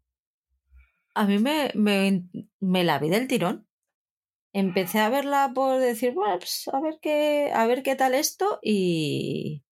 A 1.14 1.26
mí 1.26 1.38
me, 1.38 1.72
me, 1.76 2.23
me 2.60 2.84
la 2.84 2.98
vi 2.98 3.10
del 3.10 3.27
tirón 3.27 3.68
empecé 4.53 4.99
a 4.99 5.10
verla 5.10 5.52
por 5.53 5.80
decir, 5.80 6.14
bueno, 6.14 6.38
pues 6.40 6.69
a 6.72 6.80
ver 6.80 6.99
qué, 7.02 7.52
a 7.53 7.65
ver 7.68 7.84
qué 7.84 7.95
tal 7.95 8.14
esto 8.14 8.60
y, 8.61 9.64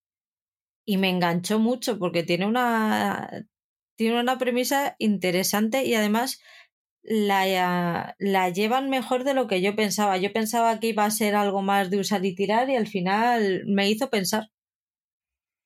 y 0.86 0.98
me 0.98 1.10
enganchó 1.10 1.60
mucho 1.60 2.00
porque 2.00 2.24
tiene 2.24 2.46
una, 2.48 3.46
tiene 3.98 4.20
una 4.20 4.38
premisa 4.38 4.96
interesante 5.00 5.86
y 5.86 5.96
además 5.96 6.42
la, 7.04 8.16
la 8.20 8.50
llevan 8.50 8.90
mejor 8.90 9.24
de 9.24 9.34
lo 9.34 9.48
que 9.48 9.62
yo 9.62 9.76
pensaba. 9.76 10.18
Yo 10.18 10.34
pensaba 10.34 10.80
que 10.80 10.88
iba 10.88 11.06
a 11.06 11.12
ser 11.12 11.36
algo 11.36 11.62
más 11.62 11.90
de 11.90 12.00
usar 12.00 12.26
y 12.26 12.36
tirar 12.36 12.70
y 12.70 12.76
al 12.76 12.88
final 12.88 13.64
me 13.66 13.90
hizo 13.90 14.10
pensar. 14.10 14.50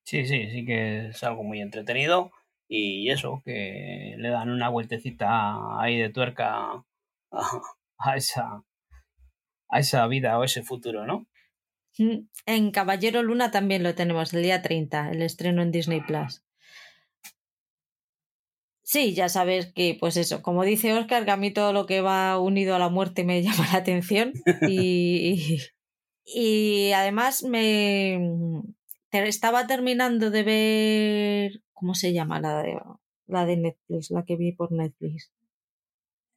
Sí, 0.06 0.26
sí, 0.26 0.50
sí 0.52 0.66
que 0.66 1.08
es 1.10 1.24
algo 1.24 1.44
muy 1.44 1.62
entretenido 1.62 2.32
y 2.68 3.10
eso, 3.10 3.42
que 3.46 4.16
le 4.18 4.30
dan 4.30 4.50
una 4.50 4.70
vueltecita 4.70 5.80
ahí 5.82 5.98
de 5.98 6.10
tuerca 6.10 6.84
a, 7.32 7.64
esa, 8.18 8.64
a 9.74 9.80
esa 9.80 10.06
vida 10.08 10.38
o 10.38 10.44
ese 10.44 10.62
futuro, 10.62 11.06
¿no? 11.06 11.28
Mm, 11.98 12.28
en 12.46 12.72
Caballero 12.72 13.24
Luna 13.24 13.50
también 13.52 13.84
lo 13.84 13.96
tenemos, 13.96 14.34
el 14.34 14.44
día 14.44 14.62
30, 14.62 15.12
el 15.12 15.22
estreno 15.24 15.62
en 15.62 15.72
Disney 15.72 16.02
Plus. 16.02 16.44
Sí, 18.84 19.16
ya 19.16 19.30
sabes 19.30 19.72
que, 19.74 19.98
pues 20.00 20.18
eso, 20.18 20.44
como 20.44 20.64
dice 20.64 20.94
Oscar, 20.94 21.26
que 21.26 21.32
a 21.32 21.38
mí 21.38 21.52
todo 21.52 21.74
lo 21.74 21.88
que 21.88 22.02
va 22.02 22.38
unido 22.40 22.76
a 22.76 22.80
la 22.80 22.90
muerte 22.90 23.24
me 23.24 23.42
llama 23.44 23.68
la 23.72 23.80
atención. 23.80 24.34
Y, 24.68 25.58
y 26.26 26.92
además 26.92 27.44
me 27.44 28.20
estaba 29.12 29.66
terminando 29.66 30.30
de 30.30 30.44
ver. 30.44 31.62
¿Cómo 31.72 31.96
se 31.96 32.14
llama 32.14 32.40
la 32.40 32.62
de, 32.62 32.78
la 33.28 33.46
de 33.46 33.58
Netflix? 33.58 34.12
La 34.12 34.24
que 34.24 34.36
vi 34.36 34.52
por 34.52 34.72
Netflix. 34.72 35.32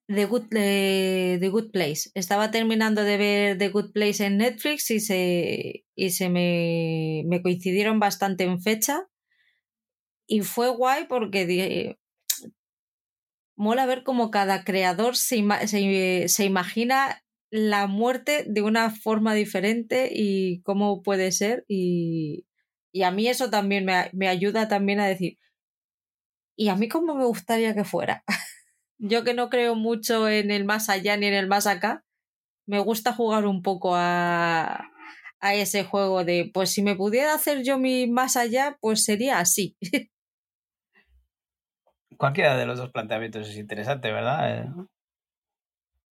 The 0.09 0.25
Good, 0.27 0.49
The 0.51 1.49
Good 1.51 1.71
Place. 1.73 2.11
Estaba 2.15 2.51
terminando 2.51 3.03
de 3.03 3.17
ver 3.17 3.59
The 3.59 3.71
Good 3.71 3.93
Place 3.93 4.25
en 4.25 4.39
Netflix 4.39 4.91
y 4.91 5.01
se, 5.01 5.85
y 5.95 6.11
se 6.11 6.29
me, 6.29 7.25
me 7.27 7.43
coincidieron 7.43 7.99
bastante 7.99 8.45
en 8.45 8.61
fecha. 8.61 9.09
Y 10.29 10.41
fue 10.43 10.69
guay 10.71 11.07
porque 11.09 11.97
mola 13.57 13.87
ver 13.87 14.05
cómo 14.05 14.31
cada 14.31 14.65
creador 14.65 15.17
se, 15.17 15.43
se, 16.29 16.45
imagina 16.45 17.23
la 17.51 17.87
muerte 17.87 18.45
de 18.47 18.63
una 18.63 18.91
forma 18.91 19.35
diferente 19.35 20.11
y 20.13 20.61
cómo 20.63 21.03
puede 21.03 21.33
ser. 21.33 21.65
Y, 21.69 22.47
y 22.93 23.03
a 23.03 23.11
mí 23.11 23.29
eso 23.29 23.51
también 23.51 23.85
me, 23.85 24.11
me, 24.13 24.29
ayuda 24.29 24.69
también 24.69 25.01
a 25.01 25.07
decir, 25.07 25.39
¿y 26.57 26.69
a 26.69 26.77
mí 26.77 26.89
cómo 26.89 27.15
me 27.15 27.25
gustaría 27.25 27.75
que 27.75 27.85
fuera? 27.85 28.23
Yo 28.99 29.25
que 29.25 29.35
no 29.35 29.51
creo 29.51 29.75
mucho 29.75 30.29
en 30.29 30.51
el 30.51 30.65
más 30.65 30.89
allá 30.89 31.17
ni 31.17 31.27
en 31.27 31.35
el 31.35 31.47
más 31.49 31.67
acá, 31.67 32.05
me 32.67 32.79
gusta 32.81 33.13
jugar 33.13 33.47
un 33.47 33.63
poco 33.63 33.95
a, 33.95 34.91
a 35.41 35.55
ese 35.55 35.85
juego 35.85 36.25
de, 36.25 36.51
pues 36.53 36.71
si 36.71 36.83
me 36.83 36.97
pudiera 36.97 37.35
hacer 37.35 37.63
yo 37.63 37.79
mi 37.79 38.07
más 38.07 38.37
allá, 38.37 38.79
pues 38.81 39.05
sería 39.05 39.39
así. 39.39 39.77
Cualquiera 42.17 42.57
de 42.57 42.67
los 42.67 42.79
dos 42.79 42.91
planteamientos 42.91 43.49
es 43.49 43.57
interesante, 43.57 44.11
¿verdad? 44.11 44.63
Eh, 44.63 44.71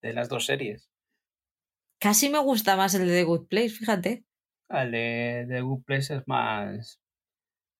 de 0.02 0.14
las 0.14 0.30
dos 0.30 0.46
series. 0.46 0.92
Casi 2.00 2.30
me 2.30 2.40
gusta 2.40 2.76
más 2.76 2.94
el 2.94 3.08
de 3.08 3.14
The 3.14 3.24
Good 3.24 3.48
Place, 3.48 3.70
fíjate. 3.70 4.26
Ah, 4.70 4.84
el 4.84 4.92
de 4.92 5.46
The 5.50 5.62
Good 5.62 5.84
Place 5.84 6.16
es 6.16 6.28
más 6.28 7.02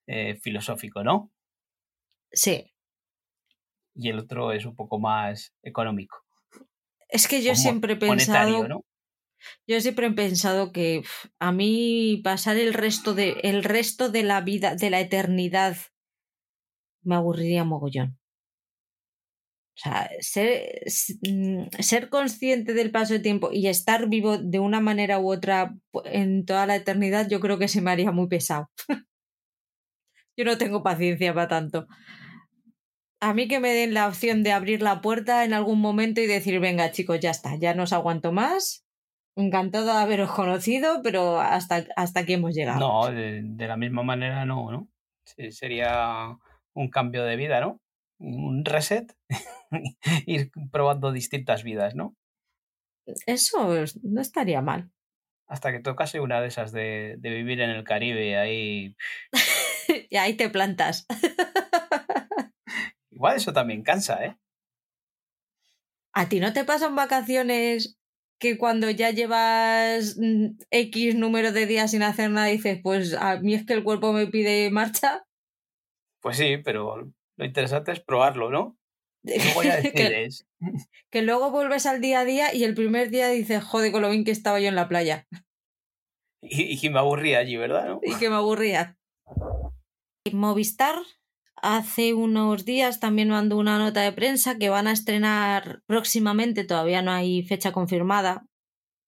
eh, 0.08 0.36
filosófico, 0.42 1.04
¿no? 1.04 1.32
Sí. 2.32 2.75
Y 3.96 4.10
el 4.10 4.20
otro 4.20 4.52
es 4.52 4.66
un 4.66 4.76
poco 4.76 5.00
más 5.00 5.54
económico. 5.64 6.18
Es 7.08 7.28
que 7.28 7.42
yo 7.42 7.56
siempre 7.56 7.94
he 7.94 7.98
pensado. 7.98 8.68
¿no? 8.68 8.86
Yo 9.68 9.80
siempre 9.80 10.08
he 10.08 10.12
pensado 10.12 10.72
que 10.72 11.04
a 11.40 11.52
mí 11.52 12.22
pasar 12.24 12.58
el 12.58 12.74
resto 12.74 13.14
de 13.14 13.38
el 13.44 13.64
resto 13.64 14.10
de 14.10 14.24
la 14.24 14.42
vida, 14.42 14.76
de 14.76 14.90
la 14.90 15.00
eternidad 15.00 15.78
me 17.04 17.16
aburriría 17.16 17.64
mogollón. 17.64 18.18
O 19.78 19.78
sea, 19.78 20.10
ser, 20.22 20.84
mm, 21.22 21.66
ser, 21.80 22.10
consciente 22.10 22.74
del 22.74 22.92
paso 22.92 23.14
de 23.14 23.20
tiempo 23.20 23.50
y 23.52 23.68
estar 23.68 24.08
vivo 24.08 24.38
de 24.38 24.60
una 24.60 24.80
manera 24.80 25.20
u 25.20 25.32
otra 25.32 25.76
en 26.06 26.46
toda 26.46 26.66
la 26.66 26.78
eternidad, 26.78 27.28
yo 27.30 27.42
creo 27.42 27.60
que 27.60 27.68
se 27.68 27.82
me 27.82 27.92
haría 27.92 28.12
muy 28.12 28.28
pesado. 28.28 28.70
yo 30.38 30.46
no 30.46 30.58
tengo 30.58 30.82
paciencia 30.82 31.34
para 31.34 31.50
tanto. 31.50 31.88
A 33.26 33.34
mí 33.34 33.48
que 33.48 33.60
me 33.60 33.74
den 33.74 33.96
la 33.96 34.08
opción 34.08 34.44
de 34.44 34.52
abrir 34.52 34.84
la 34.84 35.02
puerta 35.02 35.46
en 35.46 35.54
algún 35.54 35.82
momento 35.82 36.22
y 36.22 36.28
decir, 36.28 36.60
venga 36.60 36.92
chicos, 36.92 37.20
ya 37.20 37.32
está, 37.32 37.56
ya 37.56 37.74
no 37.74 37.82
os 37.82 37.92
aguanto 37.92 38.32
más. 38.32 38.86
Encantado 39.36 39.88
de 39.88 39.94
haberos 39.94 40.32
conocido, 40.32 41.02
pero 41.02 41.40
hasta, 41.40 41.88
hasta 41.96 42.20
aquí 42.20 42.34
hemos 42.34 42.54
llegado. 42.54 42.80
No, 42.80 43.12
de, 43.12 43.68
la 43.68 43.78
misma 43.78 44.04
manera 44.04 44.46
no, 44.46 44.72
¿no? 44.72 44.90
sería 45.50 46.38
un 46.76 46.90
cambio 46.92 47.24
de 47.24 47.36
vida, 47.36 47.60
¿no? 47.62 47.82
Un 48.20 48.64
reset, 48.64 49.12
ir 50.28 50.52
probando 50.72 51.12
distintas 51.12 51.64
vidas, 51.64 51.96
¿no? 51.96 52.16
Eso 53.26 53.86
no 54.04 54.22
estaría 54.22 54.62
mal. 54.62 54.92
Hasta 55.48 55.72
que 55.72 55.80
tocase 55.80 56.20
una 56.20 56.42
de 56.42 56.48
esas 56.48 56.72
de, 56.72 57.16
de 57.18 57.30
vivir 57.32 57.60
en 57.62 57.72
el 57.72 57.84
Caribe, 57.84 58.38
ahí... 58.38 58.96
y 60.12 60.16
ahí 60.16 60.36
te 60.36 60.48
plantas. 60.50 61.08
Igual 63.16 63.38
eso 63.38 63.54
también 63.54 63.82
cansa, 63.82 64.26
¿eh? 64.26 64.38
¿A 66.14 66.28
ti 66.28 66.42
no 66.42 66.52
te 66.52 66.66
pasan 66.66 66.96
vacaciones 66.96 67.98
que 68.40 68.58
cuando 68.58 68.90
ya 68.90 69.12
llevas 69.12 70.18
mm, 70.20 70.58
X 70.70 71.16
número 71.16 71.54
de 71.54 71.66
días 71.66 71.92
sin 71.92 72.04
hacer 72.04 72.30
nada 72.30 72.48
dices, 72.48 72.80
pues 72.84 73.14
a 73.14 73.40
mí 73.40 73.54
es 73.54 73.66
que 73.66 73.74
el 73.74 73.86
cuerpo 73.86 74.12
me 74.12 74.28
pide 74.28 74.70
marcha? 74.70 75.26
Pues 76.22 76.36
sí, 76.36 76.58
pero 76.58 77.10
lo 77.38 77.46
interesante 77.46 77.94
es 77.94 78.02
probarlo, 78.02 78.50
¿no? 78.50 78.78
Luego 79.24 79.64
ya 79.64 79.78
decides. 79.78 80.46
que, 81.10 81.22
luego 81.22 81.52
vuelves 81.52 81.86
al 81.86 82.02
día 82.02 82.20
a 82.20 82.26
día 82.26 82.54
y 82.54 82.66
el 82.66 82.76
primer 82.76 83.10
día 83.12 83.30
dices, 83.30 83.64
joder, 83.64 83.94
con 83.94 84.02
lo 84.02 84.10
bien 84.10 84.26
que 84.26 84.32
estaba 84.32 84.60
yo 84.60 84.68
en 84.68 84.76
la 84.76 84.90
playa. 84.90 85.26
Y, 86.42 86.80
que 86.80 86.90
me 86.90 87.00
aburría 87.00 87.40
allí, 87.40 87.56
¿verdad? 87.56 87.98
Y 88.04 88.14
que 88.16 88.30
me 88.30 88.36
aburría. 88.36 88.98
Movistar 90.32 90.96
hace 91.66 92.14
unos 92.14 92.64
días 92.64 93.00
también 93.00 93.30
mandó 93.30 93.58
una 93.58 93.80
nota 93.80 94.02
de 94.02 94.12
prensa 94.12 94.58
que 94.58 94.70
van 94.70 94.88
a 94.88 94.92
estrenar 94.92 95.82
próximamente, 95.88 96.64
todavía 96.64 97.02
no 97.02 97.12
hay 97.12 97.44
fecha 97.44 97.72
confirmada. 97.72 98.46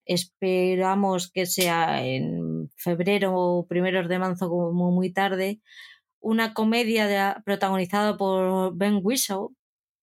Esperamos 0.06 1.32
que 1.32 1.46
sea 1.46 2.04
en 2.06 2.70
febrero 2.78 3.34
o 3.36 3.68
primeros 3.68 4.10
de 4.10 4.20
marzo 4.20 4.50
como 4.50 4.92
muy 4.92 5.14
tarde 5.14 5.62
una 6.20 6.54
comedia 6.54 7.42
protagonizada 7.46 8.18
por 8.18 8.76
Ben 8.76 9.02
Whishaw 9.04 9.54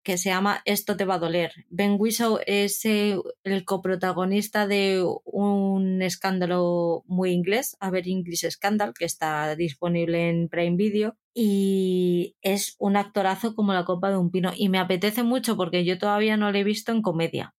que 0.04 0.18
se 0.18 0.28
llama 0.28 0.60
Esto 0.66 0.96
te 0.96 1.06
va 1.06 1.14
a 1.14 1.18
doler. 1.18 1.52
Ben 1.70 1.96
Whishaw 1.98 2.38
es 2.46 2.84
eh, 2.84 3.18
el 3.42 3.64
coprotagonista 3.64 4.68
de 4.68 5.02
un 5.24 6.02
escándalo 6.02 7.02
muy 7.06 7.30
inglés, 7.32 7.76
A 7.80 7.90
ver 7.90 8.06
English 8.06 8.48
Scandal, 8.50 8.92
que 8.92 9.06
está 9.06 9.56
disponible 9.56 10.28
en 10.28 10.48
Prime 10.48 10.76
Video 10.76 11.16
y 11.34 12.36
es 12.42 12.76
un 12.78 12.96
actorazo 12.96 13.54
como 13.54 13.72
la 13.72 13.84
copa 13.84 14.10
de 14.10 14.18
un 14.18 14.30
pino 14.30 14.52
y 14.54 14.68
me 14.68 14.78
apetece 14.78 15.24
mucho 15.24 15.56
porque 15.56 15.84
yo 15.84 15.98
todavía 15.98 16.36
no 16.36 16.52
lo 16.52 16.58
he 16.58 16.64
visto 16.64 16.92
en 16.92 17.02
comedia. 17.02 17.54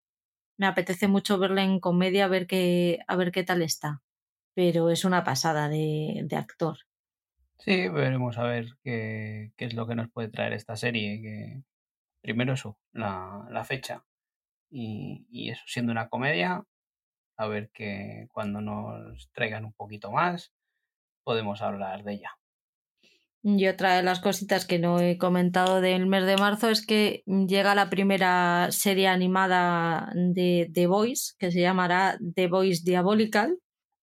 Me 0.58 0.68
apetece 0.68 1.08
mucho 1.08 1.38
verle 1.38 1.64
en 1.64 1.80
comedia 1.80 2.26
a 2.26 2.30
ver 2.30 2.48
qué, 2.48 3.00
a 3.08 3.16
ver 3.18 3.32
qué 3.32 3.44
tal 3.44 3.62
está. 3.62 4.02
Pero 4.54 4.90
es 4.90 5.04
una 5.04 5.26
pasada 5.26 5.68
de, 5.68 6.22
de 6.24 6.36
actor. 6.38 6.78
Sí, 7.58 7.90
veremos 7.90 8.38
a 8.38 8.44
ver 8.44 8.68
qué, 8.84 9.52
qué, 9.58 9.66
es 9.66 9.74
lo 9.74 9.88
que 9.88 9.96
nos 9.96 10.10
puede 10.10 10.30
traer 10.30 10.54
esta 10.54 10.78
serie. 10.78 11.22
Que, 11.22 11.64
primero 12.26 12.53
eso, 12.53 12.80
la, 12.91 13.45
la 13.52 13.64
fecha. 13.64 14.03
Y, 14.72 15.27
y, 15.30 15.52
eso, 15.52 15.61
siendo 15.68 15.91
una 15.91 16.10
comedia, 16.10 16.64
a 17.38 17.47
ver 17.47 17.69
que 17.72 18.27
cuando 18.34 18.61
nos 18.61 19.30
traigan 19.31 19.64
un 19.64 19.73
poquito 19.73 20.11
más, 20.11 20.52
podemos 21.23 21.61
hablar 21.61 22.03
de 22.03 22.14
ella. 22.14 22.31
Y 23.43 23.68
otra 23.68 23.95
de 23.95 24.02
las 24.02 24.22
cositas 24.22 24.65
que 24.65 24.80
no 24.80 24.99
he 24.99 25.19
comentado 25.19 25.81
del 25.81 26.07
mes 26.07 26.26
de 26.26 26.35
marzo 26.35 26.72
es 26.72 26.84
que 26.84 27.22
llega 27.27 27.76
la 27.76 27.91
primera 27.91 28.69
serie 28.72 29.07
animada 29.07 30.11
de 30.15 30.72
The 30.73 30.88
Voice, 30.88 31.35
que 31.38 31.52
se 31.52 31.61
llamará 31.61 32.18
The 32.34 32.47
Voice 32.47 32.81
Diabolical, 32.84 33.60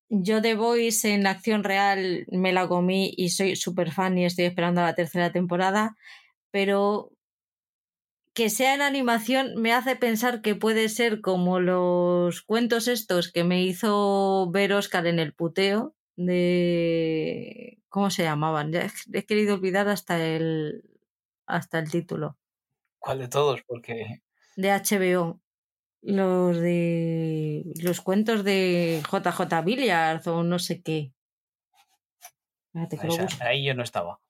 yo 0.08 0.42
The 0.42 0.54
Voice 0.54 1.12
en 1.12 1.26
acción 1.26 1.64
real 1.64 2.26
me 2.30 2.52
la 2.52 2.68
comí 2.68 3.14
y 3.16 3.30
soy 3.30 3.56
súper 3.56 3.90
fan 3.90 4.16
y 4.18 4.26
estoy 4.26 4.44
esperando 4.44 4.82
la 4.82 4.94
tercera 4.94 5.32
temporada, 5.32 5.96
pero 6.50 7.11
que 8.34 8.50
sea 8.50 8.74
en 8.74 8.82
animación 8.82 9.54
me 9.56 9.72
hace 9.72 9.96
pensar 9.96 10.40
que 10.40 10.54
puede 10.54 10.88
ser 10.88 11.20
como 11.20 11.60
los 11.60 12.42
cuentos 12.42 12.88
estos 12.88 13.30
que 13.30 13.44
me 13.44 13.62
hizo 13.62 14.50
ver 14.50 14.72
Oscar 14.72 15.06
en 15.06 15.18
el 15.18 15.34
puteo 15.34 15.94
de 16.16 17.78
¿cómo 17.88 18.10
se 18.10 18.22
llamaban? 18.22 18.72
Ya 18.72 18.90
he 19.12 19.26
querido 19.26 19.54
olvidar 19.54 19.88
hasta 19.88 20.24
el 20.24 20.82
hasta 21.46 21.78
el 21.78 21.90
título. 21.90 22.38
¿Cuál 22.98 23.18
de 23.18 23.28
todos? 23.28 23.62
Porque 23.66 24.22
de 24.56 24.70
HBO 24.70 25.40
los 26.00 26.58
de 26.58 27.64
los 27.82 28.00
cuentos 28.00 28.44
de 28.44 29.02
JJ 29.02 29.64
Billiard 29.64 30.26
o 30.28 30.42
no 30.42 30.58
sé 30.58 30.82
qué. 30.82 31.12
ahí 33.40 33.64
yo 33.64 33.74
no 33.74 33.82
estaba. 33.82 34.20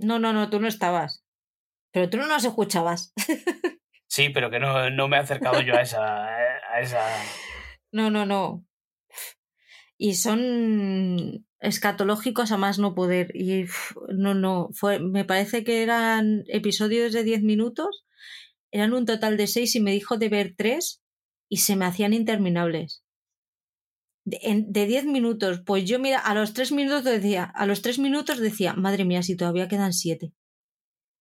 No, 0.00 0.18
no, 0.18 0.32
no, 0.32 0.50
tú 0.50 0.60
no 0.60 0.68
estabas. 0.68 1.25
Pero 1.92 2.10
tú 2.10 2.18
no 2.18 2.26
nos 2.26 2.44
escuchabas. 2.44 3.12
Sí, 4.08 4.30
pero 4.30 4.50
que 4.50 4.60
no, 4.60 4.88
no 4.90 5.08
me 5.08 5.16
he 5.16 5.20
acercado 5.20 5.60
yo 5.60 5.74
a 5.74 5.82
esa, 5.82 6.26
a 6.26 6.80
esa. 6.80 7.00
No, 7.92 8.08
no, 8.08 8.24
no. 8.24 8.64
Y 9.98 10.14
son 10.14 11.44
escatológicos 11.60 12.52
a 12.52 12.56
más 12.56 12.78
no 12.78 12.94
poder. 12.94 13.34
Y 13.34 13.66
no, 14.08 14.34
no. 14.34 14.70
Fue, 14.72 15.00
me 15.00 15.24
parece 15.24 15.64
que 15.64 15.82
eran 15.82 16.44
episodios 16.48 17.12
de 17.12 17.24
10 17.24 17.42
minutos. 17.42 18.06
Eran 18.70 18.92
un 18.92 19.06
total 19.06 19.36
de 19.36 19.46
6 19.46 19.74
y 19.76 19.80
me 19.80 19.92
dijo 19.92 20.16
de 20.16 20.28
ver 20.28 20.54
3 20.56 21.02
y 21.48 21.58
se 21.58 21.76
me 21.76 21.84
hacían 21.84 22.12
interminables. 22.12 23.02
De 24.24 24.86
10 24.86 25.04
minutos, 25.04 25.62
pues 25.64 25.84
yo 25.84 26.00
mira, 26.00 26.18
a 26.18 26.34
los 26.34 26.52
3 26.52 26.72
minutos 26.72 27.04
decía, 27.04 27.44
a 27.44 27.64
los 27.64 27.80
3 27.82 28.00
minutos 28.00 28.38
decía, 28.38 28.72
madre 28.74 29.04
mía, 29.04 29.22
si 29.22 29.36
todavía 29.36 29.68
quedan 29.68 29.92
7. 29.92 30.32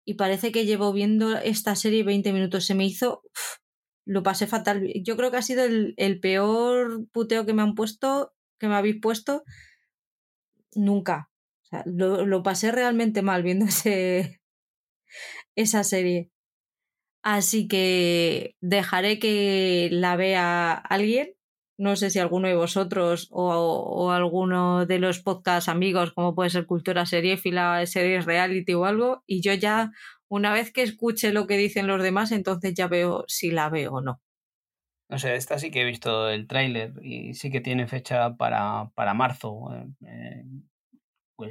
Y 0.06 0.16
parece 0.16 0.52
que 0.52 0.66
llevo 0.66 0.94
viendo 0.94 1.38
esta 1.38 1.76
serie 1.76 2.04
20 2.04 2.34
minutos. 2.34 2.66
Se 2.66 2.76
me 2.76 2.86
hizo. 2.86 3.24
lo 4.06 4.24
pasé 4.24 4.48
fatal. 4.48 4.92
Yo 5.04 5.18
creo 5.18 5.32
que 5.32 5.38
ha 5.38 5.42
sido 5.42 5.64
el, 5.64 5.94
el 5.98 6.20
peor 6.20 7.08
puteo 7.12 7.46
que 7.46 7.54
me 7.54 7.62
han 7.62 7.76
puesto, 7.76 8.34
que 8.60 8.68
me 8.68 8.76
habéis 8.76 9.00
puesto 9.02 9.44
nunca. 10.76 11.30
Lo, 11.86 12.26
lo 12.26 12.44
pasé 12.44 12.72
realmente 12.72 13.22
mal 13.22 13.44
viendo 13.44 13.66
ese, 13.68 14.42
esa 15.56 15.84
serie. 15.84 16.32
Así 17.24 17.68
que 17.68 18.56
dejaré 18.62 19.20
que 19.20 19.90
la 19.92 20.16
vea 20.16 20.74
alguien. 20.74 21.34
No 21.84 21.98
sé 21.98 22.10
si 22.10 22.18
alguno 22.18 22.48
de 22.48 22.56
vosotros 22.56 23.28
o, 23.30 24.10
alguno 24.10 24.86
de 24.86 25.00
los 25.00 25.20
podcast 25.20 25.68
amigos, 25.68 26.14
como 26.14 26.34
puede 26.34 26.50
ser 26.50 26.66
Cultura 26.66 27.06
Seriéfila, 27.06 27.86
Series 27.86 28.24
Reality 28.24 28.74
o 28.74 28.86
algo. 28.86 29.22
Y 29.28 29.42
yo 29.42 29.54
ya, 29.54 29.92
una 30.30 30.54
vez 30.54 30.72
que 30.72 30.82
escuche 30.82 31.34
lo 31.34 31.46
que 31.46 31.58
dicen 31.58 31.88
los 31.88 32.02
demás, 32.02 32.32
entonces 32.32 32.74
ya 32.74 32.88
veo 32.88 33.26
si 33.28 33.52
la 33.52 33.70
veo 33.70 33.96
o 33.96 34.02
no. 34.02 34.22
No 35.10 35.20
sé, 35.20 35.36
esta 35.36 35.60
sí 35.60 35.72
que 35.72 35.82
he 35.82 35.86
visto 35.86 36.30
el 36.30 36.48
tráiler 36.48 36.94
y 37.02 37.34
sí 37.34 37.52
que 37.52 37.60
tiene 37.60 37.86
fecha 37.86 38.34
para, 38.38 38.90
para 38.96 39.14
marzo. 39.14 39.76
Eh, 39.76 39.86
eh, 40.08 40.46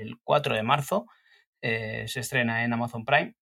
el 0.01 0.19
4 0.25 0.55
de 0.55 0.63
marzo 0.63 1.09
eh, 1.61 2.05
se 2.09 2.21
estrena 2.21 2.65
en 2.65 2.73
Amazon 2.73 3.05
Prime. 3.05 3.35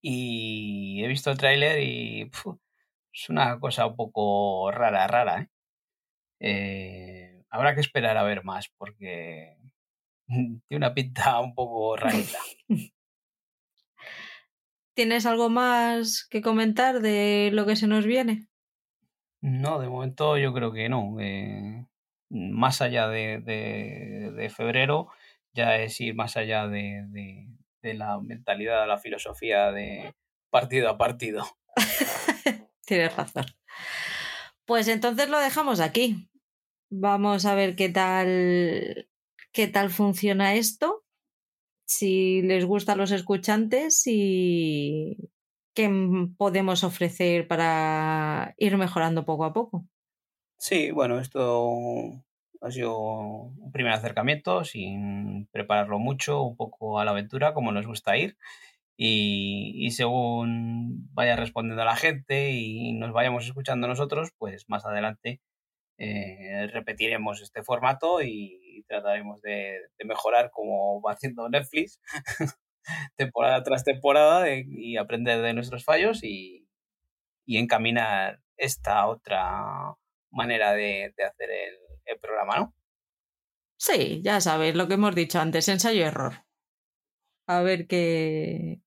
Y 0.00 1.02
he 1.02 1.08
visto 1.08 1.32
el 1.32 1.38
tráiler 1.38 1.80
y 1.80 2.30
es 3.12 3.28
una 3.28 3.58
cosa 3.58 3.86
un 3.86 3.96
poco 3.96 4.70
rara, 4.70 5.08
rara. 5.08 5.48
Habrá 7.50 7.74
que 7.74 7.80
esperar 7.80 8.16
a 8.16 8.24
ver 8.24 8.44
más 8.44 8.68
porque 8.76 9.56
tiene 10.26 10.60
una 10.70 10.94
pinta 10.94 11.40
un 11.40 11.54
poco 11.54 11.96
rarita. 11.96 12.38
¿Tienes 14.94 15.24
algo 15.24 15.48
más 15.48 16.26
que 16.28 16.42
comentar 16.42 17.00
de 17.00 17.50
lo 17.52 17.64
que 17.64 17.76
se 17.76 17.86
nos 17.86 18.04
viene? 18.04 18.46
No, 19.40 19.80
de 19.80 19.88
momento 19.88 20.36
yo 20.36 20.52
creo 20.52 20.72
que 20.72 20.88
no. 20.90 21.16
Eh, 21.18 21.86
más 22.28 22.82
allá 22.82 23.08
de, 23.08 23.40
de, 23.40 24.50
febrero, 24.50 25.08
ya 25.54 25.76
es 25.76 26.00
ir 26.00 26.14
más 26.14 26.36
allá 26.36 26.68
de, 26.68 27.04
de, 27.82 27.94
la 27.94 28.20
mentalidad, 28.20 28.82
de 28.82 28.86
la 28.86 28.98
filosofía 28.98 29.72
de 29.72 30.14
partido 30.50 30.90
a 30.90 30.98
partido. 30.98 31.44
Tienes 32.86 33.16
razón. 33.16 33.46
Pues 34.66 34.88
entonces 34.88 35.28
lo 35.28 35.38
dejamos 35.38 35.80
aquí. 35.80 36.28
Vamos 36.94 37.46
a 37.46 37.54
ver 37.54 37.74
qué 37.74 37.88
tal 37.88 39.08
qué 39.52 39.66
tal 39.66 39.90
funciona 39.90 40.54
esto, 40.54 41.04
si 41.86 42.42
les 42.42 42.66
gusta 42.66 42.92
a 42.92 42.96
los 42.96 43.12
escuchantes 43.12 44.02
y, 44.06 45.16
qué 45.74 45.90
podemos 46.36 46.84
ofrecer 46.84 47.48
para 47.48 48.54
ir 48.58 48.76
mejorando 48.76 49.24
poco 49.24 49.44
a 49.44 49.54
poco. 49.54 49.86
Sí, 50.58 50.90
bueno, 50.90 51.18
esto 51.18 52.22
ha 52.60 52.70
sido 52.70 52.98
un 52.98 53.72
primer 53.72 53.92
acercamiento 53.92 54.64
sin 54.64 55.48
prepararlo 55.50 55.98
mucho, 55.98 56.42
un 56.42 56.56
poco 56.56 57.00
a 57.00 57.04
la 57.04 57.12
aventura, 57.12 57.54
como 57.54 57.72
nos 57.72 57.86
gusta 57.86 58.16
ir. 58.16 58.36
Y, 58.96 59.90
según 59.92 61.08
vaya 61.14 61.36
respondiendo 61.36 61.84
la 61.84 61.96
gente 61.96 62.52
y 62.52 62.92
nos 62.92 63.12
vayamos 63.12 63.46
escuchando 63.46 63.88
nosotros, 63.88 64.30
pues 64.38 64.68
más 64.68 64.84
adelante 64.84 65.40
eh, 66.04 66.66
repetiremos 66.72 67.40
este 67.40 67.62
formato 67.62 68.20
y 68.22 68.84
trataremos 68.88 69.40
de, 69.40 69.78
de 69.96 70.04
mejorar 70.04 70.50
como 70.50 71.00
va 71.00 71.12
haciendo 71.12 71.48
Netflix 71.48 72.00
temporada 73.16 73.62
tras 73.62 73.84
temporada 73.84 74.46
y 74.50 74.96
aprender 74.96 75.40
de 75.42 75.54
nuestros 75.54 75.84
fallos 75.84 76.24
y, 76.24 76.58
encaminar 77.46 78.40
esta 78.56 79.06
otra 79.06 79.94
manera 80.30 80.72
de, 80.72 81.14
hacer 81.18 81.50
el, 81.50 82.18
programa, 82.20 82.56
¿no? 82.56 82.74
Sí, 83.76 84.20
ya 84.24 84.40
sabéis 84.40 84.74
lo 84.74 84.88
que 84.88 84.94
hemos 84.94 85.14
dicho 85.14 85.38
antes, 85.38 85.68
ensayo-error. 85.68 86.44
A 87.46 87.60
ver 87.62 87.86
qué, 87.86 88.80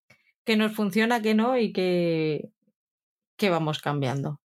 qué 0.43 0.57
nos 0.57 0.75
funciona, 0.75 1.21
qué 1.21 1.33
no 1.35 1.57
y 1.57 1.71
qué, 1.73 2.49
qué 3.37 3.49
vamos 3.49 3.81
cambiando. 3.81 4.41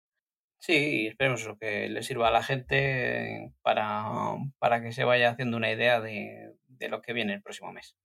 Sí, 0.61 1.09
esperemos 1.09 1.49
que 1.59 1.89
le 1.89 2.03
sirva 2.03 2.29
a 2.29 2.33
la 2.33 2.43
gente 2.43 3.53
para, 3.63 4.37
para 4.59 4.83
que 4.83 4.93
se 4.93 5.05
vaya 5.05 5.31
haciendo 5.31 5.57
una 5.57 5.73
idea 5.73 6.01
de, 6.01 6.53
de 6.69 6.89
lo 6.89 7.03
que 7.03 7.13
viene 7.13 7.35
el 7.35 7.43
próximo 7.43 7.73
mes 7.73 7.97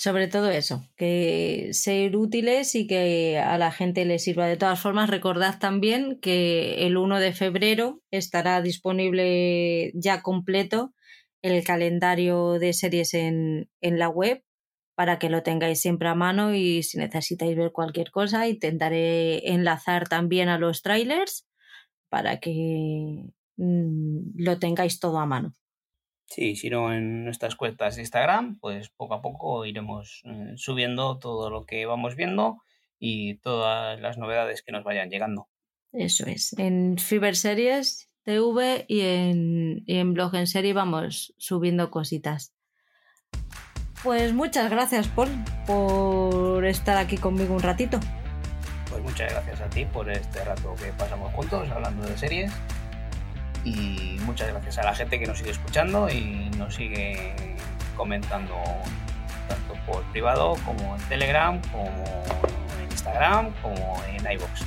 sobre 0.00 0.28
todo 0.28 0.50
eso, 0.50 0.82
que 0.96 1.68
ser 1.72 2.16
útiles 2.16 2.74
y 2.74 2.86
que 2.86 3.38
a 3.38 3.58
la 3.58 3.70
gente 3.70 4.06
le 4.06 4.18
sirva. 4.18 4.46
De 4.46 4.56
todas 4.56 4.80
formas, 4.80 5.10
recordad 5.10 5.58
también 5.58 6.18
que 6.22 6.86
el 6.86 6.96
1 6.96 7.20
de 7.20 7.34
febrero 7.34 8.00
estará 8.10 8.62
disponible 8.62 9.92
ya 9.92 10.22
completo 10.22 10.94
el 11.42 11.62
calendario 11.64 12.58
de 12.58 12.72
series 12.72 13.12
en, 13.12 13.68
en 13.82 13.98
la 13.98 14.08
web 14.08 14.42
para 14.94 15.18
que 15.18 15.28
lo 15.28 15.42
tengáis 15.42 15.82
siempre 15.82 16.08
a 16.08 16.14
mano 16.14 16.54
y 16.54 16.82
si 16.82 16.96
necesitáis 16.96 17.54
ver 17.54 17.70
cualquier 17.70 18.10
cosa 18.10 18.48
intentaré 18.48 19.52
enlazar 19.52 20.08
también 20.08 20.48
a 20.48 20.58
los 20.58 20.80
trailers 20.80 21.46
para 22.10 22.40
que 22.40 23.32
mm, 23.56 24.32
lo 24.36 24.58
tengáis 24.58 25.00
todo 25.00 25.18
a 25.18 25.26
mano. 25.26 25.54
Sí, 26.26 26.54
si 26.54 26.70
no 26.70 26.92
en 26.92 27.24
nuestras 27.24 27.56
cuentas 27.56 27.96
de 27.96 28.02
Instagram, 28.02 28.58
pues 28.60 28.90
poco 28.90 29.14
a 29.14 29.22
poco 29.22 29.64
iremos 29.64 30.22
eh, 30.26 30.52
subiendo 30.56 31.18
todo 31.18 31.50
lo 31.50 31.64
que 31.64 31.86
vamos 31.86 32.14
viendo 32.14 32.58
y 32.98 33.38
todas 33.38 33.98
las 34.00 34.18
novedades 34.18 34.62
que 34.62 34.70
nos 34.70 34.84
vayan 34.84 35.10
llegando. 35.10 35.48
Eso 35.92 36.26
es. 36.26 36.56
En 36.58 36.98
Fiber 36.98 37.34
Series 37.34 38.10
TV 38.22 38.84
y 38.86 39.00
en, 39.00 39.82
y 39.86 39.96
en 39.96 40.14
Blog 40.14 40.36
en 40.36 40.46
Serie 40.46 40.72
vamos 40.72 41.34
subiendo 41.38 41.90
cositas. 41.90 42.54
Pues 44.02 44.32
muchas 44.32 44.70
gracias, 44.70 45.08
Paul, 45.08 45.28
por 45.66 46.64
estar 46.64 46.96
aquí 46.96 47.16
conmigo 47.16 47.54
un 47.54 47.62
ratito. 47.62 47.98
Pues 48.90 49.02
muchas 49.02 49.32
gracias 49.32 49.60
a 49.60 49.70
ti 49.70 49.84
por 49.84 50.10
este 50.10 50.44
rato 50.44 50.74
que 50.74 50.86
pasamos 50.92 51.32
juntos 51.32 51.70
hablando 51.70 52.06
de 52.06 52.18
series 52.18 52.52
y 53.64 54.16
muchas 54.24 54.48
gracias 54.48 54.78
a 54.78 54.82
la 54.82 54.94
gente 54.94 55.18
que 55.18 55.26
nos 55.26 55.38
sigue 55.38 55.50
escuchando 55.50 56.08
y 56.08 56.50
nos 56.56 56.74
sigue 56.74 57.34
comentando 57.96 58.54
tanto 59.48 59.74
por 59.86 60.02
privado 60.12 60.56
como 60.64 60.96
en 60.96 61.02
Telegram, 61.02 61.60
como 61.70 62.04
en 62.82 62.90
Instagram, 62.90 63.50
como 63.62 64.02
en 64.08 64.32
iBox. 64.32 64.62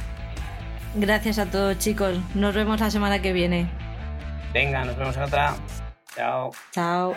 Gracias 0.96 1.40
a 1.40 1.46
todos 1.48 1.78
chicos, 1.80 2.18
nos 2.36 2.54
vemos 2.54 2.80
la 2.80 2.92
semana 2.92 3.22
que 3.22 3.34
viene. 3.34 3.68
Venga, 4.54 4.86
nos 4.86 4.96
vemos 4.96 5.18
en 5.18 5.24
otra. 5.24 5.56
Chao. 6.16 6.52
Chao. 6.72 7.14